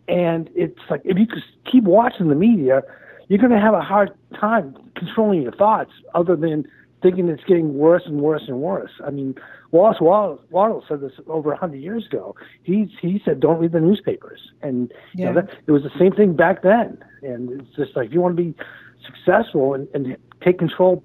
And 0.08 0.50
it's 0.56 0.80
like 0.90 1.02
if 1.06 1.18
you 1.18 1.26
just 1.26 1.48
keep 1.70 1.84
watching 1.84 2.30
the 2.30 2.36
media, 2.36 2.82
you're 3.28 3.40
going 3.40 3.52
to 3.52 3.60
have 3.60 3.76
a 3.76 3.82
hard 3.82 4.12
time 4.40 4.76
controlling 4.96 5.44
your 5.44 5.52
thoughts, 5.52 5.92
other 6.16 6.36
than 6.36 6.66
thinking 7.02 7.30
it's 7.30 7.44
getting 7.44 7.78
worse 7.78 8.04
and 8.06 8.20
worse 8.20 8.44
and 8.48 8.60
worse. 8.60 8.92
I 9.06 9.12
mean, 9.12 9.36
Wallace 9.72 9.98
Wattles 10.02 10.84
said 10.88 11.02
this 11.02 11.14
over 11.28 11.52
a 11.52 11.58
hundred 11.58 11.82
years 11.82 12.08
ago. 12.08 12.36
He 12.64 12.92
he 13.02 13.22
said, 13.24 13.40
"Don't 13.40 13.60
read 13.60 13.72
the 13.72 13.80
newspapers," 13.80 14.52
and 14.62 14.92
yeah. 15.14 15.30
you 15.30 15.34
know, 15.34 15.42
that, 15.42 15.50
it 15.68 15.72
was 15.72 15.84
the 15.84 15.92
same 16.00 16.12
thing 16.12 16.36
back 16.36 16.64
then. 16.64 16.98
And 17.22 17.62
it's 17.62 17.76
just 17.76 17.96
like 17.96 18.08
if 18.08 18.14
you 18.14 18.22
want 18.22 18.36
to 18.36 18.44
be 18.44 18.56
successful 19.06 19.74
and, 19.74 19.88
and 19.94 20.18
take 20.44 20.60
control, 20.60 21.04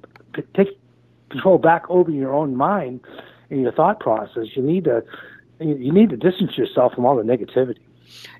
take 0.54 0.68
control 1.30 1.58
back 1.58 1.84
over 1.88 2.10
your 2.10 2.32
own 2.32 2.56
mind 2.56 3.00
and 3.50 3.62
your 3.62 3.72
thought 3.72 4.00
process. 4.00 4.46
You 4.54 4.62
need 4.62 4.84
to 4.84 5.02
you 5.60 5.92
need 5.92 6.10
to 6.10 6.16
distance 6.16 6.58
yourself 6.58 6.94
from 6.94 7.06
all 7.06 7.16
the 7.16 7.22
negativity. 7.22 7.78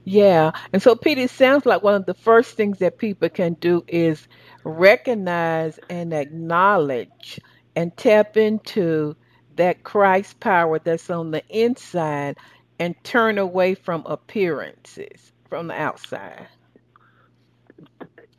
Yeah. 0.05 0.51
And 0.73 0.83
so, 0.83 0.95
Pete, 0.95 1.19
it 1.19 1.31
sounds 1.31 1.65
like 1.65 1.83
one 1.83 1.95
of 1.95 2.07
the 2.07 2.15
first 2.15 2.57
things 2.57 2.79
that 2.79 2.99
people 2.99 3.29
can 3.29 3.55
do 3.55 3.85
is 3.89 4.29
recognize 4.65 5.79
and 5.89 6.13
acknowledge 6.13 7.41
and 7.77 7.97
tap 7.97 8.37
into 8.37 9.17
that 9.57 9.85
Christ 9.85 10.41
power 10.41 10.79
that's 10.79 11.09
on 11.11 11.31
the 11.31 11.43
inside 11.49 12.37
and 12.79 12.95
turn 13.05 13.39
away 13.39 13.75
from 13.75 14.05
appearances 14.07 15.33
from 15.49 15.69
the 15.69 15.81
outside. 15.81 16.49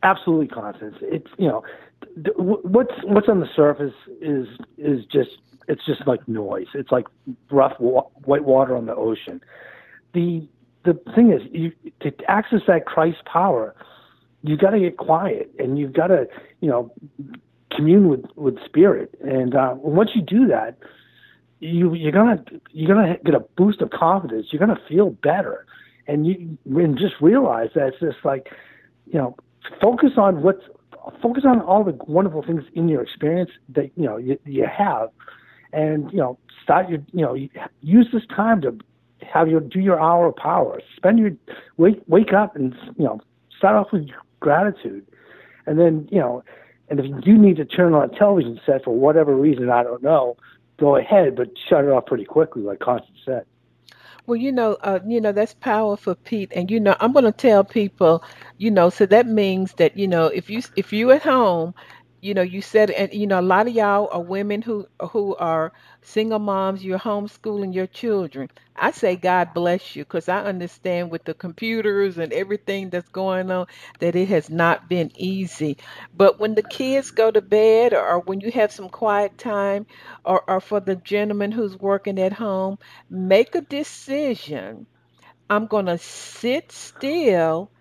Absolutely, 0.05 0.47
Constance. 0.47 0.97
It's 1.01 1.27
you 1.37 1.47
know 1.47 1.63
what's 2.37 2.93
what's 3.03 3.27
on 3.27 3.39
the 3.39 3.49
surface 3.55 3.93
is 4.21 4.47
is 4.77 5.03
just 5.11 5.31
it's 5.67 5.83
just 5.83 6.05
like 6.05 6.27
noise. 6.27 6.67
It's 6.75 6.91
like 6.91 7.07
rough 7.49 7.73
wa- 7.79 8.07
white 8.23 8.43
water 8.45 8.77
on 8.77 8.85
the 8.85 8.95
ocean. 8.95 9.41
The 10.13 10.47
the 10.83 10.93
thing 11.15 11.31
is, 11.31 11.41
you, 11.51 11.71
to 12.01 12.11
access 12.29 12.61
that 12.67 12.85
Christ 12.85 13.17
power, 13.25 13.75
you 14.43 14.55
got 14.57 14.69
to 14.71 14.79
get 14.79 14.97
quiet 14.97 15.51
and 15.57 15.79
you've 15.79 15.93
got 15.93 16.07
to, 16.07 16.27
you 16.61 16.69
know, 16.69 16.91
commune 17.71 18.07
with 18.07 18.25
with 18.35 18.63
spirit. 18.63 19.15
And 19.23 19.55
uh, 19.55 19.73
once 19.75 20.11
you 20.13 20.21
do 20.21 20.45
that, 20.49 20.77
you 21.61 21.95
you're 21.95 22.11
gonna 22.11 22.43
you're 22.69 22.93
gonna 22.93 23.17
get 23.25 23.33
a 23.33 23.39
boost 23.57 23.81
of 23.81 23.89
confidence. 23.89 24.49
You're 24.51 24.59
gonna 24.59 24.79
feel 24.87 25.09
better, 25.09 25.65
and 26.05 26.27
you 26.27 26.59
and 26.65 26.95
just 26.95 27.15
realize 27.21 27.69
that 27.73 27.87
it's 27.87 27.99
just 27.99 28.23
like, 28.23 28.49
you 29.07 29.17
know, 29.17 29.35
focus 29.81 30.11
on 30.17 30.41
what's 30.41 30.63
focus 31.21 31.43
on 31.45 31.61
all 31.61 31.83
the 31.83 31.97
wonderful 32.07 32.41
things 32.41 32.63
in 32.73 32.89
your 32.89 33.01
experience 33.01 33.51
that 33.69 33.91
you 33.95 34.05
know 34.05 34.17
you, 34.17 34.39
you 34.45 34.65
have, 34.65 35.09
and 35.73 36.11
you 36.11 36.17
know 36.17 36.37
start 36.63 36.89
your 36.89 36.99
you 37.13 37.21
know 37.21 37.35
use 37.81 38.07
this 38.11 38.23
time 38.35 38.61
to 38.61 38.77
have 39.21 39.47
your 39.47 39.59
do 39.59 39.79
your 39.79 39.99
hour 39.99 40.27
of 40.27 40.35
power. 40.35 40.81
Spend 40.95 41.19
your 41.19 41.31
wake 41.77 42.01
wake 42.07 42.33
up 42.33 42.55
and 42.55 42.75
you 42.97 43.05
know 43.05 43.19
start 43.57 43.75
off 43.75 43.91
with 43.91 44.09
gratitude, 44.39 45.05
and 45.65 45.79
then 45.79 46.07
you 46.11 46.19
know, 46.19 46.43
and 46.89 46.99
if 46.99 47.05
you 47.05 47.19
do 47.21 47.37
need 47.37 47.57
to 47.57 47.65
turn 47.65 47.93
on 47.93 48.09
a 48.09 48.15
television 48.17 48.59
set 48.65 48.83
for 48.83 48.95
whatever 48.95 49.35
reason, 49.35 49.69
I 49.69 49.83
don't 49.83 50.03
know, 50.03 50.37
go 50.77 50.95
ahead, 50.95 51.35
but 51.35 51.49
shut 51.69 51.83
it 51.83 51.89
off 51.89 52.05
pretty 52.05 52.25
quickly, 52.25 52.61
like 52.61 52.79
Constance 52.79 53.19
said. 53.25 53.45
Well, 54.27 54.35
you 54.37 54.51
know, 54.51 54.73
uh, 54.81 54.99
you 55.07 55.19
know 55.21 55.31
that's 55.31 55.53
powerful, 55.55 56.15
Pete. 56.15 56.51
And 56.55 56.69
you 56.71 56.79
know, 56.79 56.95
I'm 56.99 57.11
going 57.13 57.25
to 57.25 57.31
tell 57.31 57.63
people, 57.63 58.23
you 58.57 58.71
know, 58.71 58.89
so 58.89 59.05
that 59.07 59.27
means 59.27 59.73
that 59.75 59.97
you 59.97 60.07
know, 60.07 60.27
if 60.27 60.49
you 60.49 60.61
if 60.75 60.93
you 60.93 61.11
at 61.11 61.23
home 61.23 61.73
you 62.25 62.33
know 62.33 62.41
you 62.41 62.61
said 62.61 62.89
and 62.89 63.13
you 63.13 63.27
know 63.27 63.39
a 63.39 63.49
lot 63.53 63.67
of 63.67 63.73
y'all 63.75 64.09
are 64.11 64.21
women 64.21 64.61
who 64.61 64.87
who 65.11 65.35
are 65.35 65.71
single 66.01 66.39
moms 66.39 66.83
you're 66.83 66.99
homeschooling 66.99 67.73
your 67.73 67.87
children. 67.87 68.49
I 68.75 68.91
say 68.91 69.15
god 69.15 69.53
bless 69.53 69.95
you 69.95 70.03
because 70.03 70.27
i 70.27 70.39
understand 70.43 71.11
with 71.11 71.23
the 71.25 71.33
computers 71.35 72.17
and 72.17 72.33
everything 72.33 72.89
that's 72.89 73.09
going 73.09 73.51
on 73.51 73.67
that 73.99 74.15
it 74.15 74.27
has 74.29 74.49
not 74.49 74.89
been 74.89 75.11
easy. 75.15 75.77
But 76.15 76.39
when 76.39 76.55
the 76.55 76.63
kids 76.63 77.11
go 77.11 77.31
to 77.31 77.41
bed 77.41 77.93
or, 77.93 78.19
when 78.21 78.41
you 78.41 78.51
have 78.51 78.71
some 78.71 78.89
quiet 78.89 79.37
time 79.37 79.85
or, 80.25 80.43
or 80.49 80.59
for 80.61 80.79
the 80.79 80.95
gentleman 80.95 81.51
who's 81.51 81.77
working 81.77 82.19
at 82.19 82.33
home 82.33 82.79
make 83.09 83.55
a 83.55 83.61
decision. 83.61 84.87
I'm 85.49 85.67
going 85.67 85.85
to 85.87 85.97
sit 85.99 86.71
still 86.71 87.71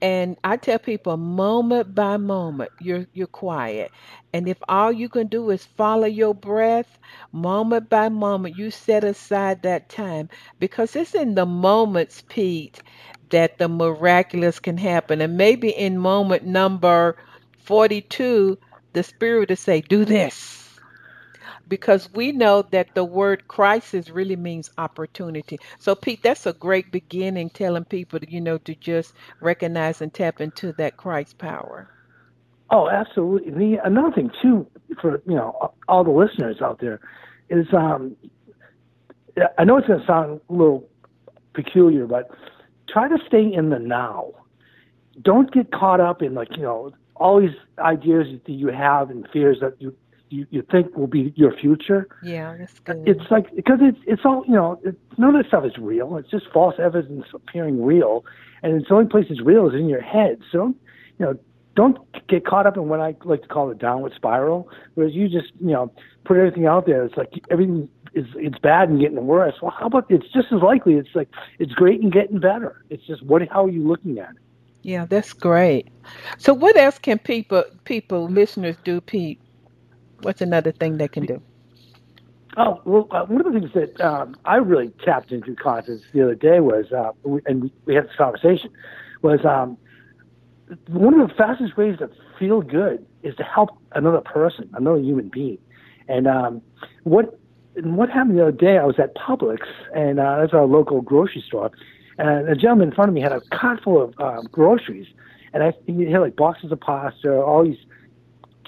and 0.00 0.36
I 0.44 0.56
tell 0.56 0.78
people 0.78 1.16
moment 1.16 1.94
by 1.94 2.16
moment, 2.18 2.70
you're 2.80 3.06
you're 3.14 3.26
quiet. 3.26 3.92
And 4.32 4.48
if 4.48 4.58
all 4.68 4.92
you 4.92 5.08
can 5.08 5.28
do 5.28 5.50
is 5.50 5.64
follow 5.64 6.06
your 6.06 6.34
breath, 6.34 6.98
moment 7.32 7.90
by 7.90 8.08
moment, 8.08 8.56
you 8.56 8.70
set 8.70 9.04
aside 9.04 9.62
that 9.62 9.88
time 9.88 10.28
because 10.60 10.96
it's 10.96 11.14
in 11.14 11.34
the 11.34 11.46
moments, 11.46 12.22
Pete, 12.28 12.80
that 13.30 13.58
the 13.58 13.68
miraculous 13.68 14.60
can 14.60 14.78
happen. 14.78 15.20
And 15.20 15.36
maybe 15.36 15.70
in 15.70 15.98
moment 15.98 16.44
number 16.44 17.16
42, 17.64 18.58
the 18.92 19.02
Spirit 19.02 19.50
will 19.50 19.56
say, 19.56 19.80
Do 19.82 20.04
this 20.04 20.67
because 21.68 22.08
we 22.14 22.32
know 22.32 22.62
that 22.62 22.94
the 22.94 23.04
word 23.04 23.48
crisis 23.48 24.10
really 24.10 24.36
means 24.36 24.70
opportunity. 24.78 25.58
So, 25.78 25.94
Pete, 25.94 26.22
that's 26.22 26.46
a 26.46 26.52
great 26.52 26.90
beginning 26.90 27.50
telling 27.50 27.84
people, 27.84 28.20
you 28.26 28.40
know, 28.40 28.58
to 28.58 28.74
just 28.74 29.12
recognize 29.40 30.00
and 30.00 30.12
tap 30.12 30.40
into 30.40 30.72
that 30.74 30.96
Christ 30.96 31.38
power. 31.38 31.90
Oh, 32.70 32.88
absolutely. 32.88 33.52
The, 33.52 33.78
another 33.84 34.12
thing 34.12 34.30
too, 34.42 34.66
for 35.00 35.22
you 35.26 35.34
know 35.34 35.72
all 35.88 36.04
the 36.04 36.10
listeners 36.10 36.56
out 36.60 36.80
there, 36.80 37.00
is 37.48 37.66
um, 37.72 38.14
I 39.56 39.64
know 39.64 39.78
it's 39.78 39.86
going 39.86 40.00
to 40.00 40.06
sound 40.06 40.40
a 40.48 40.52
little 40.52 40.86
peculiar, 41.54 42.06
but 42.06 42.30
try 42.88 43.08
to 43.08 43.16
stay 43.26 43.52
in 43.52 43.70
the 43.70 43.78
now. 43.78 44.32
Don't 45.22 45.50
get 45.52 45.72
caught 45.72 46.00
up 46.00 46.22
in 46.22 46.34
like 46.34 46.48
you 46.56 46.62
know 46.62 46.92
all 47.16 47.40
these 47.40 47.56
ideas 47.78 48.26
that 48.44 48.52
you 48.52 48.68
have 48.68 49.10
and 49.10 49.26
fears 49.32 49.58
that 49.60 49.80
you 49.80 49.96
you, 50.30 50.46
you 50.50 50.62
think 50.70 50.96
will 50.96 51.06
be 51.06 51.32
your 51.36 51.52
future. 51.52 52.08
Yeah, 52.22 52.56
that's 52.58 52.74
uh, 52.86 52.92
good. 52.92 53.08
It's 53.08 53.30
like 53.30 53.54
because 53.54 53.78
it's 53.80 53.98
it's 54.06 54.22
all 54.24 54.44
you 54.46 54.54
know. 54.54 54.80
It, 54.84 54.96
none 55.18 55.34
of 55.34 55.42
this 55.42 55.48
stuff 55.48 55.64
is 55.64 55.76
real. 55.78 56.16
It's 56.16 56.30
just 56.30 56.46
false 56.52 56.74
evidence 56.78 57.26
appearing 57.34 57.84
real, 57.84 58.24
and 58.62 58.74
it's 58.74 58.88
the 58.88 58.94
only 58.94 59.08
place 59.08 59.26
it's 59.30 59.40
real 59.40 59.68
is 59.68 59.74
in 59.74 59.88
your 59.88 60.00
head. 60.00 60.40
So, 60.50 60.74
you 61.18 61.26
know, 61.26 61.38
don't 61.74 61.98
get 62.28 62.44
caught 62.44 62.66
up 62.66 62.76
in 62.76 62.88
what 62.88 63.00
I 63.00 63.14
like 63.24 63.42
to 63.42 63.48
call 63.48 63.68
the 63.68 63.74
downward 63.74 64.12
spiral, 64.14 64.68
whereas 64.94 65.14
you 65.14 65.28
just 65.28 65.52
you 65.60 65.72
know 65.72 65.92
put 66.24 66.36
everything 66.36 66.66
out 66.66 66.86
there. 66.86 67.04
It's 67.04 67.16
like 67.16 67.32
everything 67.50 67.88
is 68.14 68.26
it's 68.34 68.58
bad 68.58 68.88
and 68.88 69.00
getting 69.00 69.26
worse. 69.26 69.54
Well, 69.62 69.74
how 69.78 69.86
about 69.86 70.06
it's 70.10 70.26
just 70.32 70.52
as 70.52 70.62
likely. 70.62 70.94
It's 70.94 71.14
like 71.14 71.28
it's 71.58 71.72
great 71.72 72.00
and 72.00 72.12
getting 72.12 72.40
better. 72.40 72.84
It's 72.90 73.06
just 73.06 73.22
what 73.22 73.46
how 73.48 73.66
are 73.66 73.70
you 73.70 73.86
looking 73.86 74.18
at 74.18 74.30
it? 74.30 74.36
Yeah, 74.82 75.06
that's 75.06 75.32
great. 75.32 75.88
So, 76.38 76.54
what 76.54 76.76
else 76.76 76.98
can 76.98 77.18
people 77.18 77.64
people 77.84 78.28
listeners 78.28 78.76
do, 78.84 79.00
Pete? 79.00 79.40
What's 80.22 80.40
another 80.40 80.72
thing 80.72 80.98
they 80.98 81.08
can 81.08 81.26
do? 81.26 81.42
Oh 82.56 82.80
well, 82.84 83.06
uh, 83.12 83.24
one 83.26 83.40
of 83.44 83.52
the 83.52 83.60
things 83.60 83.72
that 83.74 84.00
um, 84.00 84.36
I 84.44 84.56
really 84.56 84.90
tapped 85.04 85.30
into 85.30 85.54
Constance 85.54 86.02
the 86.12 86.22
other 86.22 86.34
day 86.34 86.58
was, 86.60 86.90
uh, 86.92 87.12
we, 87.22 87.40
and 87.46 87.70
we 87.84 87.94
had 87.94 88.06
this 88.06 88.16
conversation, 88.16 88.70
was 89.22 89.44
um, 89.44 89.76
one 90.88 91.20
of 91.20 91.28
the 91.28 91.34
fastest 91.34 91.76
ways 91.76 91.98
to 91.98 92.10
feel 92.38 92.60
good 92.62 93.06
is 93.22 93.36
to 93.36 93.44
help 93.44 93.70
another 93.92 94.20
person, 94.20 94.68
another 94.74 94.98
human 94.98 95.28
being. 95.28 95.58
And 96.08 96.26
um, 96.26 96.62
what 97.04 97.38
and 97.76 97.96
what 97.96 98.10
happened 98.10 98.36
the 98.36 98.42
other 98.42 98.52
day? 98.52 98.78
I 98.78 98.84
was 98.84 98.98
at 98.98 99.14
Publix, 99.14 99.60
and 99.94 100.18
uh, 100.18 100.38
that's 100.40 100.52
our 100.52 100.66
local 100.66 101.00
grocery 101.00 101.44
store, 101.46 101.70
and 102.18 102.48
a 102.48 102.56
gentleman 102.56 102.88
in 102.88 102.94
front 102.94 103.08
of 103.08 103.14
me 103.14 103.20
had 103.20 103.32
a 103.32 103.40
cart 103.52 103.84
full 103.84 104.02
of 104.02 104.14
uh, 104.18 104.42
groceries, 104.50 105.06
and 105.52 105.62
I 105.62 105.72
he 105.86 106.10
had 106.10 106.20
like 106.20 106.34
boxes 106.34 106.72
of 106.72 106.80
pasta, 106.80 107.40
all 107.40 107.62
these 107.62 107.78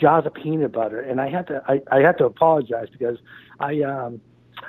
jars 0.00 0.26
of 0.26 0.34
peanut 0.34 0.72
butter, 0.72 1.00
and 1.00 1.20
I 1.20 1.28
had 1.28 1.46
to 1.48 1.62
I, 1.68 1.80
I 1.90 2.00
had 2.00 2.18
to 2.18 2.24
apologize 2.24 2.88
because 2.90 3.18
I 3.58 3.80
um 3.82 4.20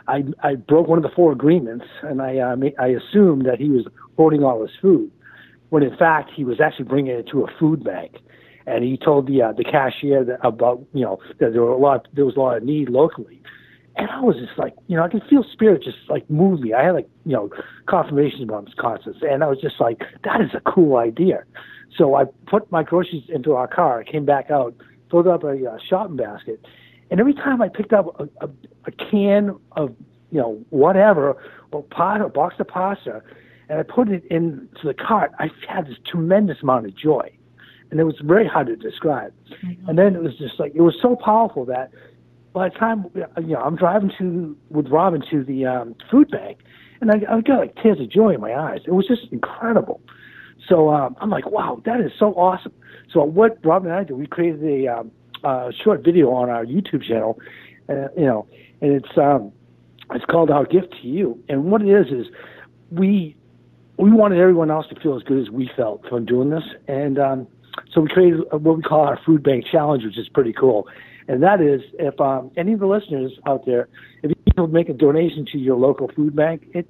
I 0.08 0.24
I 0.44 0.56
broke 0.56 0.88
one 0.88 0.98
of 0.98 1.04
the 1.04 1.16
four 1.16 1.32
agreements, 1.32 1.86
and 2.04 2.22
I 2.22 2.38
uh, 2.38 2.56
I 2.80 2.88
assumed 2.88 3.46
that 3.46 3.60
he 3.60 3.70
was 3.70 3.86
hoarding 4.18 4.44
all 4.44 4.62
his 4.62 4.72
food, 4.82 5.12
when 5.70 5.84
in 5.84 5.96
fact 5.96 6.32
he 6.36 6.44
was 6.44 6.60
actually 6.60 6.86
bringing 6.86 7.16
it 7.16 7.28
to 7.32 7.44
a 7.44 7.48
food 7.60 7.84
bank, 7.84 8.18
and 8.66 8.84
he 8.84 8.98
told 8.98 9.28
the 9.28 9.42
uh, 9.42 9.54
the 9.54 9.64
cashier 9.64 10.24
that 10.26 10.40
about 10.46 10.84
you 10.94 11.04
know 11.04 11.20
that 11.40 11.54
there 11.54 11.62
were 11.62 11.72
a 11.72 11.78
lot 11.78 12.08
there 12.14 12.26
was 12.26 12.36
a 12.36 12.40
lot 12.40 12.58
of 12.58 12.64
need 12.64 12.90
locally, 12.90 13.42
and 13.96 14.10
I 14.10 14.22
was 14.22 14.36
just 14.36 14.58
like 14.58 14.74
you 14.88 14.98
know 14.98 15.04
I 15.04 15.10
could 15.10 15.24
feel 15.30 15.44
spirit 15.52 15.84
just 15.84 15.98
like 16.10 16.30
move 16.30 16.62
me. 16.62 16.74
I 16.74 16.84
had 16.84 16.92
like 16.92 17.10
you 17.26 17.34
know 17.34 17.50
confirmation 17.88 18.48
bumps 18.48 18.74
Constance, 18.78 19.18
and 19.22 19.44
I 19.44 19.48
was 19.48 19.60
just 19.60 19.80
like 19.80 20.02
that 20.24 20.42
is 20.42 20.52
a 20.54 20.62
cool 20.62 20.98
idea. 20.98 21.44
So 21.98 22.16
I 22.16 22.24
put 22.48 22.72
my 22.72 22.84
groceries 22.84 23.24
into 23.28 23.54
our 23.54 23.68
car. 23.68 24.04
Came 24.04 24.26
back 24.26 24.50
out 24.50 24.74
filled 25.12 25.28
up 25.28 25.44
a 25.44 25.50
uh, 25.50 25.78
shopping 25.88 26.16
basket, 26.16 26.66
and 27.12 27.20
every 27.20 27.34
time 27.34 27.62
I 27.62 27.68
picked 27.70 27.94
up 27.94 28.20
a, 28.20 28.46
a, 28.46 28.50
a 28.86 28.92
can 28.92 29.60
of 29.74 29.94
you 30.32 30.40
know 30.40 30.64
whatever 30.70 31.36
or 31.72 31.84
pot 31.84 32.22
or 32.22 32.30
box 32.30 32.56
of 32.60 32.68
pasta, 32.68 33.22
and 33.70 33.80
I 33.80 33.84
put 33.84 34.10
it 34.10 34.24
into 34.26 34.68
the 34.84 34.94
cart, 34.94 35.32
I 35.40 35.50
had 35.68 35.88
this 35.88 35.98
tremendous 36.10 36.58
amount 36.64 36.86
of 36.88 36.96
joy, 36.96 37.30
and 37.92 38.00
it 38.00 38.06
was 38.06 38.16
very 38.24 38.48
hard 38.48 38.68
to 38.68 38.76
describe. 38.76 39.34
Mm-hmm. 39.64 39.90
And 39.90 40.00
then 40.00 40.16
it 40.16 40.22
was 40.22 40.38
just 40.38 40.60
like 40.60 40.74
it 40.74 40.82
was 40.82 40.96
so 41.02 41.16
powerful 41.16 41.66
that 41.66 41.92
by 42.54 42.70
the 42.70 42.76
time 42.76 43.06
you 43.16 43.54
know 43.54 43.62
I'm 43.62 43.76
driving 43.76 44.12
to 44.18 44.58
with 44.70 44.88
Robin 44.88 45.22
to 45.30 45.44
the 45.44 45.66
um, 45.66 45.96
food 46.10 46.32
bank, 46.32 46.60
and 47.02 47.12
I, 47.12 47.16
I 47.30 47.42
got 47.42 47.60
like 47.60 47.76
tears 47.82 48.00
of 48.00 48.10
joy 48.10 48.34
in 48.36 48.42
my 48.42 48.56
eyes. 48.56 48.82
It 48.86 48.92
was 48.92 49.08
just 49.08 49.32
incredible. 49.32 50.02
So 50.68 50.90
um, 50.90 51.16
I'm 51.20 51.30
like, 51.30 51.50
wow, 51.50 51.82
that 51.86 52.00
is 52.00 52.12
so 52.18 52.34
awesome. 52.34 52.74
So 53.12 53.24
what 53.24 53.58
Rob 53.64 53.86
and 53.86 53.94
I 53.94 54.04
did, 54.04 54.18
we 54.18 54.28
created 54.28 54.64
a 54.64 54.88
um, 54.88 55.12
uh, 55.44 55.72
short 55.84 56.04
video 56.04 56.32
on 56.32 56.50
our 56.50 56.66
YouTube 56.66 57.04
channel, 57.04 57.40
uh, 57.90 58.08
you 58.18 58.26
know, 58.26 58.48
and 58.82 58.94
it's 58.94 59.18
um, 59.18 59.52
it's 60.14 60.26
called 60.26 60.50
Our 60.50 60.66
Gift 60.66 60.94
to 61.02 61.08
You. 61.08 61.42
And 61.50 61.66
what 61.66 61.82
it 61.82 61.90
is 61.90 62.08
is 62.08 62.32
we 62.92 63.36
we 63.98 64.12
wanted 64.12 64.40
everyone 64.40 64.72
else 64.72 64.88
to 64.88 65.00
feel 65.00 65.16
as 65.16 65.24
good 65.24 65.42
as 65.42 65.50
we 65.50 65.70
felt 65.76 66.08
from 66.08 66.26
doing 66.26 66.50
this, 66.50 66.64
and 66.88 67.20
um, 67.20 67.48
so 67.94 68.02
we 68.02 68.10
created 68.10 68.42
what 68.52 68.78
we 68.78 68.84
call 68.84 69.02
our 69.02 69.20
food 69.26 69.44
bank 69.44 69.66
challenge, 69.70 70.04
which 70.04 70.18
is 70.18 70.30
pretty 70.30 70.54
cool. 70.54 70.88
And 71.28 71.44
that 71.44 71.62
is, 71.62 71.82
if 72.00 72.20
um, 72.20 72.52
any 72.58 72.74
of 72.74 72.80
the 72.80 72.88
listeners 72.88 73.32
out 73.46 73.66
there, 73.66 73.88
if 74.24 74.32
you 74.58 74.68
make 74.68 74.90
a 74.90 74.94
donation 74.94 75.46
to 75.52 75.58
your 75.58 75.78
local 75.78 76.10
food 76.10 76.36
bank, 76.36 76.68
it, 76.74 76.88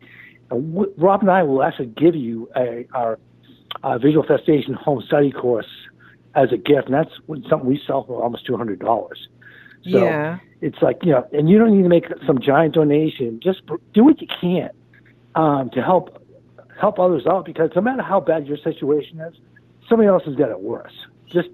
uh, 0.51 0.55
Rob 0.55 1.21
and 1.21 1.29
I 1.29 1.43
will 1.43 1.61
actually 1.61 1.87
give 1.87 2.15
you 2.15 2.49
a, 2.55 2.87
our 2.93 3.19
uh, 3.83 3.97
Visualfestation 3.97 4.73
home 4.75 5.03
study 5.05 5.31
course 5.31 5.67
as 6.35 6.51
a 6.51 6.57
gift, 6.57 6.87
and 6.87 6.93
that's 6.93 7.11
something 7.49 7.65
we 7.65 7.81
sell 7.85 8.03
for 8.03 8.21
almost 8.21 8.45
two 8.45 8.57
hundred 8.57 8.79
dollars. 8.79 9.27
So 9.83 10.03
yeah. 10.03 10.39
it's 10.61 10.81
like 10.81 10.99
you 11.03 11.11
know, 11.11 11.27
and 11.33 11.49
you 11.49 11.57
don't 11.57 11.75
need 11.75 11.83
to 11.83 11.89
make 11.89 12.05
some 12.25 12.39
giant 12.39 12.73
donation. 12.75 13.39
Just 13.41 13.61
do 13.93 14.03
what 14.03 14.21
you 14.21 14.27
can 14.39 14.69
um, 15.35 15.69
to 15.71 15.81
help 15.81 16.23
help 16.79 16.99
others 16.99 17.25
out 17.27 17.45
because 17.45 17.71
no 17.75 17.81
matter 17.81 18.01
how 18.01 18.19
bad 18.19 18.47
your 18.47 18.57
situation 18.57 19.19
is, 19.19 19.33
somebody 19.89 20.07
else 20.07 20.23
has 20.25 20.35
got 20.35 20.49
it 20.49 20.61
worse. 20.61 20.93
Just 21.27 21.49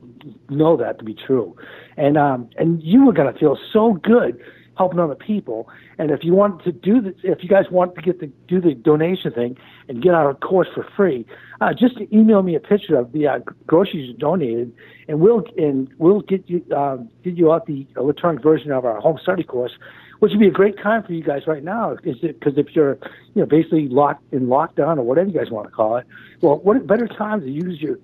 know 0.50 0.76
that 0.78 1.00
to 1.00 1.06
be 1.06 1.13
true, 1.13 1.56
and 1.96 2.18
um, 2.18 2.50
and 2.58 2.82
you 2.84 3.10
are 3.10 3.13
going 3.13 3.32
to 3.32 3.40
feel 3.40 3.58
so 3.72 3.94
good 3.94 4.42
helping 4.78 5.00
other 5.00 5.16
people. 5.16 5.70
And 5.98 6.12
if 6.12 6.24
you 6.24 6.34
want 6.34 6.63
to 6.63 6.72
do 6.72 7.02
this, 7.02 7.16
if 7.24 7.44
you 7.44 7.50
guys 7.50 7.66
want 7.72 7.96
to 7.96 8.02
get 8.02 8.20
the 8.20 8.28
do 8.48 8.62
the 8.62 8.74
donation 8.74 9.32
thing 9.32 9.58
and 9.88 10.02
get 10.02 10.13
our 10.13 10.34
course 10.34 10.68
for 10.74 10.88
free, 10.96 11.26
uh, 11.62 11.74
just 11.74 12.00
email 12.13 12.44
me 12.44 12.56
a 12.56 12.60
picture 12.60 12.98
of 12.98 13.12
the 13.12 13.28
uh, 13.28 13.40
groceries 13.66 14.08
you 14.08 14.13
donated, 14.13 14.72
and 15.08 15.20
we'll 15.20 15.44
and 15.58 15.90
we'll 15.98 16.22
get 16.22 16.48
you 16.48 16.63
uh, 16.76 16.98
get 17.24 17.36
you 17.36 17.52
out 17.52 17.66
the 17.66 17.88
electronic 17.98 18.42
version 18.42 18.72
of 18.72 18.86
our 18.86 19.00
home 19.00 19.18
study 19.22 19.44
course, 19.44 19.74
which 20.20 20.32
would 20.32 20.40
be 20.40 20.48
a 20.48 20.52
great 20.52 20.78
time 20.78 21.04
for 21.04 21.13
you 21.13 21.24
guys 21.24 21.48
right 21.48 21.63
now. 21.63 21.92
is 22.04 22.20
Because 22.20 22.58
if 22.58 22.76
you're 22.76 22.98
you 23.34 23.42
know 23.42 23.46
basically 23.46 23.88
locked 23.88 24.24
in 24.32 24.48
lockdown 24.48 24.98
or 24.98 25.04
whatever 25.04 25.30
you 25.30 25.38
guys 25.38 25.50
want 25.50 25.68
to 25.68 25.72
call 25.72 25.98
it, 25.98 26.06
well, 26.42 26.58
what 26.60 26.86
better 26.86 27.08
time 27.08 27.42
to 27.42 27.50
use 27.50 27.82
your 27.82 27.98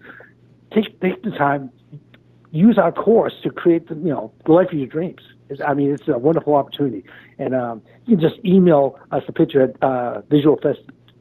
take 0.73 0.99
take 1.01 1.21
the 1.23 1.31
time 1.31 1.71
use 2.53 2.77
our 2.77 2.91
course 2.91 3.33
to 3.43 3.49
create 3.49 3.87
the 3.89 3.95
you 3.95 4.09
know 4.09 4.31
the 4.45 4.51
life 4.51 4.67
of 4.71 4.77
your 4.77 4.87
dreams. 4.87 5.21
I 5.61 5.73
mean, 5.73 5.93
it's 5.93 6.07
a 6.07 6.17
wonderful 6.17 6.55
opportunity, 6.55 7.03
and 7.37 7.53
um, 7.55 7.81
you 8.05 8.17
can 8.17 8.29
just 8.29 8.43
email 8.45 8.99
us 9.11 9.23
a 9.27 9.31
picture 9.31 9.61
at 9.61 9.83
uh, 9.83 10.21
visual 10.29 10.57
fest 10.57 10.79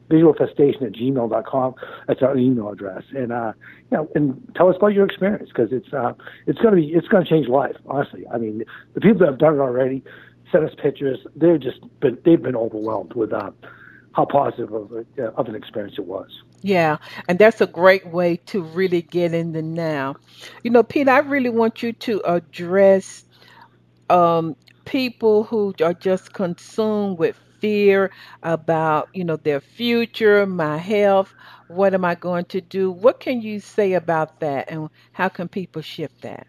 visualfestation 0.09 0.83
at 0.83 0.91
gmail.com. 0.91 1.75
That's 2.07 2.21
our 2.21 2.37
email 2.37 2.69
address, 2.69 3.03
and 3.15 3.31
uh, 3.31 3.53
you 3.91 3.97
know, 3.97 4.09
and 4.15 4.51
tell 4.55 4.69
us 4.69 4.75
about 4.75 4.93
your 4.93 5.05
experience 5.05 5.49
because 5.49 5.71
it's 5.71 5.91
uh, 5.93 6.13
it's 6.47 6.59
gonna 6.59 6.75
be 6.75 6.87
it's 6.87 7.07
gonna 7.07 7.25
change 7.25 7.47
life. 7.47 7.75
Honestly, 7.87 8.25
I 8.31 8.37
mean, 8.37 8.63
the 8.93 9.01
people 9.01 9.19
that 9.19 9.27
have 9.27 9.39
done 9.39 9.55
it 9.55 9.59
already 9.59 10.03
sent 10.51 10.63
us 10.63 10.75
pictures. 10.81 11.19
They've 11.35 11.59
just 11.59 11.79
been 11.99 12.17
they've 12.23 12.41
been 12.41 12.55
overwhelmed 12.55 13.13
with 13.13 13.33
uh, 13.33 13.51
how 14.13 14.25
positive 14.25 14.71
of, 14.71 14.91
a, 15.17 15.23
of 15.23 15.47
an 15.47 15.55
experience 15.55 15.95
it 15.97 16.05
was. 16.05 16.29
Yeah, 16.61 16.97
and 17.27 17.37
that's 17.37 17.59
a 17.59 17.67
great 17.67 18.07
way 18.07 18.37
to 18.45 18.61
really 18.61 19.01
get 19.01 19.33
in 19.33 19.51
the 19.51 19.61
now. 19.61 20.15
You 20.63 20.71
know, 20.71 20.83
Pete, 20.83 21.09
I 21.09 21.19
really 21.19 21.49
want 21.49 21.83
you 21.83 21.91
to 21.91 22.21
address 22.23 23.25
um, 24.13 24.55
people 24.85 25.43
who 25.43 25.73
are 25.83 25.93
just 25.93 26.33
consumed 26.33 27.17
with 27.17 27.37
fear 27.59 28.11
about, 28.43 29.09
you 29.13 29.23
know, 29.23 29.37
their 29.37 29.61
future, 29.61 30.45
my 30.45 30.77
health, 30.77 31.33
what 31.67 31.93
am 31.93 32.05
I 32.05 32.15
going 32.15 32.45
to 32.45 32.61
do? 32.61 32.91
What 32.91 33.19
can 33.19 33.41
you 33.41 33.59
say 33.59 33.93
about 33.93 34.39
that 34.41 34.69
and 34.69 34.89
how 35.13 35.29
can 35.29 35.47
people 35.47 35.81
shift 35.81 36.21
that? 36.21 36.47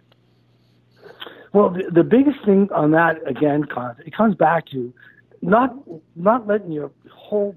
Well, 1.52 1.70
the, 1.70 1.84
the 1.90 2.04
biggest 2.04 2.44
thing 2.44 2.68
on 2.74 2.90
that 2.92 3.16
again, 3.28 3.64
it 4.04 4.14
comes 4.14 4.34
back 4.34 4.66
to 4.72 4.92
not 5.42 5.74
not 6.16 6.46
letting 6.46 6.72
your 6.72 6.90
whole 7.12 7.56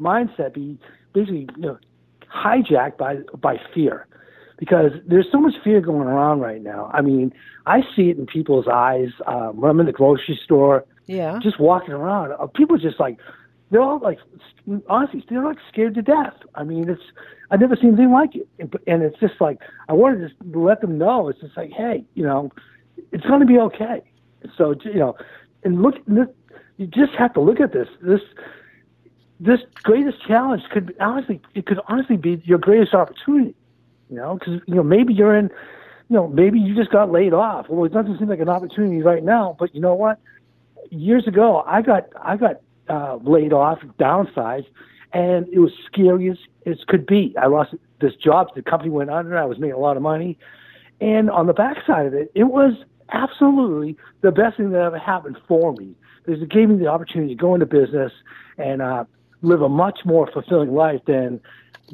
mindset 0.00 0.54
be 0.54 0.78
basically 1.12 1.48
you 1.56 1.62
know, 1.62 1.78
hijacked 2.34 2.96
by 2.96 3.16
by 3.40 3.58
fear 3.74 4.06
because 4.62 4.92
there's 5.04 5.26
so 5.32 5.40
much 5.40 5.54
fear 5.64 5.80
going 5.80 6.06
around 6.06 6.38
right 6.38 6.62
now. 6.62 6.88
I 6.94 7.00
mean, 7.00 7.34
I 7.66 7.80
see 7.96 8.10
it 8.10 8.16
in 8.16 8.26
people's 8.26 8.68
eyes 8.68 9.08
um, 9.26 9.60
when 9.60 9.68
I'm 9.68 9.80
in 9.80 9.86
the 9.86 9.92
grocery 9.92 10.38
store. 10.44 10.84
Yeah. 11.06 11.40
Just 11.42 11.58
walking 11.58 11.92
around, 11.92 12.30
uh, 12.30 12.46
people 12.46 12.78
just 12.78 13.00
like 13.00 13.18
they're 13.72 13.80
all 13.80 13.98
like 13.98 14.20
honestly 14.88 15.24
they're 15.28 15.42
like 15.42 15.58
scared 15.68 15.96
to 15.96 16.02
death. 16.02 16.34
I 16.54 16.62
mean, 16.62 16.88
it's 16.88 17.02
I've 17.50 17.58
never 17.58 17.74
seen 17.74 17.88
anything 17.88 18.12
like 18.12 18.36
it, 18.36 18.46
and 18.86 19.02
it's 19.02 19.18
just 19.18 19.40
like 19.40 19.58
I 19.88 19.94
wanted 19.94 20.18
to 20.20 20.28
just 20.28 20.40
let 20.54 20.80
them 20.80 20.96
know. 20.96 21.28
It's 21.28 21.40
just 21.40 21.56
like, 21.56 21.72
hey, 21.72 22.04
you 22.14 22.22
know, 22.22 22.52
it's 23.10 23.26
going 23.26 23.40
to 23.40 23.46
be 23.46 23.58
okay. 23.58 24.04
So 24.56 24.76
you 24.84 25.00
know, 25.00 25.16
and 25.64 25.82
look, 25.82 25.96
you 26.06 26.86
just 26.86 27.14
have 27.18 27.34
to 27.34 27.40
look 27.40 27.58
at 27.58 27.72
this. 27.72 27.88
This 28.00 28.20
this 29.40 29.58
greatest 29.82 30.24
challenge 30.24 30.62
could 30.70 30.86
be, 30.86 30.94
honestly 31.00 31.40
it 31.56 31.66
could 31.66 31.80
honestly 31.88 32.16
be 32.16 32.40
your 32.44 32.58
greatest 32.58 32.94
opportunity. 32.94 33.56
You 34.12 34.18
know, 34.18 34.34
because 34.38 34.60
you 34.66 34.74
know 34.74 34.82
maybe 34.82 35.14
you're 35.14 35.34
in, 35.34 35.44
you 36.10 36.16
know, 36.16 36.28
maybe 36.28 36.60
you 36.60 36.76
just 36.76 36.90
got 36.90 37.10
laid 37.10 37.32
off. 37.32 37.70
Well, 37.70 37.86
it 37.86 37.94
doesn't 37.94 38.18
seem 38.18 38.28
like 38.28 38.40
an 38.40 38.48
opportunity 38.50 39.00
right 39.00 39.24
now, 39.24 39.56
but 39.58 39.74
you 39.74 39.80
know 39.80 39.94
what? 39.94 40.18
Years 40.90 41.26
ago, 41.26 41.64
I 41.66 41.80
got 41.80 42.08
I 42.20 42.36
got 42.36 42.60
uh, 42.90 43.16
laid 43.22 43.54
off, 43.54 43.78
downsized, 43.98 44.66
and 45.14 45.48
it 45.48 45.60
was 45.60 45.72
scary 45.86 46.28
as 46.28 46.36
as 46.66 46.76
could 46.88 47.06
be. 47.06 47.34
I 47.40 47.46
lost 47.46 47.74
this 48.02 48.14
job. 48.16 48.48
The 48.54 48.60
company 48.60 48.90
went 48.90 49.08
under. 49.08 49.38
I 49.38 49.46
was 49.46 49.58
making 49.58 49.76
a 49.76 49.78
lot 49.78 49.96
of 49.96 50.02
money, 50.02 50.36
and 51.00 51.30
on 51.30 51.46
the 51.46 51.54
backside 51.54 52.04
of 52.04 52.12
it, 52.12 52.30
it 52.34 52.44
was 52.44 52.74
absolutely 53.14 53.96
the 54.20 54.30
best 54.30 54.58
thing 54.58 54.72
that 54.72 54.82
ever 54.82 54.98
happened 54.98 55.38
for 55.48 55.72
me 55.72 55.94
because 56.22 56.42
it 56.42 56.50
gave 56.50 56.68
me 56.68 56.76
the 56.76 56.88
opportunity 56.88 57.34
to 57.34 57.40
go 57.40 57.54
into 57.54 57.64
business 57.64 58.12
and 58.58 58.82
uh, 58.82 59.04
live 59.40 59.62
a 59.62 59.70
much 59.70 60.00
more 60.04 60.28
fulfilling 60.30 60.74
life 60.74 61.00
than 61.06 61.40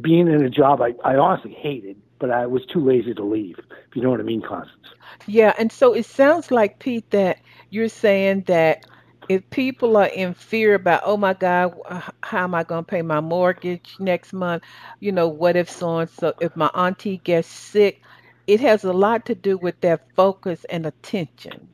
being 0.00 0.26
in 0.26 0.44
a 0.44 0.50
job 0.50 0.80
I, 0.80 0.94
I 1.04 1.14
honestly 1.16 1.52
hated, 1.52 1.96
but 2.18 2.30
I 2.30 2.46
was 2.46 2.64
too 2.66 2.84
lazy 2.84 3.14
to 3.14 3.24
leave, 3.24 3.58
if 3.58 3.96
you 3.96 4.02
know 4.02 4.10
what 4.10 4.20
I 4.20 4.24
mean, 4.24 4.42
Constance. 4.42 4.86
Yeah, 5.26 5.54
and 5.58 5.70
so 5.70 5.94
it 5.94 6.06
sounds 6.06 6.50
like, 6.50 6.78
Pete, 6.78 7.10
that 7.10 7.38
you're 7.70 7.88
saying 7.88 8.44
that 8.46 8.86
if 9.28 9.48
people 9.50 9.96
are 9.96 10.06
in 10.06 10.34
fear 10.34 10.74
about, 10.74 11.02
oh 11.04 11.16
my 11.16 11.34
God, 11.34 11.74
how 12.22 12.44
am 12.44 12.54
I 12.54 12.64
going 12.64 12.84
to 12.84 12.90
pay 12.90 13.02
my 13.02 13.20
mortgage 13.20 13.96
next 13.98 14.32
month? 14.32 14.62
You 15.00 15.12
know, 15.12 15.28
what 15.28 15.56
if 15.56 15.70
so 15.70 15.98
and 15.98 16.10
so, 16.10 16.34
if 16.40 16.56
my 16.56 16.68
auntie 16.74 17.18
gets 17.18 17.48
sick? 17.48 18.02
It 18.46 18.60
has 18.60 18.84
a 18.84 18.92
lot 18.94 19.26
to 19.26 19.34
do 19.34 19.58
with 19.58 19.78
their 19.80 20.00
focus 20.16 20.64
and 20.70 20.86
attention. 20.86 21.68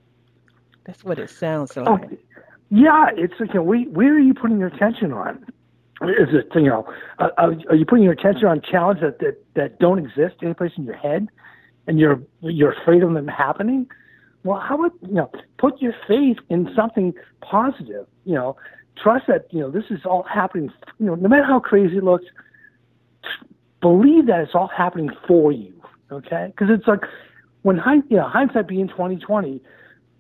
That's 0.85 1.05
what 1.05 1.21
it 1.21 1.31
sounds 1.31 1.77
oh, 1.77 1.83
like. 1.83 2.09
Oh, 2.11 2.17
yeah, 2.71 3.11
it's 3.17 3.35
like, 3.39 3.55
where, 3.55 3.83
where 3.83 4.15
are 4.15 4.19
you 4.19 4.35
putting 4.35 4.59
your 4.59 4.69
attention 4.69 5.13
on? 5.13 5.47
Is 6.03 6.29
it 6.33 6.49
you 6.55 6.63
know 6.63 6.93
uh, 7.19 7.29
are 7.39 7.75
you 7.75 7.87
putting 7.87 8.05
your 8.05 8.13
attention 8.13 8.47
on 8.47 8.61
challenges 8.61 9.03
that, 9.03 9.19
that 9.21 9.45
that 9.55 9.79
don't 9.79 9.99
exist 9.99 10.37
any 10.43 10.53
place 10.53 10.73
in 10.77 10.85
your 10.85 10.97
head, 10.97 11.29
and 11.87 12.01
you're 12.01 12.21
you're 12.41 12.73
afraid 12.73 13.03
of 13.03 13.15
them 13.15 13.29
happening? 13.29 13.87
Well, 14.43 14.59
how 14.59 14.75
about 14.75 14.93
you 15.03 15.15
know 15.15 15.31
put 15.59 15.81
your 15.81 15.95
faith 16.09 16.39
in 16.51 16.69
something 16.75 17.15
positive? 17.43 18.07
You 18.25 18.35
know, 18.35 18.57
trust 19.01 19.27
that 19.29 19.47
you 19.53 19.61
know 19.61 19.71
this 19.71 19.85
is 19.91 20.05
all 20.05 20.25
happening. 20.25 20.73
You 20.99 21.07
know, 21.07 21.15
no 21.15 21.29
matter 21.29 21.45
how 21.45 21.61
crazy 21.61 21.99
it 21.99 22.05
looks, 22.05 22.25
believe 23.81 24.27
that 24.27 24.41
it's 24.41 24.55
all 24.55 24.69
happening 24.69 25.11
for 25.29 25.53
you. 25.53 25.73
Okay, 26.11 26.49
because 26.49 26.69
it's 26.71 26.89
like 26.89 27.05
when 27.63 27.79
hind, 27.79 28.03
you 28.09 28.17
know 28.17 28.29
hindsight 28.29 28.67
being 28.67 28.89
twenty 28.89 29.17
twenty 29.17 29.63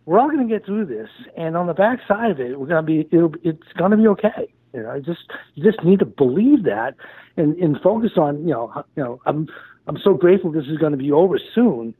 we're 0.06 0.18
all 0.18 0.28
going 0.28 0.46
to 0.46 0.52
get 0.54 0.66
through 0.66 0.84
this, 0.84 1.08
and 1.36 1.56
on 1.56 1.66
the 1.66 1.74
back 1.74 1.98
side 2.06 2.30
of 2.30 2.38
it, 2.38 2.60
we're 2.60 2.66
going 2.66 2.84
to 2.84 2.86
be 2.86 3.08
it'll, 3.16 3.34
it's 3.42 3.72
going 3.76 3.90
to 3.90 3.96
be 3.96 4.06
okay. 4.06 4.52
You 4.74 4.82
know, 4.82 5.00
just 5.00 5.20
you 5.54 5.62
just 5.62 5.84
need 5.84 6.00
to 6.00 6.04
believe 6.04 6.64
that, 6.64 6.94
and 7.36 7.56
and 7.56 7.80
focus 7.80 8.12
on 8.16 8.40
you 8.46 8.52
know 8.52 8.84
you 8.96 9.04
know 9.04 9.20
I'm 9.24 9.48
I'm 9.86 9.98
so 10.02 10.14
grateful 10.14 10.50
this 10.50 10.66
is 10.66 10.78
going 10.78 10.92
to 10.92 10.98
be 10.98 11.12
over 11.12 11.38
soon, 11.54 11.94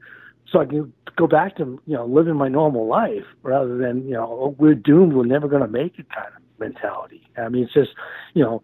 so 0.50 0.60
I 0.60 0.66
can 0.66 0.92
go 1.16 1.26
back 1.28 1.56
to 1.58 1.80
you 1.86 1.94
know 1.94 2.04
living 2.04 2.34
my 2.34 2.48
normal 2.48 2.88
life 2.88 3.24
rather 3.42 3.78
than 3.78 4.04
you 4.06 4.14
know 4.14 4.26
oh, 4.26 4.56
we're 4.58 4.74
doomed, 4.74 5.12
we're 5.12 5.24
never 5.24 5.46
going 5.46 5.62
to 5.62 5.68
make 5.68 5.98
it 5.98 6.06
kind 6.12 6.28
of 6.34 6.42
mentality. 6.58 7.22
I 7.36 7.48
mean, 7.48 7.64
it's 7.64 7.74
just 7.74 7.90
you 8.34 8.42
know 8.42 8.62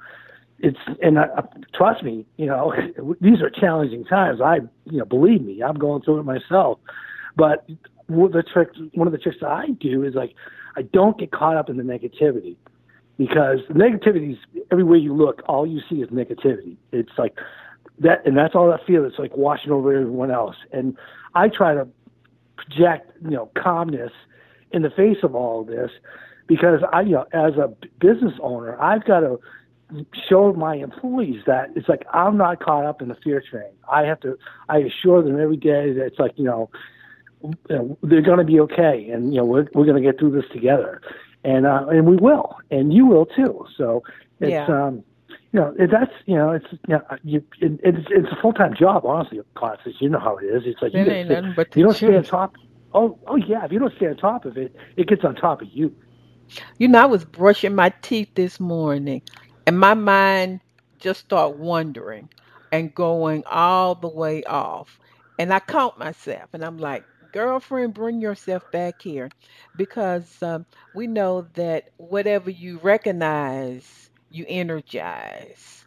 it's 0.58 0.78
and 1.02 1.18
I, 1.18 1.26
trust 1.74 2.02
me, 2.02 2.26
you 2.36 2.46
know, 2.46 2.74
these 3.20 3.40
are 3.40 3.50
challenging 3.50 4.04
times. 4.04 4.40
I, 4.40 4.56
you 4.86 4.98
know, 4.98 5.04
believe 5.04 5.42
me, 5.42 5.62
I'm 5.62 5.76
going 5.76 6.02
through 6.02 6.20
it 6.20 6.24
myself. 6.24 6.78
But 7.36 7.66
the 8.08 8.44
trick, 8.52 8.70
one 8.94 9.06
of 9.06 9.12
the 9.12 9.18
tricks 9.18 9.38
I 9.46 9.68
do 9.80 10.04
is 10.04 10.14
like, 10.14 10.34
I 10.76 10.82
don't 10.82 11.16
get 11.16 11.30
caught 11.30 11.56
up 11.56 11.70
in 11.70 11.76
the 11.76 11.82
negativity 11.82 12.56
because 13.20 13.58
negativity 13.68 14.32
is 14.32 14.38
everywhere 14.72 14.96
you 14.96 15.14
look, 15.14 15.42
all 15.46 15.66
you 15.66 15.82
see 15.90 15.96
is 15.96 16.08
negativity. 16.08 16.78
It's 16.90 17.12
like 17.18 17.36
that, 17.98 18.24
and 18.24 18.34
that's 18.34 18.54
all 18.54 18.70
that 18.70 18.86
feel. 18.86 19.04
It's 19.04 19.18
like 19.18 19.36
washing 19.36 19.72
over 19.72 19.92
everyone 19.92 20.30
else. 20.30 20.56
And 20.72 20.96
I 21.34 21.48
try 21.48 21.74
to 21.74 21.86
project, 22.56 23.12
you 23.22 23.32
know, 23.32 23.50
calmness 23.62 24.12
in 24.70 24.80
the 24.80 24.88
face 24.88 25.18
of 25.22 25.34
all 25.34 25.60
of 25.60 25.66
this 25.66 25.90
because 26.46 26.80
I, 26.94 27.02
you 27.02 27.10
know, 27.10 27.26
as 27.34 27.58
a 27.58 27.68
business 28.00 28.32
owner, 28.40 28.80
I've 28.80 29.04
got 29.04 29.20
to 29.20 29.38
show 30.26 30.54
my 30.54 30.76
employees 30.76 31.42
that 31.46 31.72
it's 31.76 31.90
like 31.90 32.06
I'm 32.14 32.38
not 32.38 32.62
caught 32.62 32.86
up 32.86 33.02
in 33.02 33.08
the 33.08 33.16
fear 33.22 33.42
train. 33.50 33.70
I 33.92 34.04
have 34.04 34.20
to, 34.20 34.38
I 34.70 34.78
assure 34.78 35.22
them 35.22 35.38
every 35.38 35.58
day 35.58 35.92
that 35.92 36.06
it's 36.06 36.18
like, 36.18 36.32
you 36.36 36.44
know, 36.44 36.70
you 37.42 37.52
know 37.68 37.98
they're 38.02 38.22
going 38.22 38.38
to 38.38 38.44
be 38.44 38.60
okay, 38.60 39.10
and 39.12 39.34
you 39.34 39.40
know 39.40 39.44
we're 39.44 39.66
we're 39.74 39.84
going 39.84 40.02
to 40.02 40.10
get 40.10 40.18
through 40.18 40.32
this 40.32 40.50
together, 40.54 41.02
and 41.44 41.66
uh, 41.66 41.86
and 41.90 42.06
we 42.06 42.16
will, 42.16 42.56
and 42.70 42.92
you 42.92 43.06
will 43.06 43.26
too. 43.26 43.64
So 43.76 44.02
it's 44.40 44.58
Yeah. 44.58 44.68
um, 44.68 45.04
you 45.52 45.60
know 45.60 45.74
it- 45.78 45.90
that's 45.90 46.12
you 46.26 46.36
know 46.36 46.52
it's 46.52 46.66
you 46.88 46.94
know 46.94 47.02
you 47.22 47.44
it, 47.60 47.80
it's 47.82 48.06
it's 48.10 48.28
a 48.32 48.40
full 48.42 48.52
time 48.52 48.74
job 48.78 49.04
honestly, 49.06 49.40
Classes, 49.56 49.94
You 50.00 50.10
know 50.10 50.20
how 50.20 50.38
it 50.38 50.44
is. 50.46 50.62
It's 50.66 50.80
like 50.82 50.94
you, 50.94 51.04
It 51.04 51.06
gotta 51.06 51.20
ain't 51.20 51.26
stay- 51.26 51.40
you 51.74 51.84
don't 51.84 51.96
stay 51.98 52.16
on 52.16 52.24
top. 52.24 52.54
Oh 52.94 53.18
oh 53.26 53.36
yeah, 53.36 53.64
if 53.64 53.72
you 53.72 53.78
don't 53.78 53.94
stay 53.96 54.06
on 54.08 54.16
top 54.16 54.44
of 54.46 54.56
it, 54.58 54.74
it 54.96 55.08
gets 55.08 55.24
on 55.24 55.34
top 55.36 55.62
of 55.62 55.68
you. 55.72 55.94
You 56.78 56.88
know, 56.88 57.02
I 57.02 57.06
was 57.06 57.24
brushing 57.24 57.74
my 57.74 57.90
teeth 58.02 58.30
this 58.34 58.60
morning, 58.60 59.22
and 59.66 59.78
my 59.78 59.94
mind 59.94 60.60
just 61.00 61.20
started 61.22 61.58
wandering 61.58 62.30
and 62.72 62.94
going 62.94 63.44
all 63.50 63.94
the 63.96 64.08
way 64.08 64.44
off. 64.44 64.98
And 65.38 65.52
I 65.52 65.60
caught 65.60 65.98
myself, 65.98 66.50
and 66.54 66.64
I'm 66.64 66.78
like, 66.78 67.06
girlfriend, 67.32 67.94
bring 67.94 68.20
yourself 68.20 68.70
back 68.70 69.02
here. 69.02 69.30
Because 69.76 70.42
um, 70.42 70.66
we 70.94 71.06
know 71.06 71.46
that 71.54 71.90
whatever 71.96 72.50
you 72.50 72.78
recognize, 72.82 74.10
you 74.30 74.44
energize. 74.48 75.84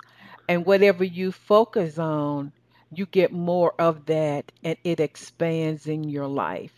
And 0.47 0.65
whatever 0.65 1.03
you 1.03 1.31
focus 1.31 1.97
on, 1.97 2.51
you 2.91 3.05
get 3.05 3.31
more 3.31 3.73
of 3.79 4.05
that, 4.07 4.51
and 4.63 4.77
it 4.83 4.99
expands 4.99 5.87
in 5.87 6.03
your 6.03 6.27
life. 6.27 6.71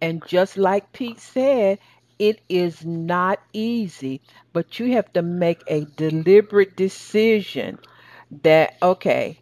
And 0.00 0.24
just 0.26 0.58
like 0.58 0.92
Pete 0.92 1.20
said, 1.20 1.78
it 2.18 2.40
is 2.48 2.84
not 2.84 3.40
easy, 3.52 4.20
but 4.52 4.78
you 4.78 4.92
have 4.92 5.12
to 5.14 5.22
make 5.22 5.62
a 5.66 5.86
deliberate 5.96 6.76
decision 6.76 7.78
that, 8.42 8.76
okay, 8.82 9.38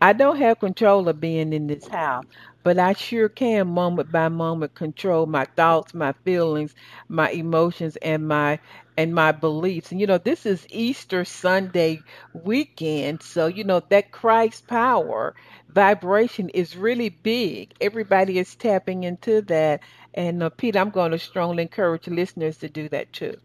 I 0.00 0.12
don't 0.12 0.36
have 0.36 0.60
control 0.60 1.08
of 1.08 1.20
being 1.20 1.52
in 1.52 1.68
this 1.68 1.86
house, 1.86 2.24
but 2.62 2.78
I 2.78 2.92
sure 2.94 3.28
can 3.28 3.68
moment 3.68 4.10
by 4.12 4.28
moment 4.28 4.74
control 4.74 5.26
my 5.26 5.44
thoughts, 5.56 5.94
my 5.94 6.12
feelings, 6.24 6.74
my 7.08 7.30
emotions 7.30 7.96
and 7.96 8.26
my 8.28 8.60
and 8.96 9.14
my 9.14 9.32
beliefs. 9.32 9.90
And 9.92 10.00
you 10.00 10.06
know, 10.06 10.18
this 10.18 10.46
is 10.46 10.66
Easter 10.70 11.24
Sunday 11.24 12.04
weekend, 12.32 13.22
so 13.22 13.46
you 13.46 13.64
know 13.64 13.80
that 13.90 14.10
Christ 14.12 14.66
power 14.68 15.34
vibration 15.68 16.48
is 16.50 16.76
really 16.76 17.08
big. 17.10 17.74
Everybody 17.80 18.38
is 18.38 18.54
tapping 18.56 19.04
into 19.04 19.42
that. 19.42 19.80
And 20.14 20.42
uh, 20.42 20.50
Pete, 20.50 20.76
I'm 20.76 20.90
going 20.90 21.12
to 21.12 21.18
strongly 21.18 21.62
encourage 21.62 22.06
listeners 22.08 22.58
to 22.58 22.68
do 22.68 22.88
that 22.90 23.12
too. 23.12 23.36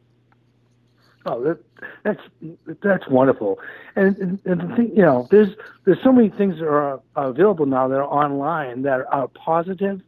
Oh, 1.29 1.43
that, 1.43 1.59
that's 2.03 2.21
that's 2.81 3.07
wonderful, 3.09 3.59
and, 3.97 4.15
and 4.17 4.39
and 4.45 4.61
the 4.61 4.75
thing, 4.75 4.91
you 4.95 5.01
know, 5.01 5.27
there's 5.29 5.49
there's 5.83 5.97
so 6.01 6.13
many 6.13 6.29
things 6.29 6.59
that 6.59 6.67
are 6.67 7.01
available 7.17 7.65
now 7.65 7.87
that 7.89 7.97
are 7.97 8.05
online 8.05 8.83
that 8.83 9.01
are 9.11 9.27
positive. 9.27 10.01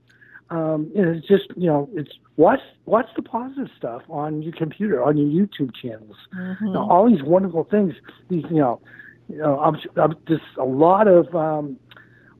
Um, 0.49 0.91
and 0.95 1.15
it's 1.15 1.27
just 1.27 1.45
you 1.57 1.67
know, 1.67 1.89
it's 1.93 2.11
watch 2.37 2.61
watch 2.85 3.07
the 3.15 3.21
positive 3.21 3.67
stuff 3.77 4.01
on 4.09 4.41
your 4.41 4.53
computer, 4.53 5.03
on 5.03 5.17
your 5.17 5.27
YouTube 5.27 5.75
channels. 5.75 6.15
You 6.61 6.71
know, 6.71 6.89
all 6.89 7.09
these 7.09 7.21
wonderful 7.21 7.65
things. 7.65 7.93
These 8.29 8.45
you 8.49 8.57
know, 8.57 8.81
you 9.27 9.37
know, 9.37 9.59
I'm, 9.59 9.75
I'm 9.97 10.15
just 10.27 10.43
a 10.57 10.63
lot 10.63 11.07
of 11.07 11.35
um, 11.35 11.77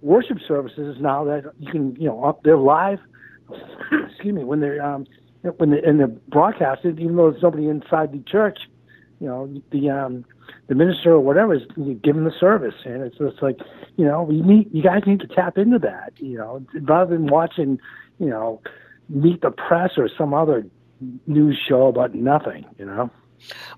worship 0.01 0.37
services 0.47 0.97
now 1.01 1.25
that 1.25 1.51
you 1.59 1.69
can 1.71 1.95
you 1.97 2.07
know 2.07 2.23
up 2.23 2.43
they're 2.43 2.57
live. 2.57 2.99
excuse 4.09 4.33
me 4.33 4.43
when 4.43 4.59
they're 4.59 4.81
um, 4.81 5.05
when 5.57 5.71
they 5.71 5.81
and 5.81 5.99
they're 5.99 6.07
broadcasted, 6.07 6.99
even 6.99 7.15
though 7.15 7.31
there's 7.31 7.43
nobody 7.43 7.67
inside 7.67 8.11
the 8.11 8.19
church, 8.29 8.59
you 9.19 9.27
know, 9.27 9.61
the 9.71 9.89
um 9.89 10.25
the 10.67 10.75
minister 10.75 11.11
or 11.11 11.19
whatever 11.19 11.53
is 11.53 11.63
giving 12.03 12.23
the 12.23 12.33
service, 12.39 12.75
and 12.85 13.01
it's 13.03 13.17
just 13.17 13.41
like, 13.41 13.57
you 13.97 14.05
know, 14.05 14.29
you 14.29 14.43
need 14.43 14.69
you 14.73 14.83
guys 14.83 15.03
need 15.05 15.19
to 15.21 15.27
tap 15.27 15.57
into 15.57 15.79
that, 15.79 16.13
you 16.17 16.37
know, 16.37 16.65
rather 16.81 17.15
than 17.15 17.27
watching, 17.27 17.79
you 18.19 18.29
know, 18.29 18.61
Meet 19.09 19.41
the 19.41 19.51
Press 19.51 19.91
or 19.97 20.09
some 20.17 20.33
other 20.33 20.65
news 21.25 21.57
show 21.67 21.87
about 21.87 22.13
nothing, 22.13 22.65
you 22.77 22.85
know. 22.85 23.09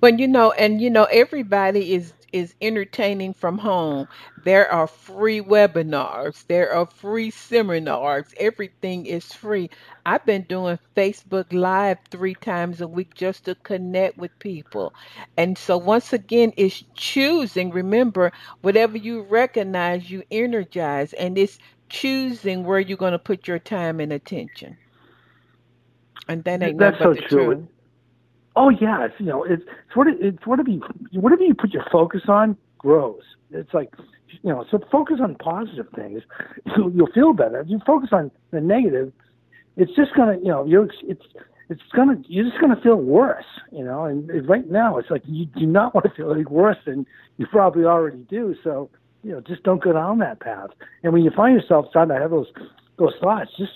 Well, 0.01 0.13
you 0.13 0.27
know, 0.27 0.51
and 0.51 0.81
you 0.81 0.89
know, 0.89 1.05
everybody 1.05 1.93
is 1.93 2.13
is 2.31 2.55
entertaining 2.61 3.33
from 3.33 3.57
home. 3.59 4.07
There 4.37 4.71
are 4.71 4.87
free 4.87 5.41
webinars, 5.41 6.45
there 6.47 6.73
are 6.73 6.85
free 6.87 7.31
seminars. 7.31 8.33
Everything 8.37 9.05
is 9.05 9.31
free. 9.33 9.69
I've 10.05 10.25
been 10.25 10.43
doing 10.43 10.79
Facebook 10.95 11.53
Live 11.53 11.97
three 12.11 12.35
times 12.35 12.81
a 12.81 12.87
week 12.87 13.13
just 13.15 13.45
to 13.45 13.55
connect 13.55 14.17
with 14.17 14.37
people. 14.39 14.93
And 15.37 15.57
so 15.57 15.77
once 15.77 16.13
again, 16.13 16.53
it's 16.57 16.83
choosing. 16.95 17.71
Remember, 17.71 18.31
whatever 18.61 18.97
you 18.97 19.23
recognize, 19.23 20.09
you 20.09 20.23
energize, 20.31 21.13
and 21.13 21.37
it's 21.37 21.57
choosing 21.89 22.63
where 22.63 22.79
you're 22.79 22.97
going 22.97 23.13
to 23.13 23.19
put 23.19 23.47
your 23.47 23.59
time 23.59 23.99
and 23.99 24.11
attention. 24.13 24.77
And 26.27 26.43
that 26.45 26.61
ain't 26.63 26.77
That's 26.77 26.97
so 27.01 27.13
the 27.13 27.21
true. 27.29 27.55
truth. 27.55 27.59
Oh 28.55 28.69
yeah, 28.69 29.07
you 29.17 29.27
know, 29.27 29.43
it's 29.43 29.63
it's 29.63 29.95
what 29.95 30.07
it, 30.07 30.17
it's 30.19 30.45
whatever 30.45 30.69
you 30.69 30.81
whatever 31.13 31.43
you 31.43 31.53
put 31.53 31.71
your 31.71 31.85
focus 31.91 32.23
on 32.27 32.57
grows. 32.77 33.21
It's 33.51 33.73
like 33.73 33.93
you 34.41 34.49
know, 34.51 34.65
so 34.69 34.79
focus 34.91 35.17
on 35.21 35.35
positive 35.35 35.87
things. 35.95 36.21
You'll, 36.77 36.91
you'll 36.91 37.11
feel 37.13 37.33
better. 37.33 37.59
If 37.59 37.69
you 37.69 37.79
focus 37.85 38.09
on 38.13 38.31
the 38.51 38.61
negative, 38.61 39.11
it's 39.77 39.93
just 39.95 40.13
gonna 40.15 40.37
you 40.37 40.49
know 40.49 40.65
you're 40.65 40.89
it's 41.03 41.23
it's 41.69 41.81
gonna 41.95 42.21
you're 42.27 42.45
just 42.45 42.59
gonna 42.59 42.79
feel 42.81 42.97
worse. 42.97 43.45
You 43.71 43.85
know, 43.85 44.05
and 44.05 44.29
right 44.47 44.69
now 44.69 44.97
it's 44.97 45.09
like 45.09 45.23
you 45.25 45.45
do 45.45 45.65
not 45.65 45.93
want 45.95 46.05
to 46.05 46.11
feel 46.13 46.33
any 46.33 46.45
worse 46.45 46.77
than 46.85 47.05
you 47.37 47.47
probably 47.47 47.85
already 47.85 48.25
do. 48.29 48.55
So 48.63 48.89
you 49.23 49.31
know, 49.31 49.41
just 49.41 49.63
don't 49.63 49.81
go 49.81 49.93
down 49.93 50.19
that 50.19 50.39
path. 50.39 50.69
And 51.03 51.13
when 51.13 51.23
you 51.23 51.31
find 51.35 51.55
yourself 51.55 51.85
starting 51.89 52.15
to 52.15 52.21
have 52.21 52.31
those 52.31 52.51
those 52.97 53.13
thoughts, 53.21 53.51
just 53.57 53.71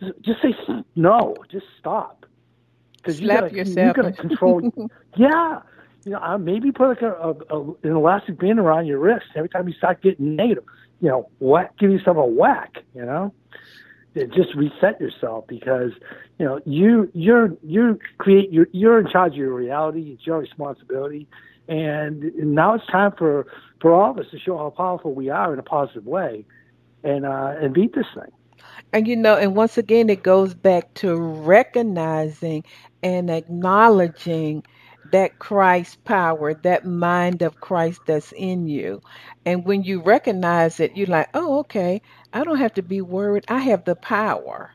just, 0.00 0.12
just 0.22 0.42
say 0.42 0.54
no. 0.96 1.36
Just 1.50 1.66
stop 1.78 2.17
because 2.98 3.20
you 3.20 3.26
Slap 3.26 3.40
gotta, 3.40 3.56
yourself. 3.56 3.96
You 3.96 4.02
gotta 4.02 4.16
control. 4.16 4.88
yeah, 5.16 5.60
you 6.04 6.12
know, 6.12 6.20
uh, 6.20 6.38
maybe 6.38 6.72
put 6.72 6.88
like 6.88 7.02
a, 7.02 7.12
a, 7.12 7.30
a 7.50 7.70
an 7.82 7.96
elastic 7.96 8.38
band 8.38 8.58
around 8.58 8.86
your 8.86 8.98
wrist 8.98 9.26
every 9.34 9.48
time 9.48 9.68
you 9.68 9.74
start 9.74 10.02
getting 10.02 10.36
negative. 10.36 10.64
You 11.00 11.08
know, 11.08 11.30
whack, 11.38 11.76
give 11.78 11.90
yourself 11.90 12.16
a 12.16 12.26
whack. 12.26 12.78
You 12.94 13.04
know, 13.04 13.32
just 14.14 14.54
reset 14.54 15.00
yourself 15.00 15.46
because 15.46 15.92
you 16.38 16.46
know 16.46 16.60
you 16.64 17.10
you're 17.14 17.56
you 17.62 17.98
create 18.18 18.52
you're 18.52 18.68
you're 18.72 18.98
in 18.98 19.08
charge 19.08 19.32
of 19.32 19.38
your 19.38 19.54
reality. 19.54 20.12
It's 20.12 20.26
your 20.26 20.38
responsibility, 20.38 21.26
and 21.68 22.32
now 22.36 22.74
it's 22.74 22.86
time 22.86 23.12
for 23.16 23.46
for 23.80 23.92
all 23.92 24.10
of 24.10 24.18
us 24.18 24.26
to 24.32 24.38
show 24.38 24.56
how 24.58 24.70
powerful 24.70 25.14
we 25.14 25.28
are 25.28 25.52
in 25.52 25.58
a 25.58 25.62
positive 25.62 26.06
way, 26.06 26.44
and 27.04 27.24
uh, 27.24 27.54
and 27.60 27.72
beat 27.72 27.94
this 27.94 28.06
thing. 28.14 28.32
And 28.92 29.06
you 29.08 29.16
know, 29.16 29.36
and 29.36 29.54
once 29.56 29.78
again, 29.78 30.10
it 30.10 30.22
goes 30.22 30.54
back 30.54 30.92
to 30.96 31.16
recognizing 31.16 32.64
and 33.02 33.30
acknowledging 33.30 34.64
that 35.12 35.38
Christ 35.38 36.04
power, 36.04 36.54
that 36.54 36.84
mind 36.84 37.42
of 37.42 37.60
Christ 37.60 38.02
that's 38.06 38.32
in 38.32 38.66
you. 38.68 39.00
And 39.46 39.64
when 39.64 39.82
you 39.84 40.02
recognize 40.02 40.80
it, 40.80 40.96
you're 40.96 41.06
like, 41.06 41.28
oh, 41.34 41.60
okay, 41.60 42.02
I 42.32 42.44
don't 42.44 42.58
have 42.58 42.74
to 42.74 42.82
be 42.82 43.00
worried. 43.00 43.44
I 43.48 43.58
have 43.60 43.84
the 43.84 43.96
power. 43.96 44.72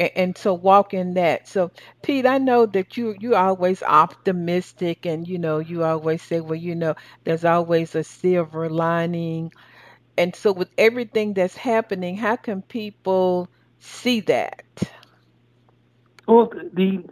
And, 0.00 0.10
and 0.16 0.38
so 0.38 0.54
walk 0.54 0.94
in 0.94 1.14
that. 1.14 1.48
So, 1.48 1.70
Pete, 2.02 2.26
I 2.26 2.38
know 2.38 2.66
that 2.66 2.96
you 2.96 3.14
you 3.20 3.34
always 3.36 3.82
optimistic, 3.82 5.06
and 5.06 5.26
you 5.28 5.38
know 5.38 5.58
you 5.58 5.84
always 5.84 6.22
say, 6.22 6.40
well, 6.40 6.54
you 6.58 6.74
know, 6.76 6.94
there's 7.24 7.44
always 7.44 7.94
a 7.94 8.04
silver 8.04 8.68
lining 8.70 9.52
and 10.16 10.34
so, 10.34 10.52
with 10.52 10.68
everything 10.78 11.34
that's 11.34 11.56
happening, 11.56 12.16
how 12.16 12.36
can 12.36 12.62
people 12.62 13.48
see 13.78 14.20
that? 14.20 14.64
Well, 16.26 16.50
the, 16.72 17.04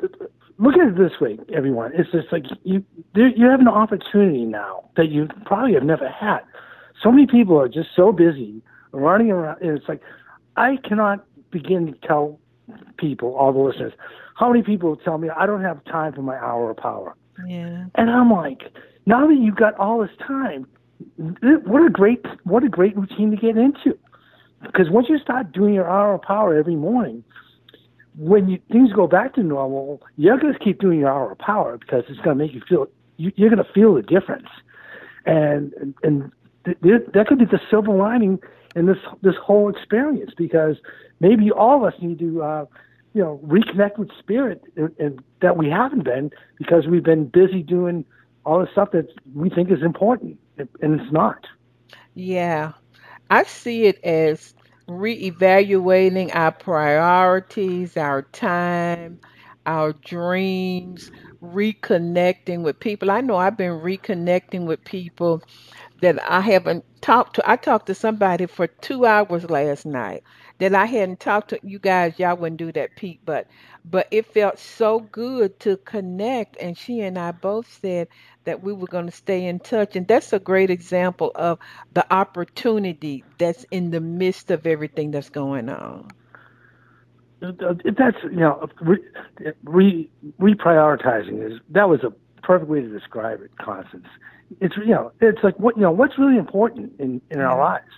the 0.00 0.30
look 0.58 0.74
at 0.74 0.88
it 0.88 0.96
this 0.96 1.20
way, 1.20 1.38
everyone. 1.52 1.92
It's 1.94 2.10
just 2.10 2.32
like 2.32 2.44
you 2.62 2.84
there, 3.14 3.28
you 3.28 3.46
have 3.46 3.60
an 3.60 3.68
opportunity 3.68 4.44
now 4.44 4.88
that 4.96 5.10
you 5.10 5.28
probably 5.44 5.74
have 5.74 5.84
never 5.84 6.08
had. 6.08 6.40
So 7.02 7.10
many 7.10 7.26
people 7.26 7.58
are 7.58 7.68
just 7.68 7.88
so 7.96 8.12
busy 8.12 8.62
running 8.92 9.30
around. 9.30 9.60
And 9.60 9.76
it's 9.76 9.88
like 9.88 10.00
I 10.56 10.76
cannot 10.84 11.24
begin 11.50 11.86
to 11.86 12.06
tell 12.06 12.38
people, 12.96 13.34
all 13.34 13.52
the 13.52 13.58
listeners, 13.58 13.92
how 14.36 14.50
many 14.50 14.62
people 14.62 14.96
tell 14.96 15.18
me 15.18 15.28
I 15.30 15.46
don't 15.46 15.62
have 15.62 15.84
time 15.84 16.12
for 16.12 16.22
my 16.22 16.36
hour 16.36 16.70
of 16.70 16.76
power. 16.76 17.14
Yeah. 17.46 17.86
And 17.94 18.10
I'm 18.10 18.30
like, 18.30 18.62
now 19.06 19.26
that 19.26 19.34
you've 19.34 19.56
got 19.56 19.74
all 19.78 20.00
this 20.00 20.16
time, 20.26 20.66
what 21.16 21.84
a 21.84 21.90
great 21.90 22.24
what 22.44 22.64
a 22.64 22.68
great 22.68 22.96
routine 22.96 23.30
to 23.30 23.36
get 23.36 23.56
into. 23.56 23.98
Because 24.62 24.90
once 24.90 25.08
you 25.08 25.18
start 25.18 25.52
doing 25.52 25.74
your 25.74 25.88
hour 25.88 26.14
of 26.14 26.22
power 26.22 26.56
every 26.56 26.76
morning, 26.76 27.24
when 28.16 28.48
you, 28.48 28.60
things 28.70 28.92
go 28.92 29.08
back 29.08 29.34
to 29.34 29.42
normal, 29.42 30.00
you're 30.16 30.38
going 30.38 30.52
to 30.52 30.58
keep 30.58 30.78
doing 30.80 31.00
your 31.00 31.10
hour 31.10 31.32
of 31.32 31.38
power 31.38 31.76
because 31.78 32.04
it's 32.08 32.20
going 32.20 32.38
to 32.38 32.44
make 32.44 32.54
you 32.54 32.62
feel 32.68 32.86
you, 33.16 33.32
you're 33.36 33.50
going 33.50 33.64
to 33.64 33.72
feel 33.72 33.94
the 33.94 34.02
difference, 34.02 34.48
and 35.26 35.94
and 36.02 36.30
th- 36.64 36.80
th- 36.82 37.02
that 37.14 37.26
could 37.26 37.38
be 37.38 37.44
the 37.44 37.60
silver 37.70 37.92
lining 37.92 38.38
in 38.76 38.86
this 38.86 38.98
this 39.22 39.34
whole 39.42 39.68
experience 39.68 40.32
because 40.36 40.76
maybe 41.20 41.50
all 41.50 41.84
of 41.84 41.92
us 41.92 42.00
need 42.00 42.18
to 42.18 42.42
uh, 42.42 42.66
you 43.14 43.22
know, 43.22 43.40
reconnect 43.46 43.98
with 43.98 44.10
spirit 44.18 44.62
and, 44.76 44.94
and 44.98 45.22
that 45.40 45.56
we 45.56 45.68
haven't 45.68 46.04
been 46.04 46.30
because 46.56 46.86
we've 46.86 47.02
been 47.02 47.26
busy 47.26 47.62
doing 47.62 48.04
all 48.44 48.60
the 48.60 48.68
stuff 48.72 48.90
that 48.92 49.08
we 49.34 49.50
think 49.50 49.70
is 49.70 49.82
important, 49.82 50.38
and 50.58 51.00
it's 51.00 51.12
not. 51.12 51.46
Yeah. 52.14 52.72
I 53.30 53.44
see 53.44 53.84
it 53.84 54.02
as 54.04 54.54
reevaluating 54.88 56.30
our 56.34 56.52
priorities, 56.52 57.96
our 57.96 58.22
time, 58.22 59.20
our 59.66 59.92
dreams, 59.92 61.10
reconnecting 61.42 62.62
with 62.62 62.78
people. 62.80 63.10
I 63.10 63.20
know 63.20 63.36
I've 63.36 63.56
been 63.56 63.80
reconnecting 63.80 64.66
with 64.66 64.84
people 64.84 65.42
that 66.02 66.18
I 66.30 66.40
haven't 66.40 66.84
talked 67.00 67.36
to. 67.36 67.50
I 67.50 67.56
talked 67.56 67.86
to 67.86 67.94
somebody 67.94 68.46
for 68.46 68.66
two 68.66 69.06
hours 69.06 69.48
last 69.50 69.86
night 69.86 70.22
that 70.58 70.74
I 70.74 70.86
hadn't 70.86 71.20
talked 71.20 71.50
to. 71.50 71.60
You 71.62 71.78
guys, 71.78 72.18
y'all 72.18 72.36
wouldn't 72.36 72.58
do 72.58 72.72
that, 72.72 72.96
Pete, 72.96 73.20
but 73.24 73.46
but 73.84 74.08
it 74.10 74.26
felt 74.26 74.58
so 74.58 75.00
good 75.00 75.58
to 75.60 75.76
connect. 75.78 76.56
And 76.58 76.76
she 76.76 77.00
and 77.00 77.18
I 77.18 77.32
both 77.32 77.72
said 77.80 78.08
that 78.44 78.62
we 78.62 78.72
were 78.72 78.86
going 78.86 79.06
to 79.06 79.12
stay 79.12 79.46
in 79.46 79.60
touch, 79.60 79.96
and 79.96 80.06
that's 80.06 80.32
a 80.32 80.38
great 80.38 80.70
example 80.70 81.32
of 81.34 81.58
the 81.94 82.12
opportunity 82.12 83.24
that's 83.38 83.64
in 83.70 83.90
the 83.90 84.00
midst 84.00 84.50
of 84.50 84.66
everything 84.66 85.10
that's 85.10 85.30
going 85.30 85.68
on. 85.68 86.10
Uh, 87.42 87.48
uh, 87.66 87.74
that's 87.96 88.16
you 88.24 88.40
know 88.40 88.68
re, 88.80 88.98
re 89.64 90.10
reprioritizing 90.40 91.44
is 91.44 91.58
that 91.70 91.88
was 91.88 92.00
a 92.04 92.12
perfect 92.42 92.70
way 92.70 92.80
to 92.80 92.88
describe 92.88 93.40
it, 93.42 93.50
Constance 93.58 94.06
it's 94.60 94.76
you 94.76 94.86
know 94.94 95.12
it's 95.20 95.42
like 95.42 95.58
what 95.58 95.76
you 95.76 95.82
know 95.82 95.90
what's 95.90 96.18
really 96.18 96.36
important 96.36 96.92
in 96.98 97.20
in 97.30 97.40
our 97.40 97.58
lives 97.58 97.92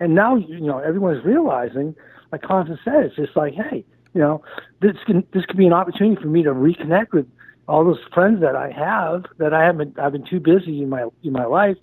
and 0.00 0.14
now 0.14 0.36
you 0.36 0.60
know 0.60 0.78
everyone's 0.78 1.24
realizing 1.24 1.94
like 2.32 2.42
Constance 2.42 2.80
said 2.84 3.04
it's 3.04 3.16
just 3.16 3.36
like 3.36 3.54
hey 3.54 3.84
you 4.14 4.20
know 4.20 4.42
this 4.80 4.96
can 5.06 5.24
this 5.32 5.44
could 5.46 5.56
be 5.56 5.66
an 5.66 5.72
opportunity 5.72 6.20
for 6.20 6.28
me 6.28 6.42
to 6.42 6.50
reconnect 6.50 7.12
with 7.12 7.26
all 7.68 7.84
those 7.84 8.00
friends 8.14 8.40
that 8.40 8.56
I 8.56 8.70
have 8.70 9.24
that 9.38 9.52
I 9.52 9.64
haven't 9.64 9.98
I've 9.98 10.12
been 10.12 10.26
too 10.26 10.40
busy 10.40 10.82
in 10.82 10.88
my 10.88 11.08
in 11.22 11.32
my 11.32 11.44
life 11.44 11.76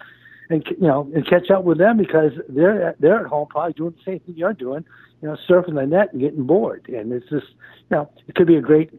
and 0.49 0.65
you 0.69 0.87
know 0.87 1.09
and 1.13 1.27
catch 1.27 1.49
up 1.51 1.63
with 1.63 1.77
them 1.77 1.97
because 1.97 2.31
they're 2.49 2.95
they're 2.99 3.21
at 3.21 3.27
home 3.27 3.47
probably 3.49 3.73
doing 3.73 3.91
the 3.91 4.11
same 4.11 4.19
thing 4.19 4.35
you're 4.35 4.53
doing 4.53 4.85
you 5.21 5.27
know 5.27 5.37
surfing 5.49 5.75
the 5.75 5.85
net 5.85 6.11
and 6.11 6.21
getting 6.21 6.45
bored. 6.45 6.85
And 6.87 7.11
it's 7.11 7.29
just 7.29 7.47
you 7.89 7.97
know 7.97 8.09
it 8.27 8.35
could 8.35 8.47
be 8.47 8.55
a 8.55 8.61
great 8.61 8.91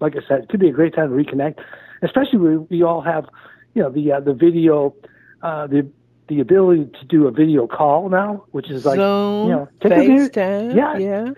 like 0.00 0.14
I 0.16 0.20
said 0.28 0.44
it 0.44 0.48
could 0.48 0.60
be 0.60 0.68
a 0.68 0.72
great 0.72 0.94
time 0.94 1.10
to 1.10 1.16
reconnect 1.16 1.58
especially 2.02 2.38
we 2.38 2.56
we 2.58 2.82
all 2.82 3.00
have 3.00 3.26
you 3.74 3.82
know 3.82 3.90
the 3.90 4.12
uh, 4.12 4.20
the 4.20 4.34
video 4.34 4.94
uh, 5.42 5.66
the 5.66 5.88
the 6.28 6.40
ability 6.40 6.90
to 7.00 7.06
do 7.06 7.26
a 7.26 7.30
video 7.30 7.66
call 7.66 8.08
now, 8.08 8.44
which 8.50 8.70
is 8.70 8.84
like 8.84 8.98
Zoom, 8.98 9.48
you 9.48 9.52
know 9.54 9.68
take 9.82 9.92
FaceTime, 9.92 10.76
yeah, 10.76 10.98
yeah, 10.98 11.32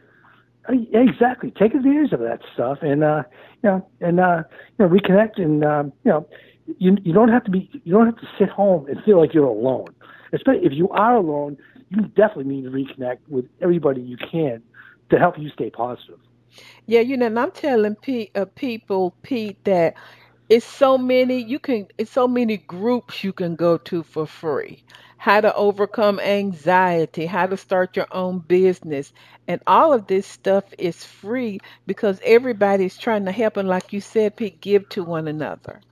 uh, 0.68 0.74
exactly. 0.92 1.52
Take 1.52 1.74
advantage 1.74 2.12
of 2.12 2.20
that 2.20 2.40
stuff, 2.54 2.78
and 2.82 3.02
uh, 3.02 3.22
you 3.62 3.70
know, 3.70 3.90
and 4.00 4.20
uh, 4.20 4.42
you 4.78 4.86
know, 4.86 4.88
reconnect, 4.88 5.40
and 5.40 5.64
um, 5.64 5.92
you 6.04 6.10
know, 6.10 6.28
you 6.78 6.96
you 7.02 7.12
don't 7.12 7.30
have 7.30 7.44
to 7.44 7.50
be 7.50 7.70
you 7.84 7.92
don't 7.92 8.06
have 8.06 8.16
to 8.16 8.28
sit 8.38 8.48
home 8.48 8.86
and 8.86 9.02
feel 9.04 9.18
like 9.18 9.34
you're 9.34 9.44
alone. 9.44 9.86
Especially 10.32 10.64
if 10.64 10.72
you 10.72 10.88
are 10.90 11.16
alone, 11.16 11.56
you 11.88 12.02
definitely 12.02 12.44
need 12.44 12.64
to 12.64 12.70
reconnect 12.70 13.18
with 13.28 13.46
everybody 13.60 14.00
you 14.00 14.16
can 14.16 14.62
to 15.10 15.18
help 15.18 15.38
you 15.38 15.50
stay 15.50 15.70
positive. 15.70 16.18
Yeah, 16.86 17.00
you 17.00 17.16
know, 17.16 17.26
and 17.26 17.38
I'm 17.38 17.50
telling 17.52 17.94
Pete, 17.96 18.30
uh, 18.34 18.44
people, 18.44 19.14
Pete, 19.22 19.62
that 19.64 19.94
it's 20.50 20.66
so 20.66 20.98
many 20.98 21.42
you 21.42 21.60
can 21.60 21.88
it's 21.98 22.12
so 22.12 22.28
many 22.28 22.58
groups 22.58 23.24
you 23.24 23.32
can 23.32 23.56
go 23.56 23.78
to 23.78 24.04
for 24.04 24.26
free. 24.26 24.84
How 25.18 25.40
to 25.42 25.54
overcome 25.54 26.20
anxiety 26.20 27.26
how 27.26 27.46
to 27.48 27.56
start 27.58 27.96
your 27.96 28.08
own 28.12 28.40
business. 28.40 29.12
And 29.48 29.62
all 29.66 29.94
of 29.94 30.08
this 30.08 30.26
stuff 30.26 30.64
is 30.78 31.04
free 31.04 31.60
because 31.86 32.20
everybody's 32.24 32.98
trying 32.98 33.26
to 33.26 33.32
help 33.32 33.58
and 33.58 33.68
like 33.68 33.92
you 33.94 34.02
said 34.02 34.36
pete 34.36 34.60
give 34.62 34.88
to 34.90 35.04
one 35.04 35.28
another. 35.28 35.82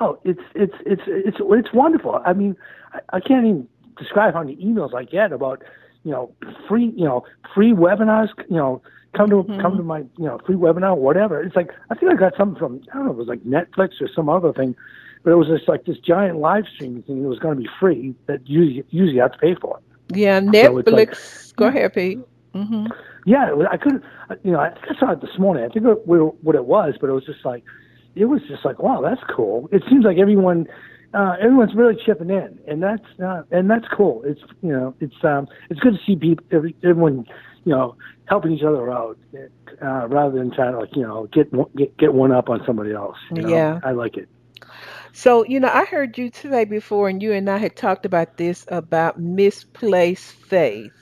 Oh 0.00 0.20
it's 0.24 0.40
it's 0.56 0.74
it's 0.86 1.02
it's 1.06 1.38
it's 1.40 1.74
wonderful. 1.74 2.22
I 2.26 2.34
mean 2.34 2.56
i, 2.94 3.00
I 3.14 3.20
can't 3.20 3.46
even 3.46 3.68
describe 3.98 4.34
how 4.34 4.42
many 4.42 4.56
emails 4.56 4.94
i 4.94 5.04
get 5.04 5.32
about 5.32 5.62
you 6.04 6.12
know 6.12 6.34
free 6.68 6.92
you 6.96 7.04
know 7.04 7.24
free 7.54 7.72
webinars 7.74 8.28
you 8.48 8.56
know 8.56 8.82
come 9.16 9.30
to 9.30 9.36
mm-hmm. 9.36 9.60
come 9.60 9.76
to 9.76 9.82
my 9.82 9.98
you 9.98 10.26
know 10.26 10.38
free 10.46 10.56
webinar, 10.56 10.96
whatever. 10.96 11.42
It's 11.42 11.56
like 11.56 11.70
I 11.90 11.94
think 11.94 12.12
I 12.12 12.14
got 12.14 12.36
something 12.36 12.58
from 12.58 12.80
I 12.92 12.96
don't 12.96 13.06
know, 13.06 13.12
it 13.12 13.16
was 13.16 13.28
like 13.28 13.40
Netflix 13.40 14.00
or 14.00 14.08
some 14.14 14.28
other 14.28 14.52
thing, 14.52 14.76
but 15.22 15.30
it 15.30 15.36
was 15.36 15.48
just 15.48 15.68
like 15.68 15.84
this 15.84 15.98
giant 15.98 16.38
live 16.38 16.64
streaming 16.74 17.02
thing 17.02 17.22
that 17.22 17.28
was 17.28 17.38
going 17.38 17.56
to 17.56 17.62
be 17.62 17.68
free 17.78 18.14
that 18.26 18.46
usually 18.48 18.84
usually 18.90 19.14
you 19.16 19.22
have 19.22 19.32
to 19.32 19.38
pay 19.38 19.54
for. 19.54 19.80
Yeah, 20.12 20.40
Netflix. 20.40 20.84
So 20.84 20.90
like, 20.90 21.56
Go 21.56 21.66
ahead, 21.66 21.94
Pete. 21.94 22.18
Mm-hmm. 22.54 22.86
Yeah, 23.26 23.54
I 23.70 23.76
couldn't. 23.76 24.02
You 24.42 24.52
know, 24.52 24.60
I 24.60 24.70
think 24.70 24.96
I 24.96 24.98
saw 24.98 25.12
it 25.12 25.20
this 25.20 25.38
morning. 25.38 25.64
I 25.64 25.68
think 25.68 25.86
it, 25.86 26.06
what 26.06 26.54
it 26.54 26.64
was, 26.64 26.94
but 27.00 27.10
it 27.10 27.12
was 27.12 27.24
just 27.24 27.44
like 27.44 27.64
it 28.14 28.24
was 28.26 28.40
just 28.48 28.64
like 28.64 28.78
wow, 28.78 29.00
that's 29.00 29.22
cool. 29.34 29.68
It 29.72 29.82
seems 29.88 30.04
like 30.04 30.18
everyone. 30.18 30.66
Uh, 31.12 31.34
everyone's 31.40 31.74
really 31.74 31.96
chipping 32.06 32.30
in, 32.30 32.56
and 32.68 32.80
that's 32.80 33.02
uh, 33.20 33.42
and 33.50 33.68
that's 33.68 33.86
cool. 33.92 34.22
It's 34.24 34.40
you 34.62 34.70
know, 34.70 34.94
it's 35.00 35.24
um, 35.24 35.48
it's 35.68 35.80
good 35.80 35.94
to 35.94 35.98
see 36.06 36.14
people, 36.14 36.46
every, 36.52 36.76
everyone 36.84 37.26
you 37.64 37.72
know, 37.72 37.96
helping 38.26 38.52
each 38.52 38.62
other 38.62 38.90
out 38.90 39.18
uh, 39.82 40.06
rather 40.08 40.38
than 40.38 40.52
trying 40.52 40.72
to 40.72 40.78
like 40.78 40.94
you 40.94 41.02
know 41.02 41.28
get 41.32 41.50
get 41.76 41.96
get 41.96 42.14
one 42.14 42.32
up 42.32 42.48
on 42.48 42.62
somebody 42.66 42.92
else. 42.92 43.16
You 43.30 43.42
know? 43.42 43.48
Yeah, 43.48 43.80
I 43.84 43.92
like 43.92 44.16
it. 44.16 44.28
So 45.12 45.44
you 45.44 45.60
know, 45.60 45.70
I 45.72 45.84
heard 45.84 46.16
you 46.16 46.30
today 46.30 46.64
before, 46.64 47.08
and 47.08 47.22
you 47.22 47.32
and 47.32 47.48
I 47.50 47.58
had 47.58 47.76
talked 47.76 48.06
about 48.06 48.36
this 48.36 48.64
about 48.68 49.20
misplaced 49.20 50.32
faith. 50.32 50.92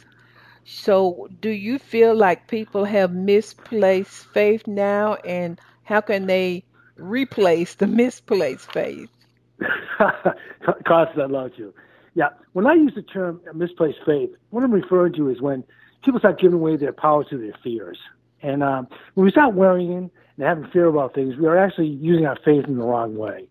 So, 0.71 1.29
do 1.41 1.49
you 1.49 1.79
feel 1.79 2.15
like 2.15 2.47
people 2.47 2.85
have 2.85 3.13
misplaced 3.13 4.27
faith 4.35 4.67
now, 4.67 5.15
and 5.25 5.59
how 5.85 6.03
can 6.03 6.27
they 6.27 6.65
replace 6.97 7.75
the 7.77 7.87
misplaced 7.87 8.71
faith? 8.71 9.09
Carson, 10.87 11.21
I 11.23 11.27
love 11.27 11.53
you. 11.57 11.73
Yeah, 12.15 12.29
when 12.53 12.67
I 12.67 12.75
use 12.75 12.93
the 12.95 13.03
term 13.03 13.41
misplaced 13.55 13.99
faith, 14.05 14.31
what 14.51 14.63
I'm 14.63 14.73
referring 14.73 15.15
to 15.15 15.31
is 15.31 15.41
when 15.41 15.65
people 16.05 16.21
start 16.21 16.41
giving 16.41 16.55
away 16.55 16.77
their 16.77 16.93
power 16.93 17.25
to 17.25 17.39
their 17.39 17.55
fears. 17.63 17.99
And 18.43 18.63
um, 18.63 18.89
when 19.15 19.25
we 19.25 19.31
start 19.31 19.55
worrying 19.55 20.11
and 20.37 20.47
having 20.47 20.67
fear 20.71 20.87
about 20.87 21.15
things, 21.15 21.37
we 21.37 21.47
are 21.47 21.57
actually 21.57 21.89
using 21.89 22.27
our 22.27 22.37
faith 22.45 22.65
in 22.67 22.79
the 22.79 22.85
wrong 22.85 23.17
way. 23.17 23.49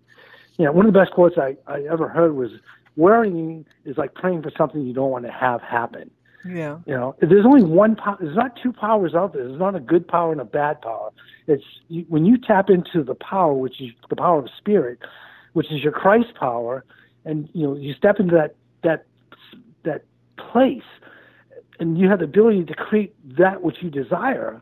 You 0.58 0.66
know, 0.66 0.72
one 0.72 0.86
of 0.86 0.94
the 0.94 1.00
best 1.00 1.12
quotes 1.12 1.38
I, 1.38 1.56
I 1.68 1.84
ever 1.92 2.08
heard 2.08 2.36
was, 2.36 2.52
"Worrying 2.96 3.66
is 3.86 3.98
like 3.98 4.16
praying 4.16 4.42
for 4.42 4.52
something 4.58 4.82
you 4.82 4.94
don't 4.94 5.12
want 5.12 5.26
to 5.26 5.32
have 5.32 5.62
happen." 5.62 6.10
Yeah. 6.46 6.80
You 6.86 6.94
know, 6.94 7.16
there's 7.20 7.46
only 7.46 7.64
one 7.64 7.96
power. 7.96 8.18
There's 8.20 8.36
not 8.36 8.58
two 8.62 8.72
powers 8.72 9.14
out 9.14 9.34
there. 9.34 9.48
There's 9.48 9.60
not 9.60 9.76
a 9.76 9.80
good 9.80 10.08
power 10.08 10.32
and 10.32 10.42
a 10.42 10.46
bad 10.46 10.82
power. 10.82 11.12
It's 11.48 11.64
you, 11.90 12.06
when 12.08 12.26
you 12.26 12.38
tap 12.38 12.70
into 12.70 13.04
the 13.04 13.16
power, 13.16 13.54
which 13.54 13.82
is 13.82 13.92
the 14.10 14.16
power 14.16 14.40
of 14.40 14.50
spirit, 14.58 15.00
which 15.54 15.72
is 15.72 15.84
your 15.84 15.92
Christ 15.92 16.34
power, 16.40 16.84
and 17.26 17.50
you 17.54 17.68
know 17.68 17.76
you 17.76 17.94
step 17.94 18.20
into 18.20 18.36
that 18.36 18.56
that 18.84 19.06
that 19.84 20.04
place 20.38 20.84
and 21.80 21.98
you 21.98 22.10
have 22.10 22.20
the 22.20 22.26
ability 22.26 22.66
to 22.66 22.74
create 22.74 23.14
that 23.38 23.62
which 23.62 23.78
you 23.82 23.90
desire, 23.90 24.62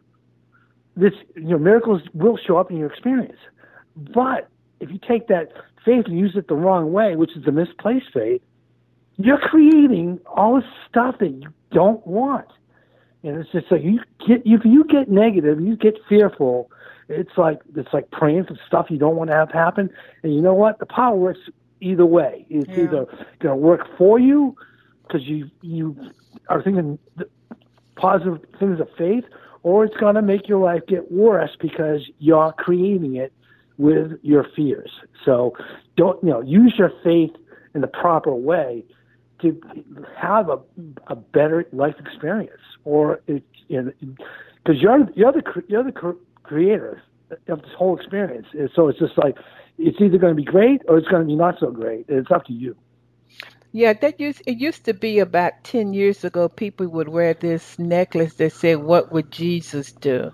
this 0.95 1.13
you 1.35 1.49
know 1.49 1.57
miracles 1.57 2.01
will 2.13 2.37
show 2.37 2.57
up 2.57 2.71
in 2.71 2.77
your 2.77 2.87
experience. 2.91 3.37
But 3.95 4.49
if 4.79 4.89
you 4.89 4.99
take 5.07 5.27
that 5.27 5.51
faith 5.85 6.05
and 6.07 6.17
use 6.17 6.33
it 6.35 6.47
the 6.47 6.55
wrong 6.55 6.91
way, 6.91 7.15
which 7.15 7.35
is 7.35 7.45
the 7.45 7.51
misplaced 7.51 8.07
faith, 8.13 8.41
you're 9.17 9.37
creating 9.37 10.19
all 10.25 10.55
this 10.55 10.69
stuff 10.89 11.15
that 11.19 11.29
you 11.29 11.49
don't 11.71 12.05
want. 12.05 12.47
And 13.23 13.37
it's 13.37 13.51
just 13.51 13.71
like 13.71 13.83
you 13.83 13.99
get 14.27 14.41
if 14.45 14.65
you 14.65 14.83
get 14.83 15.09
negative, 15.09 15.59
you 15.59 15.75
get 15.75 15.95
fearful. 16.07 16.69
It's 17.07 17.37
like 17.37 17.59
it's 17.75 17.93
like 17.93 18.11
praying 18.11 18.45
for 18.45 18.57
stuff 18.67 18.87
you 18.89 18.97
don't 18.97 19.15
want 19.15 19.29
to 19.29 19.35
have 19.35 19.51
happen. 19.51 19.89
And 20.23 20.33
you 20.33 20.41
know 20.41 20.53
what? 20.53 20.79
The 20.79 20.85
power 20.85 21.15
works 21.15 21.39
either 21.81 22.05
way. 22.05 22.45
It's 22.49 22.69
yeah. 22.69 22.83
either 22.83 23.05
going 23.39 23.53
to 23.53 23.55
work 23.55 23.87
for 23.97 24.19
you 24.19 24.55
because 25.03 25.27
you 25.27 25.49
you 25.61 25.95
are 26.49 26.61
thinking 26.61 26.99
positive 27.95 28.39
things 28.59 28.79
of 28.79 28.87
faith, 28.97 29.23
or 29.63 29.85
it's 29.85 29.95
going 29.97 30.15
to 30.15 30.21
make 30.21 30.47
your 30.47 30.59
life 30.59 30.81
get 30.87 31.11
worse 31.11 31.51
because 31.59 32.01
you're 32.19 32.53
creating 32.53 33.15
it 33.15 33.33
with 33.77 34.13
your 34.21 34.45
fears. 34.55 34.91
So 35.23 35.53
don't 35.97 36.21
you 36.23 36.29
know 36.29 36.41
use 36.41 36.75
your 36.77 36.91
faith 37.03 37.31
in 37.73 37.81
the 37.81 37.87
proper 37.87 38.33
way 38.33 38.85
to 39.41 39.59
have 40.17 40.49
a 40.49 40.59
a 41.07 41.15
better 41.15 41.65
life 41.71 41.95
experience, 41.99 42.61
or 42.83 43.21
it 43.27 43.43
because 43.67 44.81
you're 44.81 45.09
you're 45.15 45.31
the 45.31 45.63
you're 45.67 45.83
the 45.83 46.15
creator 46.43 47.01
of 47.47 47.61
this 47.61 47.71
whole 47.77 47.97
experience. 47.97 48.47
And 48.53 48.69
so 48.75 48.87
it's 48.87 48.99
just 48.99 49.17
like 49.17 49.35
it's 49.77 49.99
either 49.99 50.17
going 50.17 50.35
to 50.35 50.41
be 50.41 50.43
great 50.45 50.81
or 50.87 50.97
it's 50.97 51.07
going 51.07 51.23
to 51.23 51.27
be 51.27 51.35
not 51.35 51.55
so 51.59 51.71
great. 51.71 52.05
It's 52.07 52.31
up 52.31 52.45
to 52.45 52.53
you. 52.53 52.75
Yeah, 53.75 53.93
that 53.93 54.19
used 54.19 54.41
it 54.47 54.57
used 54.57 54.85
to 54.87 54.95
be 54.95 55.19
about 55.19 55.63
ten 55.63 55.93
years 55.93 56.25
ago. 56.25 56.49
People 56.49 56.87
would 56.89 57.09
wear 57.09 57.35
this 57.35 57.79
necklace 57.79 58.35
that 58.37 58.53
said, 58.53 58.77
"What 58.79 59.13
would 59.13 59.31
Jesus 59.31 59.93
do?" 59.93 60.31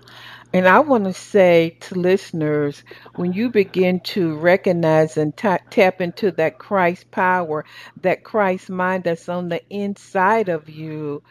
And 0.54 0.68
I 0.68 0.80
want 0.80 1.04
to 1.04 1.14
say 1.14 1.76
to 1.82 1.96
listeners, 1.96 2.82
when 3.16 3.34
you 3.34 3.50
begin 3.50 4.00
to 4.16 4.36
recognize 4.38 5.18
and 5.18 5.36
ta- 5.36 5.58
tap 5.70 6.00
into 6.00 6.32
that 6.32 6.58
Christ 6.58 7.12
power, 7.12 7.66
that 8.02 8.24
Christ 8.24 8.70
mind 8.70 9.04
that's 9.04 9.28
on 9.28 9.50
the 9.50 9.62
inside 9.70 10.48
of 10.48 10.70
you, 10.70 11.22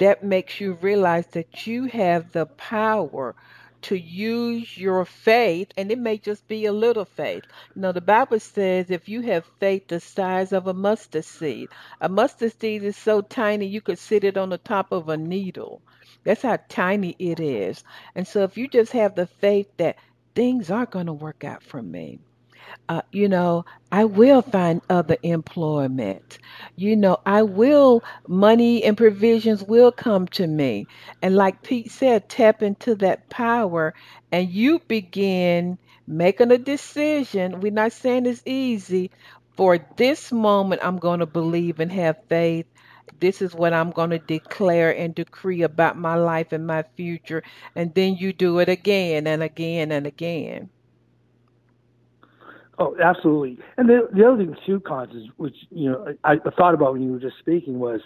that 0.00 0.22
makes 0.24 0.60
you 0.60 0.74
realize 0.74 1.28
that 1.28 1.66
you 1.66 1.86
have 1.86 2.32
the 2.32 2.46
power 2.46 3.36
to 3.82 3.96
use 3.96 4.76
your 4.76 5.04
faith, 5.04 5.72
and 5.76 5.90
it 5.90 5.98
may 5.98 6.18
just 6.18 6.46
be 6.48 6.66
a 6.66 6.72
little 6.72 7.04
faith. 7.04 7.44
You 7.74 7.82
know, 7.82 7.92
the 7.92 8.00
Bible 8.00 8.40
says 8.40 8.90
if 8.90 9.08
you 9.08 9.22
have 9.22 9.44
faith 9.60 9.88
the 9.88 10.00
size 10.00 10.52
of 10.52 10.66
a 10.66 10.74
mustard 10.74 11.24
seed, 11.24 11.70
a 12.00 12.08
mustard 12.08 12.58
seed 12.60 12.82
is 12.82 12.96
so 12.96 13.20
tiny 13.22 13.66
you 13.66 13.80
could 13.80 13.98
sit 13.98 14.24
it 14.24 14.36
on 14.36 14.50
the 14.50 14.58
top 14.58 14.92
of 14.92 15.08
a 15.08 15.16
needle. 15.16 15.82
That's 16.24 16.42
how 16.42 16.58
tiny 16.68 17.16
it 17.18 17.40
is. 17.40 17.84
And 18.14 18.26
so 18.26 18.42
if 18.44 18.56
you 18.56 18.68
just 18.68 18.92
have 18.92 19.14
the 19.14 19.26
faith 19.26 19.68
that 19.78 19.96
things 20.34 20.70
are 20.70 20.86
going 20.86 21.06
to 21.06 21.12
work 21.12 21.44
out 21.44 21.62
for 21.62 21.82
me, 21.82 22.20
uh, 22.88 23.02
you 23.12 23.28
know, 23.28 23.64
I 23.92 24.04
will 24.04 24.42
find 24.42 24.82
other 24.88 25.16
employment. 25.22 26.38
You 26.76 26.96
know, 26.96 27.18
I 27.26 27.42
will, 27.42 28.02
money 28.26 28.84
and 28.84 28.96
provisions 28.96 29.62
will 29.62 29.92
come 29.92 30.26
to 30.28 30.46
me. 30.46 30.86
And 31.22 31.36
like 31.36 31.62
Pete 31.62 31.90
said, 31.90 32.28
tap 32.28 32.62
into 32.62 32.94
that 32.96 33.28
power 33.30 33.94
and 34.32 34.48
you 34.48 34.80
begin 34.88 35.78
making 36.06 36.50
a 36.52 36.58
decision. 36.58 37.60
We're 37.60 37.72
not 37.72 37.92
saying 37.92 38.26
it's 38.26 38.42
easy. 38.46 39.10
For 39.56 39.78
this 39.96 40.32
moment, 40.32 40.80
I'm 40.84 40.98
going 40.98 41.20
to 41.20 41.26
believe 41.26 41.80
and 41.80 41.92
have 41.92 42.16
faith. 42.28 42.66
This 43.20 43.42
is 43.42 43.54
what 43.54 43.72
I'm 43.74 43.90
going 43.90 44.10
to 44.10 44.18
declare 44.18 44.96
and 44.96 45.14
decree 45.14 45.62
about 45.62 45.96
my 45.98 46.14
life 46.16 46.52
and 46.52 46.66
my 46.66 46.84
future. 46.96 47.42
And 47.76 47.94
then 47.94 48.16
you 48.16 48.32
do 48.32 48.58
it 48.60 48.68
again 48.68 49.26
and 49.26 49.42
again 49.42 49.92
and 49.92 50.06
again. 50.06 50.70
Oh, 52.80 52.96
absolutely. 52.98 53.58
And 53.76 53.90
the, 53.90 54.08
the 54.10 54.26
other 54.26 54.38
thing 54.38 54.56
too, 54.64 54.80
Cons, 54.80 55.14
is 55.14 55.28
which 55.36 55.54
you 55.70 55.90
know 55.90 56.14
I, 56.24 56.32
I 56.32 56.50
thought 56.50 56.72
about 56.72 56.94
when 56.94 57.02
you 57.02 57.12
were 57.12 57.20
just 57.20 57.38
speaking 57.38 57.78
was 57.78 58.00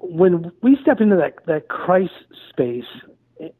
when 0.00 0.50
we 0.62 0.76
step 0.82 1.00
into 1.00 1.14
that 1.16 1.46
that 1.46 1.68
Christ 1.68 2.12
space 2.50 2.84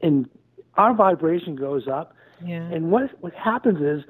and 0.03 0.29
our 0.77 0.93
vibration 0.93 1.55
goes 1.55 1.87
up. 1.87 2.17
Yeah. 2.45 2.63
And 2.63 2.91
what 2.91 3.11
what 3.21 3.33
happens 3.33 3.81
is 3.81 4.05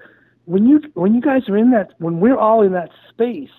when 0.47 0.66
you 0.66 0.81
when 0.95 1.14
you 1.14 1.20
guys 1.20 1.47
are 1.51 1.59
in 1.59 1.70
that 1.72 1.93
when 1.99 2.20
we're 2.20 2.39
all 2.39 2.62
in 2.62 2.72
that 2.72 2.91
space, 3.11 3.51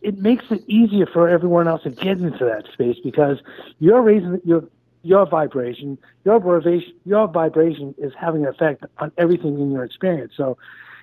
it 0.00 0.18
makes 0.18 0.46
it 0.50 0.62
easier 0.66 1.06
for 1.06 1.28
everyone 1.28 1.68
else 1.68 1.82
to 1.82 1.90
get 1.90 2.18
into 2.18 2.46
that 2.46 2.64
space 2.72 2.96
because 3.04 3.38
you're 3.80 4.00
raising 4.00 4.40
your 4.44 4.64
your 5.02 5.26
vibration, 5.26 5.98
your 6.24 6.40
vibration, 6.40 6.94
your 7.04 7.28
vibration 7.28 7.94
is 7.98 8.12
having 8.18 8.46
an 8.46 8.48
effect 8.48 8.82
on 8.96 9.12
everything 9.18 9.60
in 9.60 9.70
your 9.70 9.84
experience. 9.84 10.32
So 10.34 10.56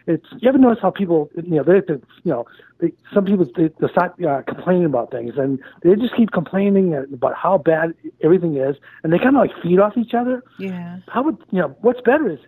it's 0.08 0.26
you 0.40 0.50
ever 0.50 0.58
notice 0.58 0.80
how 0.82 0.92
people 0.92 1.30
you 1.36 1.56
know 1.56 1.64
they, 1.64 1.76
you 1.76 2.02
know 2.26 2.46
they, 2.80 2.92
some 3.14 3.26
people 3.26 3.46
they, 3.56 3.70
they 3.80 3.88
start 3.92 4.14
uh, 4.24 4.42
complaining 4.48 4.86
about 4.86 5.12
things 5.12 5.34
and 5.38 5.60
they 5.84 5.96
just 5.96 6.16
keep 6.16 6.32
complaining 6.32 6.94
about 7.14 7.36
how 7.36 7.58
bad 7.58 7.94
everything 8.24 8.58
is 8.58 8.76
and 9.04 9.14
they 9.14 9.18
kind 9.18 9.36
of 9.36 9.42
like 9.42 9.52
feed 9.62 9.80
off 9.80 9.98
each 9.98 10.14
other. 10.14 10.44
Yeah. 10.60 11.00
How 11.08 11.24
would 11.24 11.38
you 11.52 11.60
know 11.60 11.76
what's 11.82 12.02
better 12.02 12.30
is 12.30 12.40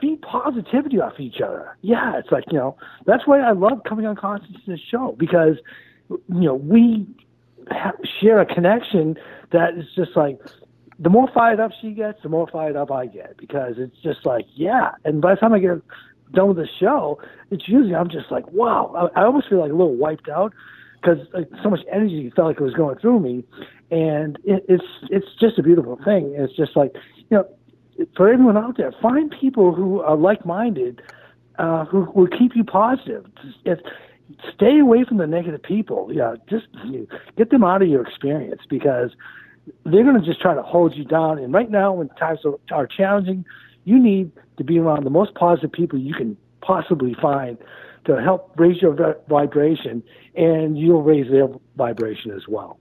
feed 0.00 0.20
positivity 0.22 1.00
off 1.00 1.18
each 1.18 1.40
other. 1.40 1.76
Yeah, 1.80 2.18
it's 2.18 2.30
like 2.30 2.44
you 2.50 2.58
know 2.58 2.76
that's 3.06 3.26
why 3.26 3.40
I 3.40 3.52
love 3.52 3.82
coming 3.88 4.06
on 4.06 4.16
Constance's 4.16 4.80
show 4.80 5.14
because 5.18 5.56
you 6.08 6.18
know 6.28 6.54
we 6.54 7.06
have, 7.70 7.94
share 8.20 8.40
a 8.40 8.46
connection 8.46 9.16
that 9.52 9.74
is 9.76 9.86
just 9.94 10.16
like 10.16 10.38
the 10.98 11.10
more 11.10 11.28
fired 11.34 11.58
up 11.58 11.72
she 11.80 11.92
gets, 11.92 12.22
the 12.22 12.28
more 12.28 12.46
fired 12.46 12.76
up 12.76 12.90
I 12.92 13.06
get 13.06 13.36
because 13.36 13.74
it's 13.78 13.96
just 14.02 14.24
like, 14.24 14.46
yeah. 14.54 14.92
And 15.04 15.20
by 15.20 15.34
the 15.34 15.40
time 15.40 15.52
I 15.52 15.58
get 15.58 15.80
done 16.32 16.48
with 16.48 16.56
the 16.56 16.68
show, 16.80 17.20
it's 17.50 17.68
usually 17.68 17.94
I'm 17.94 18.08
just 18.08 18.30
like, 18.30 18.50
wow. 18.52 19.10
I, 19.14 19.20
I 19.20 19.24
almost 19.24 19.48
feel 19.48 19.60
like 19.60 19.70
a 19.70 19.74
little 19.74 19.94
wiped 19.94 20.28
out 20.28 20.52
because 21.00 21.18
like, 21.32 21.48
so 21.62 21.70
much 21.70 21.80
energy 21.90 22.32
felt 22.34 22.48
like 22.48 22.60
it 22.60 22.62
was 22.62 22.74
going 22.74 22.98
through 22.98 23.20
me, 23.20 23.44
and 23.90 24.38
it, 24.44 24.64
it's 24.68 24.84
it's 25.10 25.26
just 25.40 25.58
a 25.58 25.62
beautiful 25.62 25.98
thing. 26.04 26.34
It's 26.36 26.54
just 26.54 26.76
like 26.76 26.94
you 27.30 27.38
know, 27.38 28.06
for 28.16 28.32
everyone 28.32 28.56
out 28.56 28.76
there, 28.76 28.92
find 29.02 29.30
people 29.30 29.74
who 29.74 30.00
are 30.00 30.16
like-minded, 30.16 31.02
uh, 31.58 31.84
who 31.86 32.10
will 32.14 32.28
keep 32.28 32.54
you 32.54 32.64
positive. 32.64 33.26
If 33.64 33.80
stay 34.54 34.78
away 34.78 35.04
from 35.04 35.18
the 35.18 35.26
negative 35.26 35.62
people, 35.62 36.10
yeah, 36.12 36.36
just 36.48 36.66
you 36.84 37.08
get 37.36 37.50
them 37.50 37.64
out 37.64 37.82
of 37.82 37.88
your 37.88 38.02
experience 38.06 38.62
because 38.68 39.10
they're 39.84 40.04
going 40.04 40.18
to 40.18 40.26
just 40.26 40.40
try 40.40 40.54
to 40.54 40.62
hold 40.62 40.96
you 40.96 41.04
down. 41.04 41.38
And 41.38 41.52
right 41.52 41.70
now, 41.70 41.92
when 41.92 42.08
times 42.10 42.40
are, 42.44 42.58
are 42.70 42.86
challenging, 42.86 43.44
you 43.84 43.98
need 43.98 44.30
to 44.56 44.64
be 44.64 44.78
around 44.78 45.04
the 45.04 45.10
most 45.10 45.34
positive 45.34 45.72
people 45.72 45.98
you 45.98 46.14
can 46.14 46.36
possibly 46.60 47.14
find 47.20 47.58
to 48.04 48.20
help 48.20 48.52
raise 48.56 48.82
your 48.82 49.16
vibration, 49.28 50.02
and 50.34 50.76
you'll 50.78 51.02
raise 51.02 51.30
their 51.30 51.48
vibration 51.76 52.32
as 52.32 52.48
well. 52.48 52.78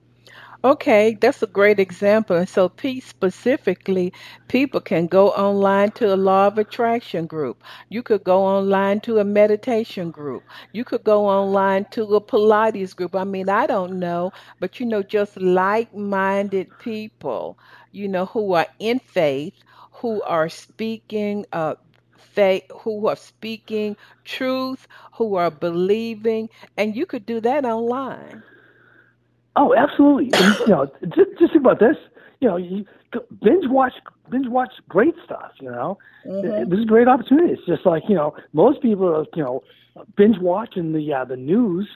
Okay, 0.64 1.18
that's 1.20 1.41
a 1.41 1.47
great 1.47 1.80
example. 1.80 2.36
And 2.36 2.47
so, 2.47 2.70
Pete, 2.70 3.04
specifically, 3.04 4.14
people 4.47 4.80
can 4.80 5.08
go 5.08 5.30
online 5.30 5.89
to 5.93 6.14
a 6.14 6.16
law 6.16 6.47
of 6.47 6.60
attraction 6.60 7.26
group. 7.26 7.64
You 7.89 8.04
could 8.04 8.24
go 8.24 8.43
online 8.43 8.99
to 9.02 9.18
a 9.18 9.24
meditation 9.24 10.12
group. 10.12 10.43
You 10.72 10.84
could 10.84 11.04
go 11.04 11.26
online 11.28 11.86
to 11.91 12.04
a 12.16 12.22
Pilates 12.22 12.95
group. 12.95 13.16
I 13.16 13.24
mean, 13.24 13.49
I 13.49 13.66
don't 13.66 13.97
know, 13.99 14.34
but 14.60 14.80
you 14.80 14.86
know, 14.86 15.02
just 15.02 15.36
like 15.38 15.95
minded 15.95 16.68
people, 16.78 17.58
you 17.91 18.08
know, 18.08 18.28
who 18.28 18.54
are 18.54 18.68
in 18.78 18.99
faith, 18.99 19.56
who 20.02 20.22
are 20.24 20.49
speaking 20.49 21.45
uh, 21.54 21.76
faith, 22.18 22.64
who 22.82 23.08
are 23.08 23.16
speaking 23.16 23.95
truth, 24.26 24.88
who 25.14 25.36
are 25.36 25.52
believing, 25.52 26.49
and 26.76 26.95
you 26.95 27.06
could 27.06 27.26
do 27.26 27.39
that 27.39 27.66
online. 27.66 28.41
Oh, 29.56 29.76
absolutely. 29.76 30.32
And, 30.34 30.60
you 30.60 30.68
know, 30.68 30.91
just, 31.04 31.30
just 31.39 31.54
think 31.54 31.66
about 31.66 31.80
this. 31.80 31.97
You 32.39 32.47
know, 32.47 32.58
you 32.58 32.86
binge 33.43 33.68
watch 33.68 33.93
binge 34.30 34.47
watch 34.47 34.72
great 34.89 35.14
stuff. 35.24 35.52
You 35.60 35.70
know, 35.70 35.99
mm-hmm. 36.26 36.70
this 36.70 36.80
is 36.80 36.86
a 36.86 36.88
great 36.88 37.08
opportunity. 37.08 37.54
It's 37.54 37.66
just 37.68 37.86
like 37.86 38.04
you 38.10 38.16
know, 38.16 38.36
most 38.54 38.82
people 38.82 39.08
are 39.08 39.26
you 39.36 39.43
know 39.43 39.64
binge 40.16 40.39
watching 40.39 40.93
the 40.93 41.14
uh, 41.14 41.26
the 41.26 41.38
news 41.38 41.88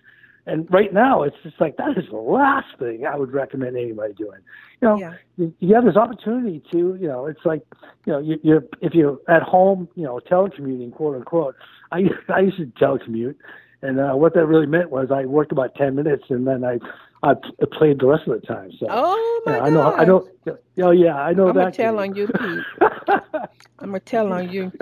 and 0.48 0.68
right 0.72 0.94
now, 0.94 1.24
it's 1.24 1.36
just 1.44 1.60
like 1.60 1.78
that 1.78 1.98
is 1.98 2.06
the 2.10 2.18
last 2.18 2.68
thing 2.78 3.06
I 3.06 3.16
would 3.18 3.34
recommend 3.34 3.76
anybody 3.78 4.14
doing. 4.14 4.42
You 4.82 4.88
know, 4.88 4.98
Yeah. 4.98 5.14
you, 5.38 5.54
you 5.60 5.76
have 5.76 5.86
this 5.86 5.96
opportunity 5.96 6.62
to, 6.72 6.98
you 7.00 7.08
know, 7.08 7.26
it's 7.26 7.44
like, 7.46 7.64
you 8.06 8.14
know, 8.14 8.20
you, 8.20 8.40
you're 8.44 8.64
if 8.82 8.94
you're 8.94 9.20
at 9.28 9.42
home, 9.42 9.90
you 9.96 10.04
know, 10.04 10.20
telecommuting, 10.20 10.92
quote 10.94 11.16
unquote. 11.16 11.56
I 11.92 12.04
I 12.30 12.42
used 12.42 12.58
to 12.58 12.66
telecommute, 12.80 13.36
and 13.82 14.00
uh, 14.00 14.14
what 14.14 14.34
that 14.36 14.46
really 14.46 14.68
meant 14.68 14.92
was 14.92 15.10
I 15.12 15.26
worked 15.26 15.52
about 15.52 15.76
ten 15.76 15.96
minutes, 15.96 16.26
and 16.30 16.46
then 16.48 16.64
I 16.64 16.80
I 17.26 17.66
played 17.78 18.00
the 18.00 18.08
rest 18.08 18.28
of 18.28 18.40
the 18.42 18.48
time. 18.48 18.72
So 18.80 18.88
Oh 18.90 19.42
my 19.46 19.60
know, 19.60 19.60
I 19.62 19.70
know 19.70 19.94
I 19.98 20.06
know. 20.06 20.30
Oh 20.84 20.92
yeah, 20.92 21.16
I 21.16 21.34
know 21.34 21.52
I'm 21.52 21.58
gonna 21.58 21.66
that. 21.66 21.72
tell 21.72 22.00
game. 22.00 22.00
on 22.00 22.16
you, 22.16 22.28
Pete. 22.30 22.68
I'm 23.80 23.90
gonna 23.92 24.00
tell 24.00 24.32
on 24.34 24.50
you. 24.50 24.74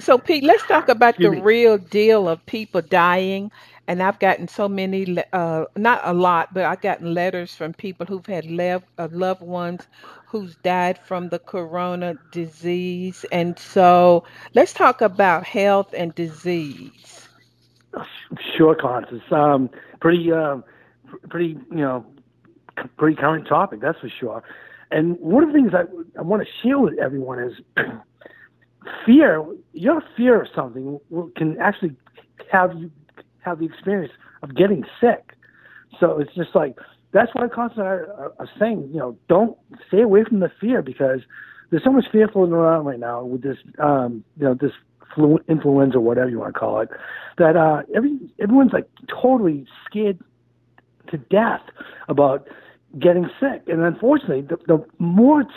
So, 0.00 0.18
Pete, 0.18 0.44
let's 0.44 0.64
talk 0.66 0.88
about 0.88 1.20
the 1.20 1.30
me. 1.30 1.42
real 1.42 1.78
deal 1.78 2.28
of 2.28 2.44
people 2.46 2.82
dying. 2.82 3.50
And 3.88 4.02
I've 4.02 4.18
gotten 4.18 4.48
so 4.48 4.68
many, 4.68 5.16
uh, 5.32 5.64
not 5.76 6.00
a 6.04 6.12
lot, 6.12 6.54
but 6.54 6.64
I've 6.64 6.80
gotten 6.80 7.14
letters 7.14 7.54
from 7.54 7.74
people 7.74 8.06
who've 8.06 8.26
had 8.26 8.46
lev- 8.50 8.84
uh, 8.98 9.08
loved 9.12 9.42
ones 9.42 9.88
who's 10.26 10.56
died 10.56 10.98
from 10.98 11.28
the 11.30 11.38
corona 11.38 12.14
disease. 12.30 13.24
And 13.32 13.58
so, 13.58 14.24
let's 14.54 14.72
talk 14.72 15.00
about 15.02 15.44
health 15.46 15.94
and 15.96 16.14
disease. 16.14 17.28
Sure, 18.56 18.74
Constance. 18.74 19.22
Um, 19.30 19.70
pretty, 20.00 20.30
um, 20.32 20.64
pretty, 21.28 21.58
you 21.70 21.76
know, 21.76 22.06
pretty 22.96 23.16
current 23.16 23.46
topic, 23.48 23.80
that's 23.80 23.98
for 24.00 24.10
sure. 24.20 24.42
And 24.90 25.18
one 25.18 25.42
of 25.42 25.48
the 25.48 25.54
things 25.54 25.72
I, 25.74 25.82
I 26.18 26.22
want 26.22 26.42
to 26.42 26.48
share 26.62 26.78
with 26.78 26.98
everyone 26.98 27.40
is 27.40 27.52
fear. 29.06 29.44
Your 29.72 30.02
fear 30.16 30.42
of 30.42 30.48
something 30.54 31.00
can 31.36 31.58
actually 31.60 31.96
have 32.52 32.74
you 32.78 32.90
have 33.40 33.58
the 33.58 33.64
experience 33.64 34.12
of 34.42 34.54
getting 34.54 34.84
sick. 35.00 35.32
So 35.98 36.18
it's 36.18 36.34
just 36.34 36.54
like 36.54 36.76
that's 37.12 37.34
why 37.34 37.48
Constance 37.48 37.78
and 37.78 37.88
I 37.88 37.92
are 38.38 38.50
saying, 38.58 38.90
you 38.92 38.98
know, 38.98 39.16
don't 39.28 39.56
stay 39.88 40.02
away 40.02 40.24
from 40.24 40.40
the 40.40 40.50
fear 40.60 40.82
because 40.82 41.20
there's 41.70 41.82
so 41.82 41.92
much 41.92 42.04
fear 42.12 42.28
floating 42.28 42.52
around 42.52 42.84
right 42.84 42.98
now 42.98 43.24
with 43.24 43.42
this, 43.42 43.56
um, 43.78 44.22
you 44.38 44.44
know, 44.44 44.54
this 44.54 44.72
flu- 45.14 45.40
influenza, 45.48 45.98
whatever 45.98 46.28
you 46.28 46.38
want 46.38 46.54
to 46.54 46.60
call 46.60 46.80
it, 46.80 46.90
that 47.38 47.56
uh, 47.56 47.82
every 47.94 48.18
everyone's 48.40 48.72
like 48.72 48.88
totally 49.08 49.66
scared 49.88 50.18
to 51.10 51.18
death 51.18 51.62
about 52.08 52.46
getting 52.98 53.28
sick. 53.40 53.62
And 53.68 53.82
unfortunately, 53.82 54.42
the, 54.42 54.56
the 54.66 54.84
more 54.98 55.42
it's 55.42 55.50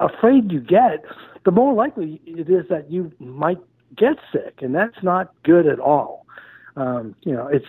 afraid 0.00 0.52
you 0.52 0.60
get, 0.60 1.04
the 1.44 1.50
more 1.50 1.72
likely 1.74 2.20
it 2.26 2.48
is 2.48 2.68
that 2.68 2.90
you 2.90 3.12
might 3.18 3.58
get 3.96 4.16
sick, 4.32 4.58
and 4.60 4.74
that's 4.74 5.02
not 5.02 5.32
good 5.44 5.66
at 5.66 5.80
all. 5.80 6.26
Um, 6.76 7.14
you 7.22 7.32
know, 7.32 7.48
it's 7.48 7.66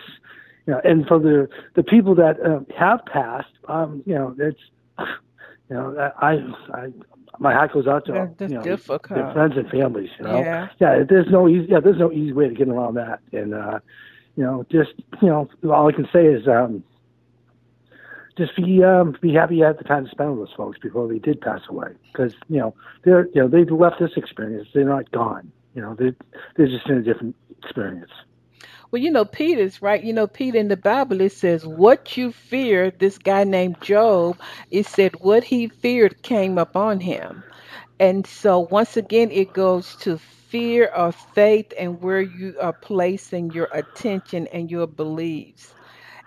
you 0.66 0.74
know, 0.74 0.80
and 0.84 1.06
for 1.06 1.18
the 1.18 1.48
the 1.74 1.82
people 1.82 2.14
that 2.16 2.36
uh, 2.40 2.60
have 2.78 3.04
passed, 3.06 3.48
um, 3.68 4.02
you 4.06 4.14
know, 4.14 4.34
it's 4.38 4.60
you 4.98 5.76
know, 5.76 6.12
I, 6.20 6.38
I 6.72 6.92
my 7.38 7.52
hat 7.52 7.72
goes 7.72 7.86
out 7.86 8.04
to 8.06 8.30
you 8.40 8.48
know, 8.48 8.62
difficult. 8.62 9.08
their 9.08 9.32
friends 9.32 9.54
and 9.56 9.68
families. 9.70 10.10
You 10.18 10.26
know, 10.26 10.40
Yeah. 10.40 10.68
yeah, 10.78 11.02
there's 11.08 11.30
no 11.30 11.48
easy, 11.48 11.68
yeah, 11.70 11.80
there's 11.80 11.98
no 11.98 12.12
easy 12.12 12.32
way 12.32 12.48
to 12.48 12.54
get 12.54 12.68
around 12.68 12.94
that, 12.94 13.20
and 13.32 13.54
uh, 13.54 13.80
you 14.36 14.44
know, 14.44 14.66
just 14.70 14.90
you 15.22 15.28
know, 15.28 15.48
all 15.72 15.88
I 15.88 15.92
can 15.92 16.08
say 16.12 16.26
is 16.26 16.46
um, 16.46 16.84
just 18.40 18.56
be 18.56 18.82
um, 18.84 19.16
be 19.20 19.34
happy 19.34 19.56
you 19.56 19.64
had 19.64 19.78
the 19.78 19.84
time 19.84 20.04
to 20.04 20.10
spend 20.10 20.36
with 20.38 20.48
those 20.48 20.56
folks 20.56 20.78
before 20.78 21.08
they 21.08 21.18
did 21.18 21.40
pass 21.40 21.60
away. 21.68 21.90
Because 22.12 22.34
you 22.48 22.58
know 22.58 22.74
they're 23.04 23.26
you 23.34 23.42
know 23.42 23.48
they've 23.48 23.70
left 23.70 24.00
this 24.00 24.12
experience. 24.16 24.68
They're 24.74 24.84
not 24.84 25.10
gone. 25.12 25.52
You 25.74 25.82
know 25.82 25.94
they 25.94 26.12
they're 26.56 26.68
just 26.68 26.88
in 26.88 26.98
a 26.98 27.02
different 27.02 27.36
experience. 27.62 28.10
Well, 28.90 29.02
you 29.02 29.10
know, 29.10 29.24
Peter's 29.24 29.82
right. 29.82 30.02
You 30.02 30.12
know, 30.12 30.26
Peter 30.26 30.58
in 30.58 30.68
the 30.68 30.76
Bible 30.76 31.20
it 31.20 31.32
says, 31.32 31.66
"What 31.66 32.16
you 32.16 32.32
feared." 32.32 32.98
This 32.98 33.18
guy 33.18 33.44
named 33.44 33.80
Job, 33.80 34.38
it 34.70 34.86
said, 34.86 35.20
"What 35.20 35.44
he 35.44 35.68
feared 35.68 36.22
came 36.22 36.58
upon 36.58 37.00
him," 37.00 37.44
and 38.00 38.26
so 38.26 38.60
once 38.60 38.96
again, 38.96 39.30
it 39.30 39.52
goes 39.52 39.96
to 39.96 40.18
fear 40.18 40.86
of 40.86 41.14
faith 41.14 41.72
and 41.78 42.00
where 42.02 42.20
you 42.22 42.56
are 42.60 42.72
placing 42.72 43.52
your 43.52 43.68
attention 43.72 44.46
and 44.48 44.70
your 44.70 44.86
beliefs. 44.88 45.74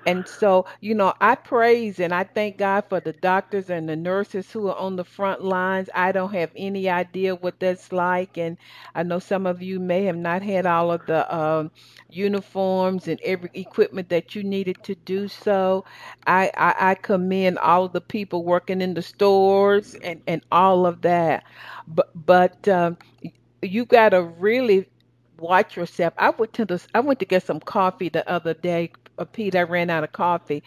And 0.06 0.28
so, 0.28 0.66
you 0.82 0.95
know, 0.95 1.14
I 1.22 1.36
praise 1.36 1.99
and 1.99 2.14
I 2.14 2.26
thank 2.26 2.58
God 2.58 2.86
for 2.89 2.99
the 2.99 3.14
doctors 3.14 3.70
and 3.70 3.89
the 3.89 3.95
nurses 3.95 4.51
who 4.51 4.68
are 4.70 4.78
on 4.78 4.97
the 4.97 5.06
front 5.06 5.43
lines. 5.43 5.89
I 5.95 6.12
don't 6.12 6.34
have 6.34 6.51
any 6.58 6.89
idea 6.89 7.36
what 7.36 7.60
that's 7.60 7.91
like. 7.93 8.38
And 8.38 8.58
I 8.95 9.04
know 9.04 9.20
some 9.20 9.47
of 9.47 9.62
you 9.62 9.80
may 9.80 10.06
have 10.06 10.18
not 10.18 10.43
had 10.43 10.66
all 10.66 10.91
of 10.91 11.06
the 11.08 11.34
um, 11.36 11.72
uniforms 12.10 13.08
and 13.08 13.20
every 13.24 13.51
equipment 13.54 14.10
that 14.10 14.36
you 14.36 14.43
needed 14.43 14.84
to 14.86 14.95
do 14.95 15.30
so. 15.30 15.86
I, 16.28 16.51
I, 16.58 16.76
I 16.91 16.95
commend 16.95 17.60
all 17.60 17.86
of 17.86 17.93
the 17.93 18.01
people 18.01 18.43
working 18.45 18.82
in 18.82 18.95
the 18.95 19.04
stores 19.04 19.95
and, 20.04 20.22
and 20.28 20.43
all 20.51 20.86
of 20.86 21.01
that. 21.04 21.45
But, 21.88 22.10
but 22.16 22.68
um, 22.68 22.97
you 23.64 23.86
got 23.86 24.12
to 24.12 24.24
really 24.24 24.89
watch 25.39 25.78
yourself. 25.78 26.14
I 26.18 26.32
went 26.32 26.54
to 26.56 26.66
I 26.95 27.01
went 27.01 27.20
to 27.22 27.26
get 27.26 27.43
some 27.43 27.62
coffee 27.62 28.10
the 28.10 28.30
other 28.30 28.56
day 28.56 28.91
uh, 29.18 29.26
Pete, 29.26 29.55
I 29.55 29.64
ran 29.64 29.89
out 29.89 30.03
of 30.03 30.11
coffee, 30.14 30.64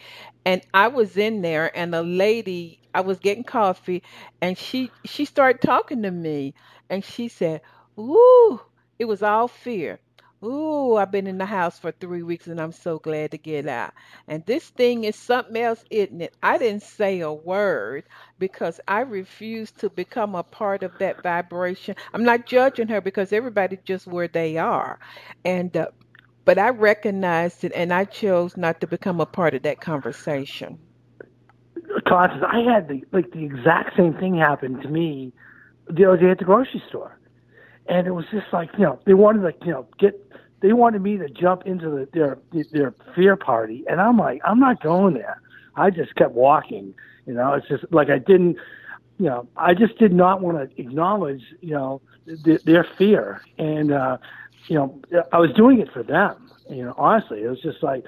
and 0.47 0.62
I 0.74 0.88
was 0.88 1.16
in 1.16 1.42
there, 1.42 1.76
and 1.76 1.94
a 1.94 2.03
lady, 2.03 2.80
I 2.94 3.03
was 3.03 3.18
getting 3.20 3.44
coffee, 3.44 4.03
and 4.42 4.59
she 4.59 4.92
she 5.05 5.24
started 5.26 5.62
talking 5.62 6.03
to 6.03 6.11
me, 6.12 6.55
and 6.90 7.05
she 7.05 7.28
said, 7.28 7.62
"Ooh, 7.99 8.61
it 8.99 9.07
was 9.07 9.22
all 9.22 9.49
fear." 9.49 10.01
Ooh, 10.44 10.97
I've 10.97 11.11
been 11.12 11.26
in 11.26 11.38
the 11.38 11.47
house 11.47 11.78
for 11.80 11.92
three 11.92 12.22
weeks 12.22 12.47
and 12.47 12.61
I'm 12.61 12.72
so 12.72 12.99
glad 13.01 13.32
to 13.32 13.38
get 13.38 13.66
out. 13.66 13.92
And 14.28 14.44
this 14.47 14.68
thing 14.70 15.05
is 15.05 15.16
something 15.16 15.57
else, 15.57 15.84
isn't 15.90 16.20
it? 16.22 16.34
I 16.42 16.59
didn't 16.59 16.82
say 16.84 17.20
a 17.20 17.32
word 17.32 18.05
because 18.38 18.80
I 18.88 19.01
refuse 19.01 19.72
to 19.72 19.90
become 19.90 20.34
a 20.36 20.44
part 20.44 20.82
of 20.84 20.99
that 20.99 21.22
vibration. 21.22 21.97
I'm 22.14 22.24
not 22.24 22.47
judging 22.47 22.88
her 22.88 23.01
because 23.01 23.32
everybody 23.32 23.78
just 23.84 24.07
where 24.07 24.28
they 24.28 24.59
are. 24.59 24.99
And 25.44 25.76
uh, 25.76 25.88
but 26.47 26.59
I 26.59 26.70
recognized 26.70 27.64
it 27.64 27.72
and 27.74 27.92
I 27.92 28.05
chose 28.05 28.57
not 28.57 28.80
to 28.80 28.86
become 28.86 29.20
a 29.20 29.26
part 29.26 29.53
of 29.55 29.62
that 29.64 29.80
conversation. 29.80 30.78
Constance, 32.09 32.44
I 32.49 32.61
had 32.61 32.88
the 32.88 33.03
like 33.12 33.32
the 33.32 33.44
exact 33.44 33.97
same 33.97 34.14
thing 34.14 34.36
happen 34.36 34.80
to 34.80 34.88
me 34.88 35.32
the 35.90 36.07
other 36.07 36.16
day 36.16 36.30
at 36.30 36.38
the 36.38 36.44
grocery 36.44 36.82
store, 36.88 37.18
and 37.88 38.07
it 38.07 38.12
was 38.12 38.24
just 38.30 38.47
like 38.53 38.70
you 38.78 38.84
know 38.84 38.99
they 39.05 39.14
wanted 39.14 39.42
like 39.42 39.57
you 39.64 39.72
know 39.72 39.86
get 39.99 40.14
they 40.61 40.72
wanted 40.72 41.03
me 41.03 41.16
to 41.18 41.28
jump 41.28 41.62
into 41.66 41.90
the, 41.90 42.09
their 42.12 42.38
their 42.72 42.94
fear 43.14 43.36
party, 43.36 43.84
and 43.88 44.01
I'm 44.01 44.16
like 44.18 44.40
I'm 44.44 44.61
not 44.61 44.82
going 44.82 45.14
there. 45.14 45.40
I 45.74 45.90
just 45.90 46.14
kept 46.14 46.32
walking. 46.32 46.94
You 47.26 47.34
know, 47.34 47.55
it's 47.55 47.68
just 47.68 47.84
like 47.90 48.09
I 48.09 48.18
didn't. 48.18 48.57
You 49.18 49.26
know, 49.26 49.49
I 49.57 49.74
just 49.74 49.99
did 49.99 50.12
not 50.12 50.42
want 50.42 50.59
to 50.59 50.80
acknowledge, 50.80 51.42
you 51.62 51.70
know, 51.70 52.03
th- 52.44 52.62
their 52.64 52.84
fear, 52.99 53.40
and 53.59 53.90
uh, 53.90 54.18
you 54.69 54.77
know, 54.77 55.01
I 55.33 55.39
was 55.39 55.53
doing 55.53 55.81
it 55.81 55.93
for 55.93 56.03
them. 56.03 56.51
You 56.69 56.85
know, 56.85 56.95
honestly, 56.97 57.43
it 57.43 57.49
was 57.49 57.61
just 57.61 57.83
like 57.83 58.05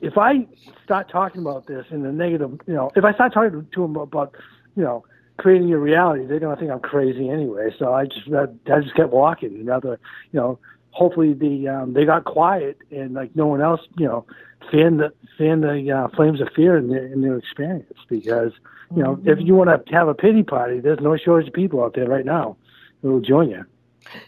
if 0.00 0.18
I 0.18 0.46
start 0.84 1.10
talking 1.10 1.40
about 1.40 1.66
this 1.66 1.86
in 1.90 2.02
the 2.02 2.12
negative, 2.12 2.60
you 2.66 2.74
know, 2.74 2.90
if 2.94 3.04
I 3.04 3.12
start 3.12 3.32
talking 3.32 3.66
to 3.72 3.80
them 3.80 3.96
about, 3.96 4.34
you 4.76 4.82
know, 4.82 5.04
creating 5.38 5.68
your 5.68 5.80
reality, 5.80 6.26
they're 6.26 6.40
gonna 6.40 6.56
think 6.56 6.70
I'm 6.70 6.80
crazy 6.80 7.28
anyway. 7.28 7.70
So 7.78 7.92
I 7.92 8.06
just 8.06 8.28
I, 8.32 8.80
just 8.80 8.94
kept 8.94 9.12
walking. 9.12 9.54
And 9.54 9.66
rather, 9.66 9.98
you 10.32 10.40
know, 10.40 10.58
hopefully 10.90 11.34
the 11.34 11.68
um, 11.68 11.92
they 11.94 12.04
got 12.04 12.24
quiet 12.24 12.78
and 12.90 13.14
like 13.14 13.34
no 13.34 13.46
one 13.46 13.60
else, 13.60 13.80
you 13.98 14.06
know, 14.06 14.26
fan 14.70 14.98
the 14.98 15.12
fan 15.38 15.60
the 15.62 15.90
uh, 15.90 16.08
flames 16.14 16.40
of 16.40 16.48
fear 16.54 16.76
in 16.76 16.88
their 16.88 17.06
in 17.06 17.22
their 17.22 17.36
experience. 17.36 17.92
Because 18.08 18.52
you 18.94 19.02
know, 19.02 19.16
mm-hmm. 19.16 19.28
if 19.28 19.38
you 19.40 19.54
want 19.54 19.86
to 19.86 19.92
have 19.92 20.08
a 20.08 20.14
pity 20.14 20.42
party, 20.42 20.80
there's 20.80 21.00
no 21.00 21.16
shortage 21.16 21.48
of 21.48 21.54
people 21.54 21.82
out 21.82 21.94
there 21.94 22.08
right 22.08 22.24
now 22.24 22.56
who 23.02 23.12
will 23.12 23.20
join 23.20 23.50
you. 23.50 23.64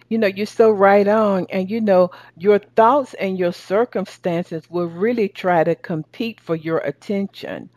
You 0.09 0.19
know, 0.19 0.27
you're 0.27 0.47
so 0.47 0.71
right 0.71 1.07
on. 1.07 1.47
And 1.51 1.71
you 1.71 1.81
know, 1.81 2.11
your 2.37 2.59
thoughts 2.59 3.15
and 3.15 3.39
your 3.39 3.53
circumstances 3.53 4.69
will 4.71 4.87
really 4.87 5.29
try 5.29 5.65
to 5.65 5.75
compete 5.75 6.41
for 6.41 6.57
your 6.57 6.79
attention. 6.79 7.71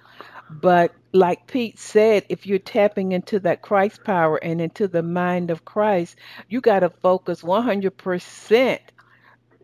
But 0.49 0.93
like 1.13 1.47
Pete 1.47 1.79
said, 1.79 2.25
if 2.29 2.45
you're 2.45 2.59
tapping 2.59 3.13
into 3.13 3.39
that 3.41 3.61
Christ 3.61 4.03
power 4.03 4.37
and 4.37 4.61
into 4.61 4.87
the 4.87 5.03
mind 5.03 5.49
of 5.51 5.65
Christ, 5.65 6.17
you 6.49 6.61
got 6.61 6.81
to 6.81 6.89
focus 6.89 7.41
100% 7.41 8.79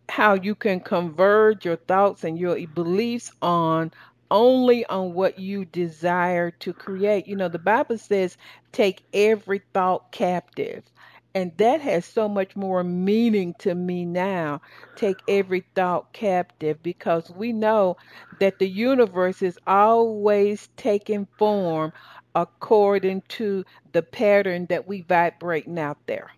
how 0.10 0.36
you 0.36 0.56
can 0.56 0.80
converge 0.80 1.66
your 1.66 1.76
thoughts 1.76 2.24
and 2.24 2.40
your 2.40 2.58
beliefs 2.68 3.32
on 3.42 3.92
only 4.32 4.86
on 4.86 5.14
what 5.14 5.40
you 5.40 5.66
desire 5.66 6.52
to 6.52 6.74
create. 6.74 7.28
You 7.28 7.36
know, 7.36 7.50
the 7.50 7.60
Bible 7.60 7.98
says, 7.98 8.38
take 8.72 9.04
every 9.14 9.62
thought 9.74 10.12
captive. 10.12 10.84
And 11.38 11.56
that 11.60 11.82
has 11.82 12.06
so 12.06 12.28
much 12.28 12.56
more 12.56 12.84
meaning 12.84 13.54
to 13.60 13.76
me 13.76 14.06
now. 14.06 14.62
Take 14.96 15.24
every 15.28 15.66
thought 15.76 16.12
captive 16.12 16.82
because 16.82 17.30
we 17.30 17.54
know 17.54 17.98
that 18.40 18.60
the 18.60 18.68
universe 18.68 19.44
is 19.44 19.60
always 19.68 20.70
taking 20.78 21.28
form 21.38 21.94
according 22.34 23.22
to 23.30 23.66
the 23.94 24.02
pattern 24.02 24.66
that 24.68 24.88
we 24.88 25.02
vibrating 25.04 25.78
out 25.80 26.00
there. 26.08 26.32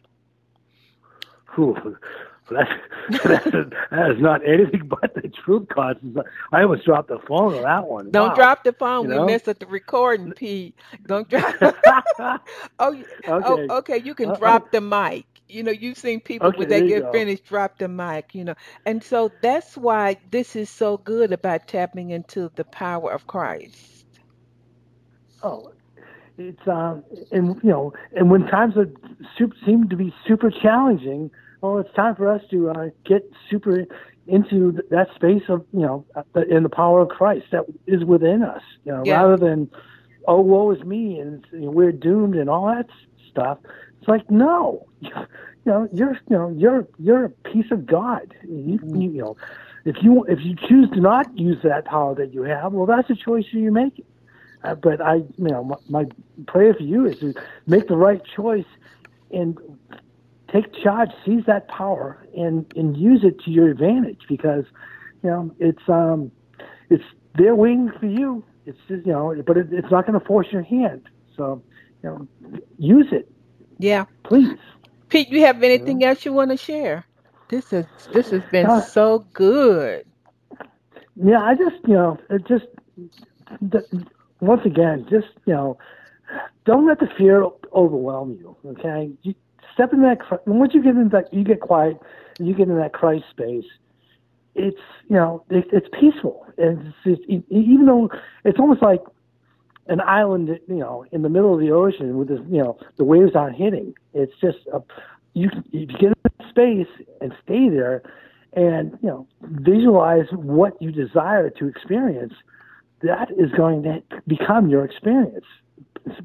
That's, 2.50 2.70
that's, 3.24 3.46
that 3.92 4.12
is 4.12 4.22
not 4.22 4.48
anything 4.48 4.88
but 5.02 5.14
the 5.16 5.30
truth, 5.30 5.68
Constance. 5.70 6.18
I 6.52 6.64
almost 6.64 6.86
dropped 6.86 7.10
the 7.10 7.20
phone 7.28 7.56
on 7.56 7.64
that 7.64 7.88
one. 7.88 8.12
Don't 8.12 8.30
wow. 8.30 8.36
drop 8.36 8.64
the 8.64 8.74
phone. 8.74 9.06
You 9.06 9.12
we 9.12 9.16
know? 9.18 9.26
messed 9.26 9.48
up 9.48 9.60
the 9.60 9.68
recording, 9.68 10.32
Pete. 10.34 10.76
Don't 11.06 11.30
drop. 11.30 11.56
oh, 11.62 12.42
oh 12.80 12.94
okay. 12.94 13.04
oh, 13.28 13.78
okay. 13.78 13.98
You 13.98 14.16
can 14.16 14.32
uh, 14.32 14.36
drop 14.36 14.64
uh, 14.64 14.68
the 14.74 14.82
mic. 14.82 15.26
You 15.48 15.64
know, 15.64 15.72
you've 15.72 15.98
seen 15.98 16.20
people 16.20 16.50
okay, 16.50 16.60
when 16.60 16.70
they 16.70 16.88
get 16.88 17.04
go. 17.04 17.12
finished 17.12 17.46
drop 17.46 17.80
the 17.80 17.88
mic. 17.88 18.36
You 18.36 18.46
know, 18.46 18.56
and 18.86 19.04
so 19.04 19.32
that's 19.42 19.78
why 19.78 20.18
this 20.32 20.56
is 20.56 20.70
so 20.70 20.98
good 20.98 21.32
about 21.32 21.68
tapping 21.68 22.12
into 22.12 22.52
the 22.56 22.66
power 22.66 23.12
of 23.12 23.28
Christ. 23.28 24.06
Oh, 25.42 25.72
it's 26.38 26.68
um, 26.68 27.04
and 27.32 27.56
you 27.64 27.70
know, 27.70 27.94
and 28.16 28.30
when 28.30 28.46
times 28.48 28.76
are 28.78 28.90
super, 29.38 29.56
seem 29.66 29.90
to 29.90 29.96
be 29.96 30.14
super 30.28 30.52
challenging 30.52 31.32
well, 31.62 31.80
it's 31.80 31.94
time 31.94 32.16
for 32.16 32.30
us 32.30 32.42
to 32.52 32.70
uh, 32.70 32.90
get 33.06 33.30
super 33.50 33.86
into 34.28 34.80
that 34.92 35.08
space 35.16 35.44
of 35.50 35.66
you 35.74 35.82
know 35.82 36.06
uh, 36.16 36.42
in 36.50 36.64
the 36.64 36.70
power 36.70 37.02
of 37.02 37.10
Christ 37.10 37.48
that 37.52 37.66
is 37.88 38.04
within 38.04 38.44
us. 38.44 38.62
You 38.86 38.94
know, 38.94 39.04
yeah. 39.06 39.22
rather 39.22 39.38
than 39.38 39.70
oh 40.28 40.42
woe 40.42 40.72
is 40.72 40.84
me 40.84 41.20
and 41.20 41.46
you 41.52 41.62
know, 41.62 41.72
we're 41.72 41.92
doomed 41.92 42.36
and 42.36 42.50
all 42.50 42.68
that 42.68 42.88
stuff. 43.30 43.58
It's 44.00 44.08
like 44.08 44.30
no, 44.30 44.88
you 45.02 45.12
know 45.66 45.90
you're 45.92 46.14
you 46.30 46.38
know 46.38 46.54
you're 46.56 46.88
you're 46.98 47.26
a 47.26 47.30
piece 47.30 47.72
of 47.72 47.86
God. 47.86 48.34
You, 48.44 48.80
mm-hmm. 48.80 49.02
you 49.02 49.22
know 49.22 49.38
if 49.86 49.98
you 50.02 50.24
if 50.26 50.40
you 50.42 50.56
choose 50.56 50.90
to 50.92 51.00
not 51.00 51.38
use 51.38 51.58
that 51.64 51.86
power 51.86 52.16
that 52.16 52.34
you 52.34 52.44
have, 52.44 52.74
well, 52.74 52.86
that's 52.86 53.10
a 53.10 53.16
choice 53.16 53.46
you're 53.52 53.72
making. 53.72 54.06
Uh, 54.64 54.76
but 54.76 55.02
I, 55.02 55.16
you 55.16 55.34
know, 55.38 55.64
my, 55.64 55.76
my 55.88 56.06
prayer 56.48 56.74
for 56.74 56.84
you 56.84 57.06
is 57.06 57.18
to 57.20 57.34
make 57.66 57.88
the 57.88 57.96
right 57.96 58.22
choice 58.36 58.66
and 59.32 59.58
take 60.52 60.74
charge, 60.84 61.10
seize 61.26 61.44
that 61.48 61.68
power, 61.68 62.26
and 62.36 62.72
and 62.76 62.96
use 62.98 63.24
it 63.24 63.40
to 63.46 63.52
your 63.52 63.70
advantage 63.70 64.22
because 64.28 64.66
you 65.24 65.30
know 65.30 65.52
it's 65.60 65.88
um 65.88 66.32
it's 66.90 67.04
their 67.36 67.56
wing 67.56 67.92
for 68.00 68.06
you. 68.06 68.44
It's 68.66 68.78
just, 68.88 69.06
you 69.06 69.14
know, 69.14 69.36
but 69.46 69.58
it, 69.58 69.68
it's 69.72 69.92
not 69.92 70.06
going 70.06 70.20
to 70.20 70.26
force 70.26 70.48
your 70.52 70.64
hand. 70.64 71.04
So 71.36 71.64
you 72.04 72.10
know, 72.10 72.60
use 72.78 73.08
it. 73.12 73.32
Yeah, 73.78 74.06
please. 74.24 74.58
Pete, 75.10 75.30
you 75.30 75.42
have 75.46 75.64
anything 75.64 76.04
else 76.04 76.26
you 76.26 76.34
want 76.34 76.52
to 76.52 76.58
share? 76.58 77.06
This 77.50 77.74
is 77.74 77.86
this 78.14 78.30
has 78.30 78.44
been 78.52 78.68
uh, 78.68 78.82
so 78.82 79.26
good. 79.34 80.06
Yeah, 81.16 81.42
I 81.42 81.56
just 81.56 81.76
you 81.88 81.96
know 81.96 82.20
it 82.30 82.48
just 82.48 82.66
the, 83.62 83.84
once 84.40 84.62
again 84.66 85.08
just 85.10 85.28
you 85.46 85.54
know 85.54 85.78
don't 86.66 86.88
let 86.88 87.00
the 87.00 87.08
fear 87.18 87.44
overwhelm 87.74 88.38
you. 88.40 88.56
Okay, 88.64 89.12
you, 89.24 89.34
step 89.80 89.94
in 89.94 90.02
that. 90.02 90.20
Once 90.46 90.74
you 90.74 90.84
get 90.84 90.96
in 90.96 91.08
that, 91.10 91.34
you 91.34 91.46
get 91.46 91.62
quiet. 91.62 91.98
You 92.38 92.54
get 92.54 92.68
in 92.68 92.78
that 92.78 92.92
Christ 92.92 93.24
space. 93.32 93.64
It's 94.56 94.78
you 95.08 95.16
know 95.16 95.44
it, 95.50 95.66
it's 95.72 95.88
peaceful, 95.98 96.46
and 96.58 96.94
it's, 97.06 97.22
it, 97.30 97.44
even 97.50 97.86
though 97.86 98.10
it's 98.44 98.60
almost 98.60 98.82
like 98.82 99.02
an 99.88 100.02
island, 100.02 100.50
you 100.68 100.76
know, 100.76 101.06
in 101.12 101.22
the 101.22 101.30
middle 101.30 101.54
of 101.54 101.62
the 101.62 101.72
ocean 101.72 102.18
with 102.18 102.28
this, 102.28 102.40
you 102.50 102.62
know, 102.62 102.78
the 102.98 103.04
waves 103.06 103.32
aren't 103.36 103.56
hitting. 103.56 103.94
It's 104.14 104.34
just 104.42 104.58
a, 104.74 104.82
you 105.34 105.50
you 105.72 105.86
get 105.88 106.12
in 106.12 106.14
that 106.24 106.50
space 106.50 106.88
and 107.22 107.34
stay 107.44 107.70
there, 107.70 108.02
and 108.54 108.98
you 109.02 109.08
know, 109.08 109.28
visualize 109.42 110.26
what 110.32 110.80
you 110.82 110.92
desire 110.92 111.50
to 111.52 111.68
experience. 111.68 112.34
that 113.02 113.30
is 113.38 113.52
going 113.56 113.84
to 113.84 114.02
become 114.28 114.70
your 114.70 114.84
experience. 114.84 115.46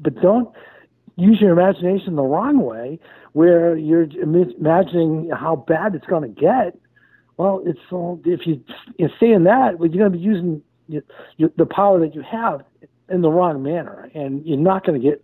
But 0.01 0.21
don't 0.21 0.49
use 1.15 1.39
your 1.41 1.51
imagination 1.51 2.15
the 2.15 2.23
wrong 2.23 2.59
way, 2.59 2.99
where 3.33 3.75
you're 3.75 4.07
imagining 4.21 5.29
how 5.29 5.55
bad 5.55 5.95
it's 5.95 6.05
going 6.05 6.23
to 6.23 6.41
get. 6.41 6.77
Well, 7.37 7.61
it's 7.65 7.79
all, 7.91 8.21
if 8.25 8.47
you, 8.47 8.63
you 8.97 9.09
stay 9.17 9.31
in 9.33 9.43
that, 9.43 9.77
well, 9.77 9.89
you're 9.89 10.09
going 10.09 10.11
to 10.11 10.17
be 10.17 10.23
using 10.23 10.61
the 11.37 11.65
power 11.65 11.99
that 11.99 12.15
you 12.15 12.21
have 12.21 12.63
in 13.09 13.21
the 13.21 13.29
wrong 13.29 13.61
manner, 13.61 14.09
and 14.13 14.45
you're 14.45 14.57
not 14.57 14.85
going 14.85 14.99
to 14.99 15.05
get 15.05 15.23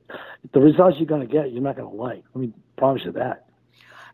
the 0.53 0.59
results 0.59 0.97
you're 0.97 1.07
going 1.07 1.25
to 1.25 1.31
get. 1.31 1.51
You're 1.51 1.63
not 1.63 1.77
going 1.77 1.89
to 1.89 1.95
like. 1.95 2.23
Let 2.33 2.41
me 2.41 2.53
promise 2.77 3.03
you 3.05 3.11
that. 3.13 3.45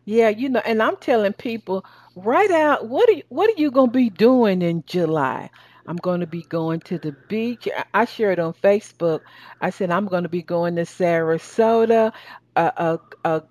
Yeah, 0.06 0.30
you 0.30 0.48
know, 0.48 0.62
and 0.66 0.82
I'm 0.82 0.96
telling 0.98 1.34
people 1.34 1.84
right 2.16 2.52
out 2.52 2.88
what 2.88 3.10
are 3.10 3.14
you, 3.14 3.24
what 3.28 3.50
are 3.50 3.60
you 3.60 3.72
going 3.72 3.90
to 3.90 3.94
be 3.94 4.10
doing 4.10 4.62
in 4.62 4.84
July? 4.88 5.50
I'm 5.88 5.98
going 5.98 6.22
to 6.22 6.28
be 6.28 6.44
going 6.44 6.82
to 6.82 7.00
the 7.00 7.14
beach. 7.30 7.68
I 7.94 8.06
shared 8.06 8.40
on 8.40 8.54
Facebook. 8.54 9.22
I 9.62 9.72
said 9.72 9.92
I'm 9.92 10.08
going 10.08 10.24
to 10.24 10.30
be 10.30 10.44
going 10.44 10.76
to 10.78 10.84
Sarasota, 10.84 12.14
uh, 12.56 12.72
uh, 12.78 12.98
uh, 13.26 13.42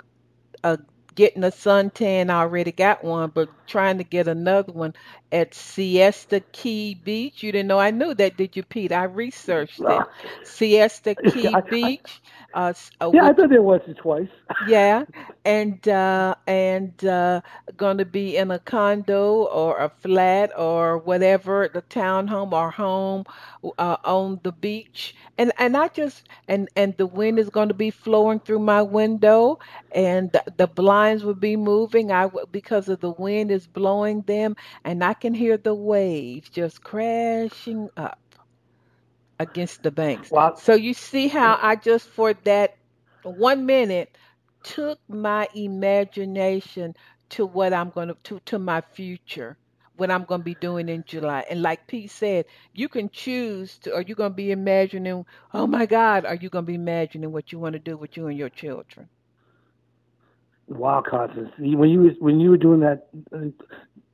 uh, 0.65 0.77
getting 1.15 1.45
a 1.45 1.49
suntan. 1.51 2.31
I 2.31 2.41
already 2.41 2.73
got 2.73 3.05
one, 3.05 3.31
but 3.35 3.51
trying 3.67 3.99
to 3.99 4.05
get 4.05 4.29
another 4.29 4.73
one 4.73 4.95
at 5.33 5.55
Siesta 5.55 6.41
Key 6.53 6.95
Beach. 6.95 7.43
You 7.43 7.53
didn't 7.53 7.69
know 7.69 7.79
I 7.81 7.91
knew 7.91 8.15
that, 8.15 8.37
did 8.37 8.57
you, 8.57 8.63
Pete? 8.65 8.93
I 8.93 9.05
researched 9.05 9.89
it. 9.89 10.07
Siesta 10.43 11.15
Key 11.27 11.57
Beach. 11.57 12.23
Uh, 12.57 12.73
yeah, 13.13 13.25
I've 13.25 13.37
been 13.37 13.51
there 13.51 13.63
once 13.63 13.85
or 13.89 13.95
twice. 13.95 14.29
yeah, 14.61 15.05
and 15.45 15.87
uh, 15.89 16.35
and 16.47 17.05
uh, 17.05 17.41
going 17.77 17.99
to 17.99 18.05
be 18.07 18.37
in 18.37 18.51
a 18.51 18.59
condo 18.59 19.45
or 19.45 19.79
a 19.79 19.89
flat 19.91 20.51
or 20.57 20.99
whatever, 20.99 21.69
the 21.73 21.83
townhome 21.83 22.53
or 22.53 22.71
home 22.71 23.25
uh, 23.79 23.97
on 24.05 24.41
the 24.45 24.53
beach, 24.53 25.15
and 25.39 25.53
and 25.59 25.77
I 25.77 25.89
just 25.89 26.29
and 26.49 26.69
and 26.77 26.97
the 26.99 27.07
wind 27.07 27.39
is 27.39 27.51
going 27.51 27.69
to 27.69 27.75
be 27.75 27.91
flowing 27.91 28.41
through 28.41 28.61
my 28.61 28.83
window, 28.83 29.59
and 29.93 30.33
the, 30.33 30.45
the 30.57 30.67
blinds 30.69 31.25
will 31.25 31.35
be 31.35 31.57
moving. 31.57 32.13
I 32.13 32.29
because 32.53 32.89
of 32.89 33.01
the 33.01 33.13
wind 33.13 33.51
is 33.51 33.67
blowing 33.67 34.23
them, 34.23 34.57
and 34.85 35.03
I 35.05 35.15
can 35.15 35.35
hear 35.35 35.59
the 35.59 35.75
waves 35.75 36.49
just 36.51 36.83
crashing 36.83 37.91
up 37.97 38.19
against 39.39 39.83
the 39.83 39.91
banks. 39.91 40.31
Wow. 40.31 40.55
So 40.57 40.75
you 40.75 40.95
see 40.95 41.29
how 41.29 41.59
I 41.61 41.77
just 41.77 42.09
for 42.09 42.35
that 42.45 42.77
one 43.23 43.67
minute 43.67 44.17
took 44.63 44.99
my 45.09 45.49
imagination 45.55 46.95
to 47.31 47.47
what 47.47 47.73
I'm 47.73 47.91
going 47.91 48.09
to 48.09 48.17
to 48.25 48.41
to 48.47 48.59
my 48.59 48.81
future, 48.81 49.57
what 49.97 50.11
I'm 50.11 50.25
going 50.25 50.41
to 50.41 50.45
be 50.45 50.55
doing 50.55 50.89
in 50.89 51.05
July. 51.07 51.45
And 51.51 51.63
like 51.63 51.87
Pete 51.87 52.11
said, 52.11 52.47
you 52.75 52.89
can 52.89 53.11
choose 53.11 53.79
to. 53.81 53.95
Are 53.95 54.03
you 54.03 54.15
going 54.15 54.33
to 54.33 54.37
be 54.37 54.53
imagining? 54.53 55.27
Oh 55.55 55.67
my 55.67 55.87
God! 55.87 56.25
Are 56.25 56.37
you 56.37 56.51
going 56.51 56.65
to 56.65 56.71
be 56.71 56.77
imagining 56.77 57.33
what 57.33 57.53
you 57.53 57.59
want 57.59 57.75
to 57.75 57.81
do 57.81 57.97
with 57.97 58.17
you 58.17 58.29
and 58.29 58.39
your 58.39 58.51
children? 58.51 59.09
Wow, 60.69 61.03
Constance, 61.09 61.51
when 61.59 61.91
you 61.91 62.11
when 62.21 62.41
you 62.41 62.51
were 62.51 62.57
doing 62.57 62.81
that, 62.81 63.09
uh, 63.33 63.47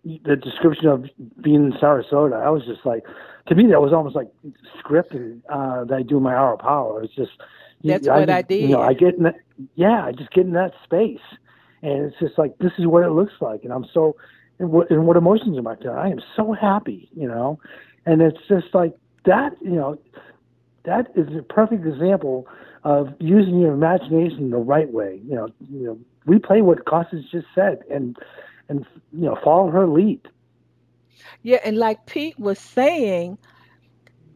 the 0.04 0.36
description 0.36 0.86
of 0.86 1.04
being 1.40 1.66
in 1.66 1.72
Sarasota, 1.72 2.42
I 2.42 2.50
was 2.50 2.64
just 2.64 2.84
like, 2.84 3.04
to 3.48 3.54
me, 3.54 3.66
that 3.68 3.80
was 3.80 3.92
almost 3.92 4.16
like 4.16 4.28
scripted 4.82 5.40
uh, 5.48 5.84
that 5.84 5.94
I 5.94 6.02
do 6.02 6.20
my 6.20 6.34
hour 6.34 6.54
of 6.54 6.60
power. 6.60 7.02
It's 7.02 7.14
just 7.14 7.32
that's 7.84 8.08
I, 8.08 8.20
what 8.20 8.30
I 8.30 8.42
did. 8.42 8.62
You 8.62 8.68
know, 8.68 8.80
I 8.80 8.94
get 8.94 9.14
in 9.16 9.24
that, 9.24 9.36
yeah, 9.74 10.04
I 10.04 10.12
just 10.12 10.30
get 10.30 10.46
in 10.46 10.52
that 10.52 10.72
space, 10.84 11.20
and 11.82 12.06
it's 12.06 12.18
just 12.18 12.38
like 12.38 12.58
this 12.58 12.72
is 12.78 12.86
what 12.86 13.04
it 13.04 13.10
looks 13.10 13.34
like, 13.40 13.64
and 13.64 13.72
I'm 13.72 13.86
so, 13.92 14.16
and 14.58 14.70
what, 14.70 14.90
and 14.90 15.06
what 15.06 15.16
emotions 15.16 15.56
am 15.58 15.66
I 15.66 15.76
feeling? 15.76 15.96
I 15.96 16.08
am 16.08 16.20
so 16.36 16.52
happy, 16.52 17.08
you 17.16 17.28
know, 17.28 17.58
and 18.06 18.22
it's 18.22 18.38
just 18.48 18.74
like 18.74 18.94
that, 19.24 19.56
you 19.60 19.70
know, 19.70 19.98
that 20.84 21.12
is 21.14 21.28
a 21.36 21.42
perfect 21.42 21.86
example 21.86 22.46
of 22.84 23.08
using 23.20 23.60
your 23.60 23.72
imagination 23.72 24.50
the 24.50 24.56
right 24.56 24.92
way. 24.92 25.20
You 25.24 25.36
know, 25.36 25.48
you 25.70 25.86
know, 25.86 25.98
replay 26.26 26.62
what 26.62 26.84
Constance 26.86 27.26
just 27.30 27.46
said, 27.54 27.82
and 27.90 28.16
and 28.72 28.86
you 29.12 29.26
know, 29.26 29.38
follow 29.44 29.70
her 29.70 29.86
lead. 29.86 30.20
Yeah, 31.42 31.60
and 31.64 31.78
like 31.78 32.06
Pete 32.06 32.38
was 32.38 32.58
saying, 32.58 33.38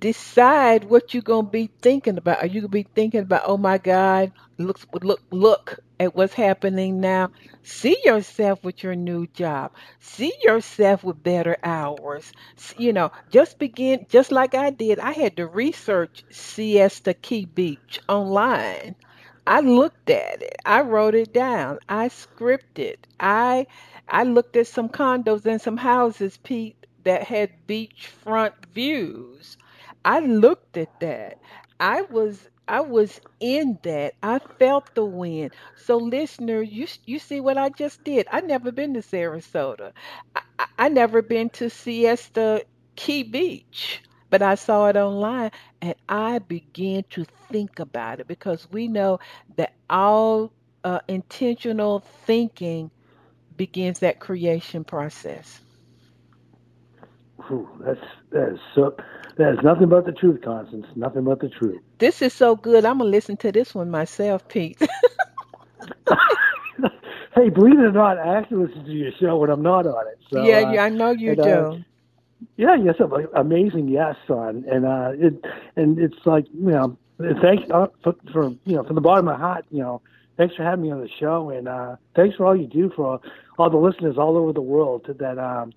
decide 0.01 0.85
what 0.85 1.15
you're 1.15 1.23
gonna 1.23 1.49
be 1.49 1.71
thinking 1.83 2.19
about. 2.19 2.43
Are 2.43 2.47
you 2.47 2.63
gonna 2.63 2.69
be 2.71 2.87
thinking 2.95 3.23
about, 3.23 3.45
oh 3.47 3.59
my 3.59 3.79
God, 3.79 4.33
look 4.59 4.79
look 5.03 5.23
look 5.33 5.81
at 6.01 6.15
what's 6.17 6.35
happening 6.35 7.01
now? 7.01 7.31
See 7.63 7.97
yourself 8.05 8.65
with 8.65 8.83
your 8.85 8.97
new 8.97 9.27
job. 9.29 9.73
See 10.01 10.33
yourself 10.43 11.05
with 11.05 11.23
better 11.23 11.57
hours. 11.65 12.33
You 12.79 12.93
know, 12.93 13.13
just 13.31 13.59
begin 13.59 14.07
just 14.11 14.33
like 14.33 14.55
I 14.55 14.71
did. 14.71 15.01
I 15.01 15.13
had 15.13 15.37
to 15.39 15.47
research 15.47 16.25
Siesta 16.31 17.15
Key 17.15 17.47
Beach 17.47 18.01
online. 18.09 18.97
I 19.47 19.61
looked 19.61 20.11
at 20.11 20.43
it. 20.43 20.57
I 20.65 20.83
wrote 20.83 21.15
it 21.17 21.33
down. 21.33 21.81
I 21.89 22.09
scripted. 22.09 22.97
I 23.21 23.67
I 24.09 24.23
looked 24.25 24.57
at 24.57 24.69
some 24.69 24.89
condos 24.89 25.45
and 25.47 25.61
some 25.61 25.79
houses, 25.79 26.39
Pete, 26.39 26.87
that 27.05 27.25
had 27.25 27.51
beachfront 27.67 28.55
views. 28.73 29.57
I 30.05 30.21
looked 30.21 30.77
at 30.77 31.01
that. 31.01 31.41
I 31.81 32.03
was 32.03 32.49
I 32.69 32.81
was 32.81 33.21
in 33.41 33.79
that. 33.83 34.15
I 34.23 34.39
felt 34.39 34.95
the 34.95 35.05
wind. 35.05 35.53
So, 35.77 35.97
listener, 35.99 36.63
you 36.63 36.87
you 37.05 37.19
see 37.19 37.41
what 37.41 37.59
I 37.59 37.69
just 37.71 38.05
did. 38.05 38.27
I 38.33 38.41
never 38.43 38.73
been 38.73 38.95
to 38.95 39.01
Sarasota. 39.01 39.93
I, 40.37 40.43
I, 40.59 40.67
I 40.79 40.89
never 40.89 41.23
been 41.23 41.51
to 41.51 41.69
Siesta 41.71 42.65
Key 42.97 43.23
Beach, 43.25 44.03
but 44.31 44.43
I 44.43 44.57
saw 44.57 44.89
it 44.89 44.97
online, 44.97 45.51
and 45.83 45.95
I 46.09 46.39
began 46.41 47.05
to 47.11 47.25
think 47.51 47.81
about 47.81 48.21
it 48.21 48.29
because 48.29 48.69
we 48.71 48.89
know 48.89 49.19
that 49.57 49.75
all 49.91 50.53
uh, 50.85 51.01
intentional 51.09 52.01
thinking 52.01 52.91
begins 53.57 54.01
that 54.01 54.21
creation 54.21 54.85
process. 54.85 55.61
That's 57.85 58.01
that 58.33 58.53
is 58.55 58.61
so 58.75 58.97
that 59.39 59.53
is 59.53 59.59
nothing 59.65 59.89
but 59.89 60.07
the 60.07 60.13
truth, 60.13 60.41
Constance. 60.45 60.87
Nothing 60.97 61.25
but 61.25 61.41
the 61.41 61.51
truth. 61.51 61.83
This 61.99 62.23
is 62.23 62.35
so 62.35 62.57
good. 62.57 62.85
I'm 62.85 62.99
gonna 62.99 63.11
listen 63.11 63.37
to 63.39 63.53
this 63.53 63.75
one 63.75 63.91
myself, 63.91 64.49
Pete. 64.49 64.81
hey, 67.35 67.51
believe 67.51 67.79
it 67.79 67.85
or 67.85 67.93
not, 67.93 68.19
I 68.19 68.39
actually 68.39 68.67
listen 68.67 68.85
to 68.85 68.93
your 68.93 69.13
show 69.21 69.39
when 69.39 69.51
I'm 69.51 69.63
not 69.63 69.87
on 69.87 70.07
it. 70.09 70.19
So, 70.31 70.39
yeah, 70.39 70.61
uh, 70.61 70.73
yeah, 70.73 70.85
I 70.85 70.89
know 70.91 71.11
you 71.13 71.33
uh, 71.33 71.35
do. 71.37 71.79
Uh, 71.79 71.96
yeah, 72.57 72.77
yes, 72.77 72.97
amazing 73.35 73.89
yes 73.89 74.17
son, 74.27 74.65
and 74.71 74.85
uh, 74.85 75.13
it 75.15 75.35
and 75.77 75.99
it's 75.99 76.17
like 76.25 76.47
you 76.53 76.71
know, 76.71 76.97
thanks 77.43 77.65
uh, 77.71 77.87
for, 78.03 78.15
for 78.33 78.51
you 78.65 78.77
know 78.77 78.85
from 78.85 78.95
the 78.95 79.01
bottom 79.01 79.29
of 79.29 79.35
my 79.35 79.41
heart, 79.41 79.65
you 79.71 79.81
know, 79.81 80.03
thanks 80.37 80.55
for 80.55 80.63
having 80.63 80.83
me 80.85 80.91
on 80.91 81.01
the 81.01 81.09
show, 81.19 81.51
and 81.51 81.69
uh, 81.69 81.97
thanks 82.15 82.37
for 82.37 82.47
all 82.47 82.57
you 82.57 82.67
do 82.67 82.91
for 82.95 83.07
all, 83.07 83.23
all 83.59 83.71
the 83.71 83.77
listeners 83.77 84.17
all 84.19 84.37
over 84.37 84.53
the 84.53 84.61
world 84.63 85.07
that 85.19 85.39
um, 85.39 85.73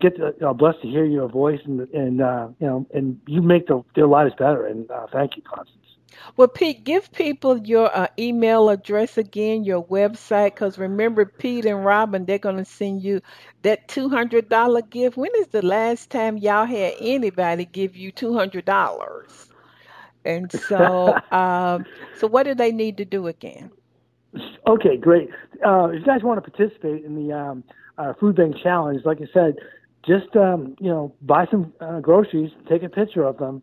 get 0.00 0.16
to, 0.16 0.34
know, 0.40 0.54
blessed 0.54 0.82
to 0.82 0.88
hear 0.88 1.04
your 1.04 1.28
voice 1.28 1.60
and 1.64 1.80
and 1.90 2.22
uh, 2.22 2.48
you 2.60 2.66
know 2.66 2.86
and 2.94 3.20
you 3.26 3.42
make 3.42 3.66
the, 3.66 3.82
their 3.94 4.06
lives 4.06 4.32
better. 4.38 4.66
And 4.66 4.90
uh, 4.90 5.06
thank 5.12 5.36
you, 5.36 5.42
Constance. 5.42 5.79
Well, 6.36 6.48
Pete, 6.48 6.84
give 6.84 7.12
people 7.12 7.58
your 7.58 7.94
uh, 7.96 8.08
email 8.18 8.68
address 8.68 9.18
again, 9.18 9.64
your 9.64 9.84
website, 9.84 10.54
because 10.54 10.78
remember, 10.78 11.24
Pete 11.24 11.66
and 11.66 11.84
Robin, 11.84 12.24
they're 12.24 12.38
going 12.38 12.56
to 12.56 12.64
send 12.64 13.02
you 13.02 13.20
that 13.62 13.88
two 13.88 14.08
hundred 14.08 14.48
dollar 14.48 14.82
gift. 14.82 15.16
When 15.16 15.30
is 15.38 15.48
the 15.48 15.64
last 15.64 16.10
time 16.10 16.36
y'all 16.38 16.66
had 16.66 16.94
anybody 17.00 17.64
give 17.64 17.96
you 17.96 18.12
two 18.12 18.34
hundred 18.34 18.64
dollars? 18.64 19.48
And 20.24 20.50
so, 20.52 21.16
um, 21.30 21.84
so 22.16 22.26
what 22.26 22.44
do 22.44 22.54
they 22.54 22.72
need 22.72 22.96
to 22.98 23.04
do 23.04 23.26
again? 23.26 23.70
Okay, 24.66 24.96
great. 24.96 25.28
Uh, 25.64 25.88
if 25.88 26.00
you 26.00 26.06
guys 26.06 26.22
want 26.22 26.42
to 26.42 26.50
participate 26.50 27.04
in 27.04 27.14
the 27.16 27.34
um, 27.36 27.64
uh, 27.98 28.12
food 28.20 28.36
bank 28.36 28.56
challenge, 28.62 29.04
like 29.04 29.18
I 29.20 29.26
said, 29.32 29.56
just 30.06 30.34
um, 30.36 30.76
you 30.80 30.90
know 30.90 31.14
buy 31.22 31.46
some 31.50 31.72
uh, 31.80 32.00
groceries, 32.00 32.50
take 32.68 32.82
a 32.82 32.88
picture 32.88 33.24
of 33.24 33.38
them, 33.38 33.62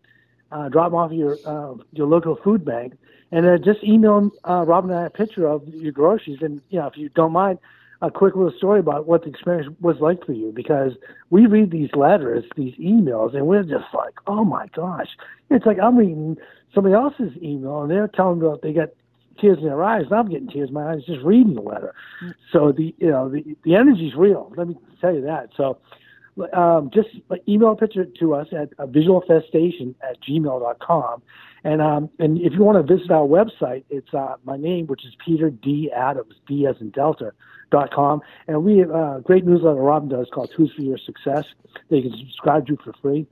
uh, 0.52 0.70
drop 0.70 0.92
them 0.92 0.96
off 0.96 1.12
your 1.12 1.38
uh, 1.46 1.76
your 1.92 2.08
local 2.08 2.38
food 2.44 2.64
bank, 2.66 2.94
and 3.32 3.46
then 3.46 3.64
just 3.64 3.84
email 3.84 4.32
uh, 4.48 4.64
Robin 4.66 4.92
and 4.92 5.00
I 5.00 5.06
a 5.06 5.10
picture 5.10 5.48
of 5.48 5.68
your 5.68 5.92
groceries. 5.92 6.40
And 6.42 6.62
you 6.70 6.80
know 6.80 6.88
if 6.88 6.98
you 6.98 7.10
don't 7.10 7.32
mind, 7.32 7.60
a 8.02 8.12
quick 8.12 8.36
little 8.36 8.56
story 8.58 8.80
about 8.80 9.08
what 9.08 9.24
the 9.24 9.30
experience 9.30 9.74
was 9.82 9.98
like 10.00 10.26
for 10.26 10.34
you 10.34 10.52
because 10.56 10.94
we 11.30 11.46
read 11.46 11.72
these 11.72 11.90
letters, 11.96 12.44
these 12.56 12.76
emails, 12.76 13.36
and 13.36 13.48
we're 13.48 13.64
just 13.64 13.94
like, 13.94 14.14
oh 14.28 14.44
my 14.44 14.68
gosh, 14.76 15.10
it's 15.50 15.66
like 15.66 15.80
I'm 15.80 15.98
reading 15.98 16.38
somebody 16.74 16.94
else's 16.94 17.32
email 17.42 17.82
and 17.82 17.92
they're 17.92 18.08
telling 18.08 18.40
me 18.40 18.48
that 18.50 18.62
they 18.62 18.74
got 18.74 18.90
tears 19.40 19.58
in 19.60 19.66
their 19.66 19.84
eyes. 19.84 20.06
and 20.06 20.14
I'm 20.14 20.30
getting 20.30 20.48
tears 20.48 20.70
in 20.70 20.74
my 20.74 20.92
eyes 20.92 21.04
just 21.06 21.24
reading 21.24 21.56
the 21.56 21.62
letter. 21.62 21.94
So 22.52 22.72
the 22.72 22.94
you 23.00 23.10
know 23.10 23.30
the 23.30 23.44
the 23.64 23.76
energy's 23.76 24.16
real. 24.16 24.54
Let 24.56 24.68
me 24.68 24.78
tell 25.02 25.14
you 25.14 25.22
that. 25.22 25.50
So 25.58 25.80
um, 26.54 26.90
just 26.94 27.10
email 27.48 27.72
a 27.72 27.76
picture 27.76 28.06
to 28.06 28.34
us 28.36 28.48
at 28.52 28.70
uh, 28.80 28.86
visualfestation 28.86 29.96
at 30.08 30.22
gmail.com. 30.22 31.22
And 31.64 31.82
um, 31.82 32.10
and 32.20 32.40
if 32.40 32.54
you 32.54 32.64
want 32.64 32.86
to 32.86 32.96
visit 32.96 33.12
our 33.12 33.26
website, 33.28 33.84
it's 33.90 34.14
uh, 34.14 34.36
my 34.46 34.58
name, 34.58 34.88
which 34.88 35.06
is 35.06 35.14
Peter 35.26 35.50
D. 35.50 35.92
Adams, 35.96 36.36
D 36.48 36.68
as 36.68 36.76
in 36.80 36.92
Delta, 36.92 37.32
dot 37.72 37.92
com. 37.92 38.22
And 38.48 38.64
we 38.64 38.78
have 38.78 38.92
a 38.92 39.22
great 39.24 39.44
newsletter 39.46 39.76
Robin 39.82 40.08
does 40.10 40.28
called 40.34 40.52
Who's 40.56 40.72
for 40.74 40.82
Your 40.84 40.98
Success 41.00 41.46
that 41.90 41.98
you 41.98 42.10
can 42.10 42.18
subscribe 42.20 42.68
to 42.68 42.78
for 42.84 42.94
free. 43.02 43.26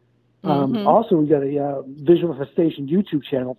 Um, 0.44 0.74
Mhm. 0.74 0.86
Also, 0.88 1.16
we 1.16 1.28
got 1.28 1.44
a 1.44 1.58
uh, 1.64 1.82
Visualfestation 2.04 2.88
YouTube 2.90 3.24
channel, 3.24 3.58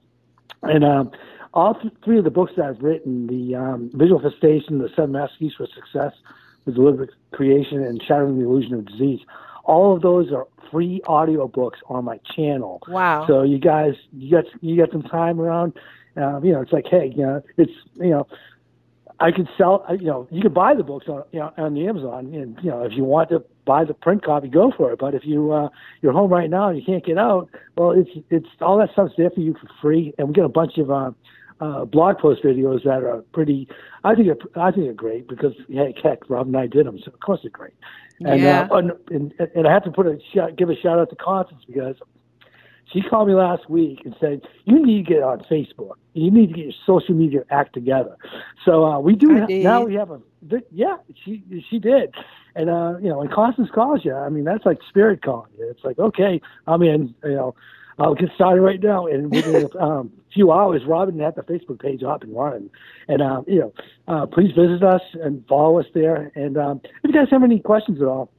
and 0.62 0.84
um, 0.84 1.10
all 1.54 1.74
th- 1.74 1.92
three 2.04 2.18
of 2.18 2.24
the 2.24 2.30
books 2.30 2.52
that 2.56 2.66
I've 2.66 2.82
written, 2.82 3.26
the 3.28 3.54
um, 3.54 3.90
Visualfestation, 3.94 4.80
the 4.80 4.90
seven 4.94 5.12
master 5.12 5.36
keys 5.38 5.54
for 5.56 5.66
success, 5.66 6.12
the 6.66 6.72
deliberate 6.72 7.10
creation, 7.32 7.82
and 7.82 8.02
shattering 8.02 8.38
the 8.38 8.44
illusion 8.44 8.74
of 8.74 8.86
disease. 8.86 9.20
All 9.64 9.96
of 9.96 10.02
those 10.02 10.32
are 10.32 10.46
free 10.70 11.00
audio 11.06 11.48
books 11.48 11.78
on 11.88 12.04
my 12.04 12.18
channel. 12.34 12.82
Wow. 12.88 13.26
So 13.26 13.42
you 13.42 13.58
guys, 13.58 13.94
you 14.12 14.30
got 14.30 14.44
you 14.60 14.76
got 14.76 14.90
some 14.90 15.02
time 15.02 15.40
around. 15.40 15.72
Um, 16.16 16.44
you 16.44 16.52
know, 16.52 16.60
it's 16.60 16.72
like, 16.72 16.86
hey, 16.90 17.12
you 17.14 17.22
know, 17.22 17.42
it's 17.56 17.72
you 17.94 18.10
know, 18.10 18.26
I 19.20 19.30
could 19.30 19.48
sell. 19.56 19.84
You 19.90 20.06
know, 20.06 20.28
you 20.30 20.42
can 20.42 20.52
buy 20.52 20.74
the 20.74 20.82
books 20.82 21.06
on 21.08 21.24
you 21.32 21.40
know 21.40 21.52
on 21.56 21.74
the 21.74 21.86
Amazon, 21.86 22.34
and 22.34 22.58
you 22.62 22.70
know, 22.70 22.84
if 22.84 22.92
you 22.92 23.04
want 23.04 23.30
to 23.30 23.44
buy 23.64 23.84
the 23.84 23.94
print 23.94 24.24
copy, 24.24 24.48
go 24.48 24.72
for 24.76 24.92
it. 24.92 24.98
But 24.98 25.14
if 25.14 25.24
you 25.24 25.52
uh, 25.52 25.68
you're 26.02 26.12
home 26.12 26.30
right 26.30 26.50
now 26.50 26.68
and 26.68 26.78
you 26.78 26.84
can't 26.84 27.04
get 27.04 27.18
out, 27.18 27.48
well, 27.76 27.92
it's 27.92 28.10
it's 28.30 28.48
all 28.60 28.78
that 28.78 28.92
stuff's 28.92 29.14
there 29.16 29.30
for 29.30 29.40
you 29.40 29.54
for 29.54 29.68
free, 29.80 30.14
and 30.18 30.28
we 30.28 30.34
get 30.34 30.44
a 30.44 30.48
bunch 30.48 30.78
of. 30.78 30.90
Uh, 30.90 31.12
uh, 31.60 31.84
blog 31.84 32.18
post 32.18 32.42
videos 32.42 32.84
that 32.84 33.02
are 33.02 33.22
pretty. 33.32 33.68
I 34.04 34.14
think 34.14 34.28
are, 34.28 34.60
I 34.62 34.70
think 34.70 34.84
they're 34.86 34.92
great 34.94 35.28
because 35.28 35.54
hey, 35.68 35.94
heck, 36.02 36.28
Rob 36.28 36.46
and 36.46 36.56
I 36.56 36.66
did 36.66 36.86
them, 36.86 36.98
so 37.04 37.10
of 37.12 37.20
course 37.20 37.40
they're 37.42 37.50
great. 37.50 37.74
And, 38.20 38.42
Yeah. 38.42 38.68
uh, 38.70 38.76
and, 38.76 38.92
and 39.10 39.32
and 39.54 39.66
I 39.68 39.72
have 39.72 39.84
to 39.84 39.90
put 39.90 40.06
a 40.06 40.18
shout, 40.34 40.56
give 40.56 40.70
a 40.70 40.76
shout 40.76 40.98
out 40.98 41.10
to 41.10 41.16
Constance 41.16 41.62
because 41.66 41.96
she 42.92 43.02
called 43.02 43.28
me 43.28 43.34
last 43.34 43.68
week 43.68 44.02
and 44.04 44.14
said 44.20 44.42
you 44.64 44.84
need 44.84 45.06
to 45.06 45.14
get 45.14 45.22
on 45.22 45.40
Facebook. 45.50 45.96
You 46.14 46.30
need 46.30 46.48
to 46.48 46.54
get 46.54 46.64
your 46.66 46.74
social 46.86 47.14
media 47.14 47.40
act 47.50 47.74
together. 47.74 48.16
So 48.64 48.84
uh, 48.84 48.98
we 49.00 49.16
do 49.16 49.28
ha- 49.40 49.46
now. 49.48 49.84
We 49.84 49.94
have 49.94 50.10
a 50.10 50.20
yeah. 50.70 50.96
She 51.24 51.42
she 51.68 51.78
did, 51.78 52.14
and 52.54 52.70
uh, 52.70 52.94
you 53.00 53.08
know 53.08 53.18
when 53.18 53.28
Constance 53.28 53.70
calls 53.74 54.04
you, 54.04 54.14
I 54.14 54.28
mean 54.28 54.44
that's 54.44 54.64
like 54.64 54.78
spirit 54.88 55.22
calling 55.22 55.50
you. 55.58 55.68
It's 55.68 55.84
like 55.84 55.98
okay, 55.98 56.40
I'm 56.66 56.82
in. 56.82 57.14
You 57.24 57.30
know. 57.34 57.54
I'll 57.98 58.14
get 58.14 58.28
started 58.34 58.60
right 58.60 58.82
now, 58.82 59.06
and 59.06 59.30
within 59.30 59.70
a 59.74 59.78
um, 59.82 60.12
few 60.32 60.52
hours, 60.52 60.82
Robin 60.86 61.18
had 61.18 61.34
the 61.34 61.42
Facebook 61.42 61.80
page 61.80 62.02
up 62.02 62.22
and 62.22 62.34
running. 62.36 62.70
And 63.08 63.22
um, 63.22 63.44
you 63.46 63.60
know, 63.60 63.72
uh, 64.06 64.26
please 64.26 64.52
visit 64.52 64.82
us 64.82 65.00
and 65.14 65.44
follow 65.48 65.80
us 65.80 65.86
there. 65.94 66.30
And 66.34 66.58
um, 66.58 66.80
if 66.84 66.92
you 67.04 67.12
guys 67.12 67.28
have 67.30 67.42
any 67.42 67.58
questions 67.58 68.00
at 68.00 68.06
all, 68.06 68.30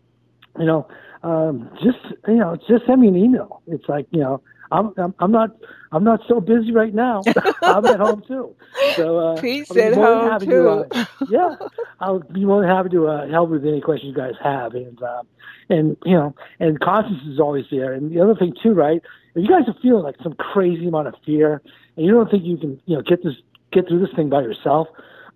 you 0.60 0.66
know, 0.66 0.88
um, 1.24 1.70
just 1.84 1.97
you 2.28 2.36
know, 2.36 2.55
just 2.68 2.86
send 2.86 3.01
me 3.01 3.08
an 3.08 3.16
email. 3.16 3.62
It's 3.68 3.89
like 3.89 4.05
you 4.12 4.20
know, 4.20 4.41
I'm 4.72 4.93
I'm, 4.97 5.16
I'm 5.20 5.32
not 5.32 5.58
I'm 5.91 6.03
not 6.03 6.22
so 6.28 6.39
busy 6.39 6.72
right 6.72 6.93
now. 6.93 7.24
I'm 7.62 7.86
at 7.86 7.99
home 7.99 8.22
too. 8.28 8.55
So 8.95 9.18
uh, 9.18 9.41
Pete's 9.41 9.76
at 9.76 9.95
home, 9.95 10.39
too. 10.39 10.45
To, 10.45 10.70
uh, 10.91 11.05
yeah, 11.30 11.55
I'll 11.99 12.20
be 12.20 12.45
more 12.45 12.62
than 12.62 12.70
happy 12.70 12.89
to 12.89 13.08
uh, 13.08 13.28
help 13.28 13.49
with 13.49 13.66
any 13.66 13.82
questions 13.82 14.16
you 14.16 14.22
guys 14.22 14.36
have. 14.43 14.76
And 14.76 15.01
um, 15.01 15.28
and 15.70 15.97
you 16.05 16.14
know, 16.14 16.36
and 16.60 16.80
Constance 16.80 17.22
is 17.28 17.39
always 17.39 17.66
there. 17.72 17.93
And 17.93 18.12
the 18.12 18.22
other 18.22 18.36
thing 18.36 18.53
too, 18.62 18.74
right? 18.74 19.01
You 19.38 19.47
guys 19.47 19.67
are 19.67 19.75
feeling 19.81 20.03
like 20.03 20.15
some 20.23 20.33
crazy 20.33 20.88
amount 20.88 21.07
of 21.07 21.15
fear, 21.25 21.61
and 21.95 22.05
you 22.05 22.11
don't 22.11 22.29
think 22.29 22.43
you 22.43 22.57
can, 22.57 22.81
you 22.85 22.95
know, 22.95 23.01
get 23.01 23.23
this 23.23 23.35
get 23.71 23.88
through 23.88 23.99
this 23.99 24.15
thing 24.15 24.29
by 24.29 24.41
yourself, 24.41 24.88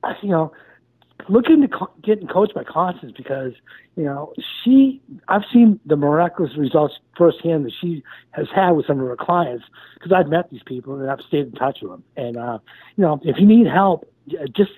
I- 0.03 0.15
you 0.21 0.29
know, 0.29 0.51
look 1.29 1.49
into 1.49 1.67
co- 1.67 1.91
getting 2.01 2.27
coached 2.27 2.53
by 2.53 2.63
Constance 2.63 3.13
because 3.15 3.53
you 3.95 4.03
know 4.03 4.33
she. 4.63 5.01
I've 5.27 5.43
seen 5.53 5.79
the 5.85 5.95
miraculous 5.95 6.55
results 6.57 6.95
firsthand 7.17 7.65
that 7.65 7.73
she 7.79 8.03
has 8.31 8.47
had 8.53 8.71
with 8.71 8.87
some 8.87 8.99
of 8.99 9.07
her 9.07 9.15
clients 9.15 9.65
because 9.95 10.11
I've 10.11 10.27
met 10.27 10.49
these 10.49 10.63
people 10.65 10.95
and 10.99 11.09
I've 11.09 11.21
stayed 11.21 11.47
in 11.47 11.51
touch 11.53 11.79
with 11.81 11.91
them. 11.91 12.03
And 12.17 12.37
uh, 12.37 12.59
you 12.95 13.03
know, 13.03 13.19
if 13.23 13.39
you 13.39 13.45
need 13.45 13.67
help, 13.67 14.11
just 14.55 14.71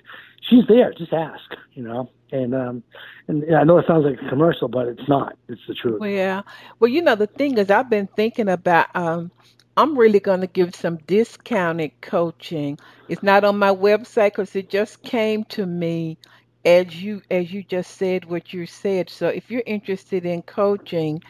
she's 0.48 0.66
there. 0.68 0.92
Just 0.92 1.12
ask. 1.12 1.42
You 1.72 1.82
know, 1.82 2.10
and 2.32 2.54
um, 2.54 2.82
and, 3.28 3.54
I 3.54 3.64
know 3.64 3.78
it 3.78 3.86
sounds 3.86 4.04
like 4.04 4.20
a 4.20 4.28
commercial, 4.28 4.68
but 4.68 4.88
it's 4.88 5.08
not. 5.08 5.36
It's 5.48 5.60
the 5.66 5.74
truth. 5.74 6.00
Well, 6.00 6.10
yeah. 6.10 6.42
Well, 6.80 6.90
you 6.90 7.02
know, 7.02 7.14
the 7.14 7.26
thing 7.26 7.58
is, 7.58 7.70
I've 7.70 7.90
been 7.90 8.08
thinking 8.16 8.48
about, 8.48 8.94
um, 8.94 9.30
I'm 9.76 9.98
really 9.98 10.20
going 10.20 10.40
to 10.40 10.46
give 10.46 10.74
some 10.74 10.98
discounted 11.06 11.92
coaching. 12.00 12.78
It's 13.08 13.22
not 13.22 13.44
on 13.44 13.58
my 13.58 13.74
website 13.74 14.32
because 14.32 14.54
it 14.54 14.70
just 14.70 15.02
came 15.02 15.44
to 15.44 15.66
me 15.66 16.16
as 16.64 17.02
you 17.02 17.22
as 17.30 17.52
you 17.52 17.62
just 17.62 17.96
said 17.96 18.24
what 18.24 18.52
you 18.52 18.66
said. 18.66 19.10
So 19.10 19.28
if 19.28 19.50
you're 19.50 19.64
interested 19.66 20.24
in 20.24 20.42
coaching, 20.42 21.22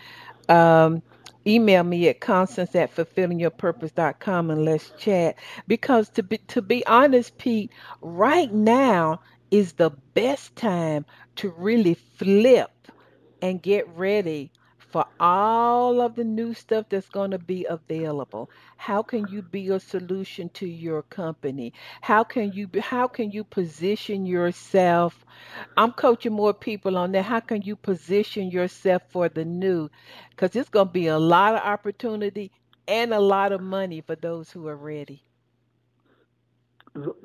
um, 0.49 1.03
email 1.47 1.85
me 1.85 2.09
at 2.09 2.21
constance 2.21 2.75
at 2.75 2.95
fulfillingyourpurpose.com 2.95 4.51
and 4.51 4.65
let's 4.65 4.91
chat. 4.99 5.37
Because 5.69 6.09
to 6.11 6.23
be 6.23 6.39
to 6.49 6.63
be 6.63 6.87
honest, 6.87 7.39
Pete, 7.39 7.71
right 8.01 8.53
now 8.53 9.21
is 9.51 9.75
the 9.75 9.91
best 10.15 10.57
time 10.57 11.05
to 11.37 11.51
really 11.51 11.95
flip 11.95 12.71
and 13.43 13.63
get 13.63 13.89
ready 13.97 14.51
for 14.95 15.07
all 15.19 16.01
of 16.01 16.15
the 16.15 16.25
new 16.25 16.55
stuff 16.55 16.87
that's 16.89 17.09
going 17.11 17.33
to 17.33 17.39
be 17.39 17.67
available. 17.69 18.49
How 18.77 19.03
can 19.03 19.27
you 19.29 19.43
be 19.43 19.69
a 19.69 19.81
solution 19.81 20.51
to 20.51 20.69
your 20.69 21.03
company? 21.03 21.73
How 22.03 22.23
can 22.23 22.53
you 22.53 22.69
how 22.81 23.09
can 23.09 23.33
you 23.33 23.43
position 23.45 24.25
yourself? 24.25 25.27
I'm 25.77 25.93
coaching 25.93 26.33
more 26.33 26.55
people 26.55 26.97
on 26.97 27.13
that. 27.13 27.25
How 27.25 27.41
can 27.41 27.63
you 27.63 27.77
position 27.77 28.51
yourself 28.51 29.03
for 29.09 29.29
the 29.29 29.45
new? 29.45 29.91
Cuz 30.37 30.55
it's 30.55 30.71
going 30.71 30.87
to 30.89 30.93
be 30.93 31.09
a 31.09 31.19
lot 31.19 31.55
of 31.57 31.63
opportunity 31.63 32.53
and 32.87 33.13
a 33.13 33.21
lot 33.21 33.53
of 33.53 33.61
money 33.61 34.01
for 34.01 34.15
those 34.17 34.53
who 34.53 34.69
are 34.69 34.77
ready. 34.77 35.25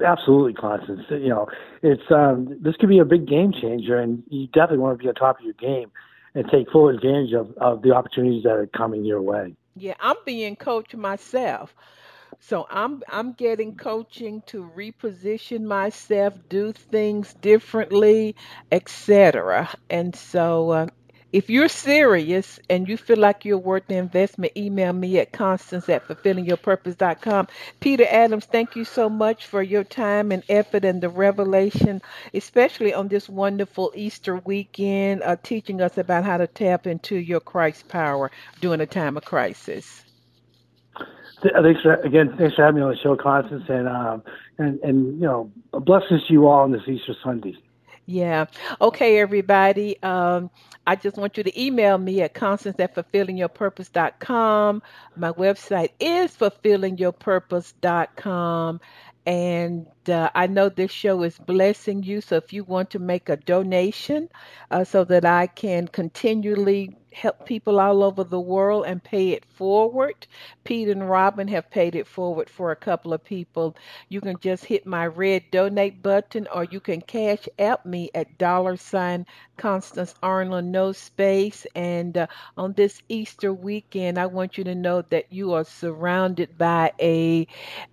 Absolutely, 0.06 0.54
Constance. 0.54 1.02
You 1.10 1.30
know, 1.30 1.48
it's 1.84 2.02
um, 2.12 2.58
this 2.62 2.76
could 2.78 2.90
be 2.90 3.00
a 3.00 3.06
big 3.06 3.28
game 3.28 3.52
changer, 3.54 3.98
and 4.00 4.24
you 4.30 4.48
definitely 4.48 4.80
want 4.80 4.98
to 4.98 5.04
be 5.04 5.10
on 5.10 5.16
top 5.16 5.40
of 5.40 5.46
your 5.46 5.54
game 5.54 5.92
and 6.36 6.48
take 6.50 6.72
full 6.72 6.90
advantage 6.90 7.34
of, 7.34 7.52
of 7.58 7.82
the 7.82 7.94
opportunities 7.94 8.44
that 8.44 8.54
are 8.54 8.68
coming 8.68 9.04
your 9.04 9.22
way. 9.22 9.56
Yeah, 9.76 9.96
I'm 10.00 10.18
being 10.26 10.56
coached 10.56 10.96
myself. 10.96 11.74
So 12.42 12.68
I'm 12.70 13.04
I'm 13.10 13.34
getting 13.34 13.76
coaching 13.76 14.44
to 14.48 14.70
reposition 14.76 15.64
myself, 15.64 16.36
do 16.48 16.72
things 16.72 17.34
differently, 17.34 18.36
etc. 18.72 19.70
And 19.90 20.16
so 20.16 20.70
uh, 20.70 20.88
if 21.32 21.50
you're 21.50 21.70
serious 21.70 22.60
and 22.70 22.88
you 22.88 22.98
feel 22.98 23.18
like 23.18 23.46
you're 23.46 23.58
worth 23.58 23.88
the 23.88 23.96
investment, 23.96 24.54
email 24.58 24.94
me 24.94 25.20
at 25.20 25.32
constance 25.32 25.88
at 25.88 26.08
fulfillingyourpurpose.com. 26.08 27.48
Peter 27.80 28.06
Adams, 28.10 28.46
thank 28.46 28.76
you 28.76 28.84
so 28.84 29.10
much 29.10 29.46
for 29.46 29.62
your 29.62 29.84
time 29.84 30.32
and 30.32 30.44
effort 30.50 30.84
and 30.86 31.02
the 31.02 31.10
revelation, 31.10 32.02
especially 32.34 32.94
on 32.94 33.08
this 33.08 33.30
wonderful 33.30 33.92
Easter 33.96 34.38
weekend, 34.38 35.22
uh, 35.22 35.36
teaching 35.44 35.82
us 35.82 35.98
about 35.98 36.24
how 36.24 36.38
to 36.38 36.48
tap 36.48 36.88
into 36.88 37.16
your 37.16 37.40
Christ 37.40 37.88
power 37.88 38.32
during 38.60 38.82
a 38.82 38.88
time 38.88 39.16
of 39.16 39.24
crisis. 39.24 40.04
Thanks 41.42 41.82
for, 41.82 41.94
again. 42.02 42.36
Thanks 42.38 42.56
for 42.56 42.66
having 42.66 42.82
me 42.82 42.82
on 42.82 42.92
the 42.92 42.98
show, 42.98 43.16
Constance, 43.16 43.64
and 43.70 43.88
um, 43.88 44.24
and 44.58 44.80
and 44.82 45.20
you 45.20 45.26
know, 45.26 45.52
blessings 45.72 46.26
to 46.28 46.34
you 46.34 46.48
all 46.48 46.64
on 46.64 46.72
this 46.72 46.82
Easter 46.88 47.14
Sunday. 47.24 47.56
Yeah. 48.10 48.46
Okay, 48.82 49.20
everybody. 49.20 50.02
Um, 50.02 50.50
I 50.88 50.96
just 50.96 51.16
want 51.16 51.38
you 51.38 51.44
to 51.44 51.62
email 51.62 52.00
me 52.00 52.24
at 52.24 52.34
constance 52.34 52.80
at 52.80 52.96
fulfillingyourpurpose.com. 52.96 54.82
My 55.16 55.32
website 55.32 55.92
is 56.00 56.36
fulfillingyourpurpose.com. 56.36 58.82
And 59.28 59.86
uh, 60.10 60.30
I 60.36 60.48
know 60.48 60.70
this 60.70 60.92
show 60.92 61.24
is 61.24 61.38
blessing 61.40 62.04
you. 62.04 62.22
So 62.22 62.38
if 62.38 62.54
you 62.54 62.64
want 62.64 62.92
to 62.92 63.00
make 63.00 63.30
a 63.30 63.38
donation 63.38 64.30
uh, 64.72 64.84
so 64.86 65.04
that 65.06 65.26
I 65.26 65.48
can 65.48 65.88
continually 65.88 66.98
help 67.14 67.46
people 67.46 67.80
all 67.80 68.04
over 68.04 68.24
the 68.24 68.40
world 68.40 68.86
and 68.88 69.04
pay 69.04 69.30
it 69.32 69.46
forward, 69.46 70.28
Pete 70.64 70.90
and 70.90 71.10
Robin 71.10 71.48
have 71.50 71.70
paid 71.72 71.96
it 71.96 72.08
forward 72.08 72.50
for 72.50 72.72
a 72.72 72.76
couple 72.78 73.14
of 73.14 73.24
people. 73.24 73.76
You 74.10 74.22
can 74.22 74.40
just 74.40 74.66
hit 74.66 74.86
my 74.86 75.08
red 75.08 75.44
donate 75.52 76.02
button 76.04 76.48
or 76.54 76.66
you 76.66 76.80
can 76.80 77.02
cash 77.02 77.48
app 77.60 77.86
me 77.86 78.12
at 78.16 78.38
dollar 78.38 78.78
sign 78.78 79.26
Constance 79.58 80.16
Arnold, 80.24 80.66
no 80.66 80.92
space. 80.94 81.66
And 81.76 82.18
uh, 82.18 82.28
on 82.58 82.74
this 82.74 83.02
Easter 83.10 83.54
weekend, 83.54 84.18
I 84.18 84.26
want 84.28 84.58
you 84.58 84.64
to 84.66 84.76
know 84.76 85.02
that 85.10 85.32
you 85.32 85.54
are 85.54 85.66
surrounded 85.66 86.58
by 86.58 86.92
a, 87.00 87.48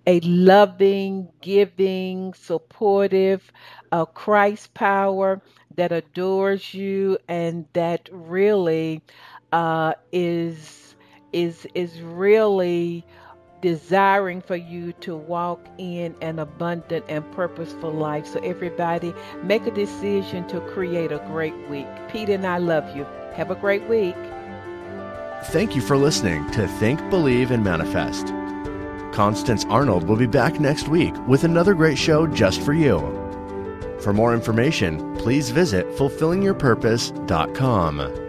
a 0.07 0.21
loving, 0.21 1.29
giving, 1.41 2.06
supportive, 2.35 3.53
uh, 3.93 4.05
Christ 4.05 4.75
power 4.75 5.41
that 5.77 5.93
adores 5.93 6.75
you 6.75 7.19
and 7.29 7.67
that 7.73 8.09
really 8.13 9.03
uh, 9.53 9.95
is 10.13 10.95
is 11.33 11.67
is 11.75 12.01
really 12.01 13.05
desiring 13.63 14.41
for 14.41 14.57
you 14.57 14.93
to 14.93 15.17
walk 15.17 15.67
in 15.79 16.15
an 16.21 16.39
abundant 16.39 17.05
and 17.09 17.31
purposeful 17.33 17.91
life. 17.91 18.27
So 18.27 18.39
everybody, 18.41 19.15
make 19.43 19.67
a 19.67 19.71
decision 19.71 20.47
to 20.49 20.61
create 20.61 21.11
a 21.11 21.19
great 21.27 21.57
week. 21.69 21.87
Pete 22.11 22.29
and 22.29 22.47
I 22.47 22.59
love 22.59 22.97
you. 22.97 23.05
Have 23.35 23.51
a 23.51 23.57
great 23.57 23.83
week. 23.89 24.17
Thank 25.47 25.75
you 25.75 25.83
for 25.83 25.97
listening 25.97 26.49
to 26.53 26.67
Think, 26.67 26.99
Believe, 27.11 27.51
and 27.51 27.63
Manifest. 27.63 28.33
Constance 29.17 29.65
Arnold 29.71 30.07
will 30.07 30.17
be 30.17 30.27
back 30.27 30.61
next 30.61 30.89
week 30.89 31.15
with 31.27 31.45
another 31.45 31.73
great 31.73 31.97
show 31.97 32.27
just 32.27 32.61
for 32.61 32.75
you. 32.75 32.99
For 34.03 34.13
more 34.13 34.35
information, 34.35 35.17
please 35.17 35.49
visit 35.49 35.87
fulfillingyourpurpose.com. 35.93 38.26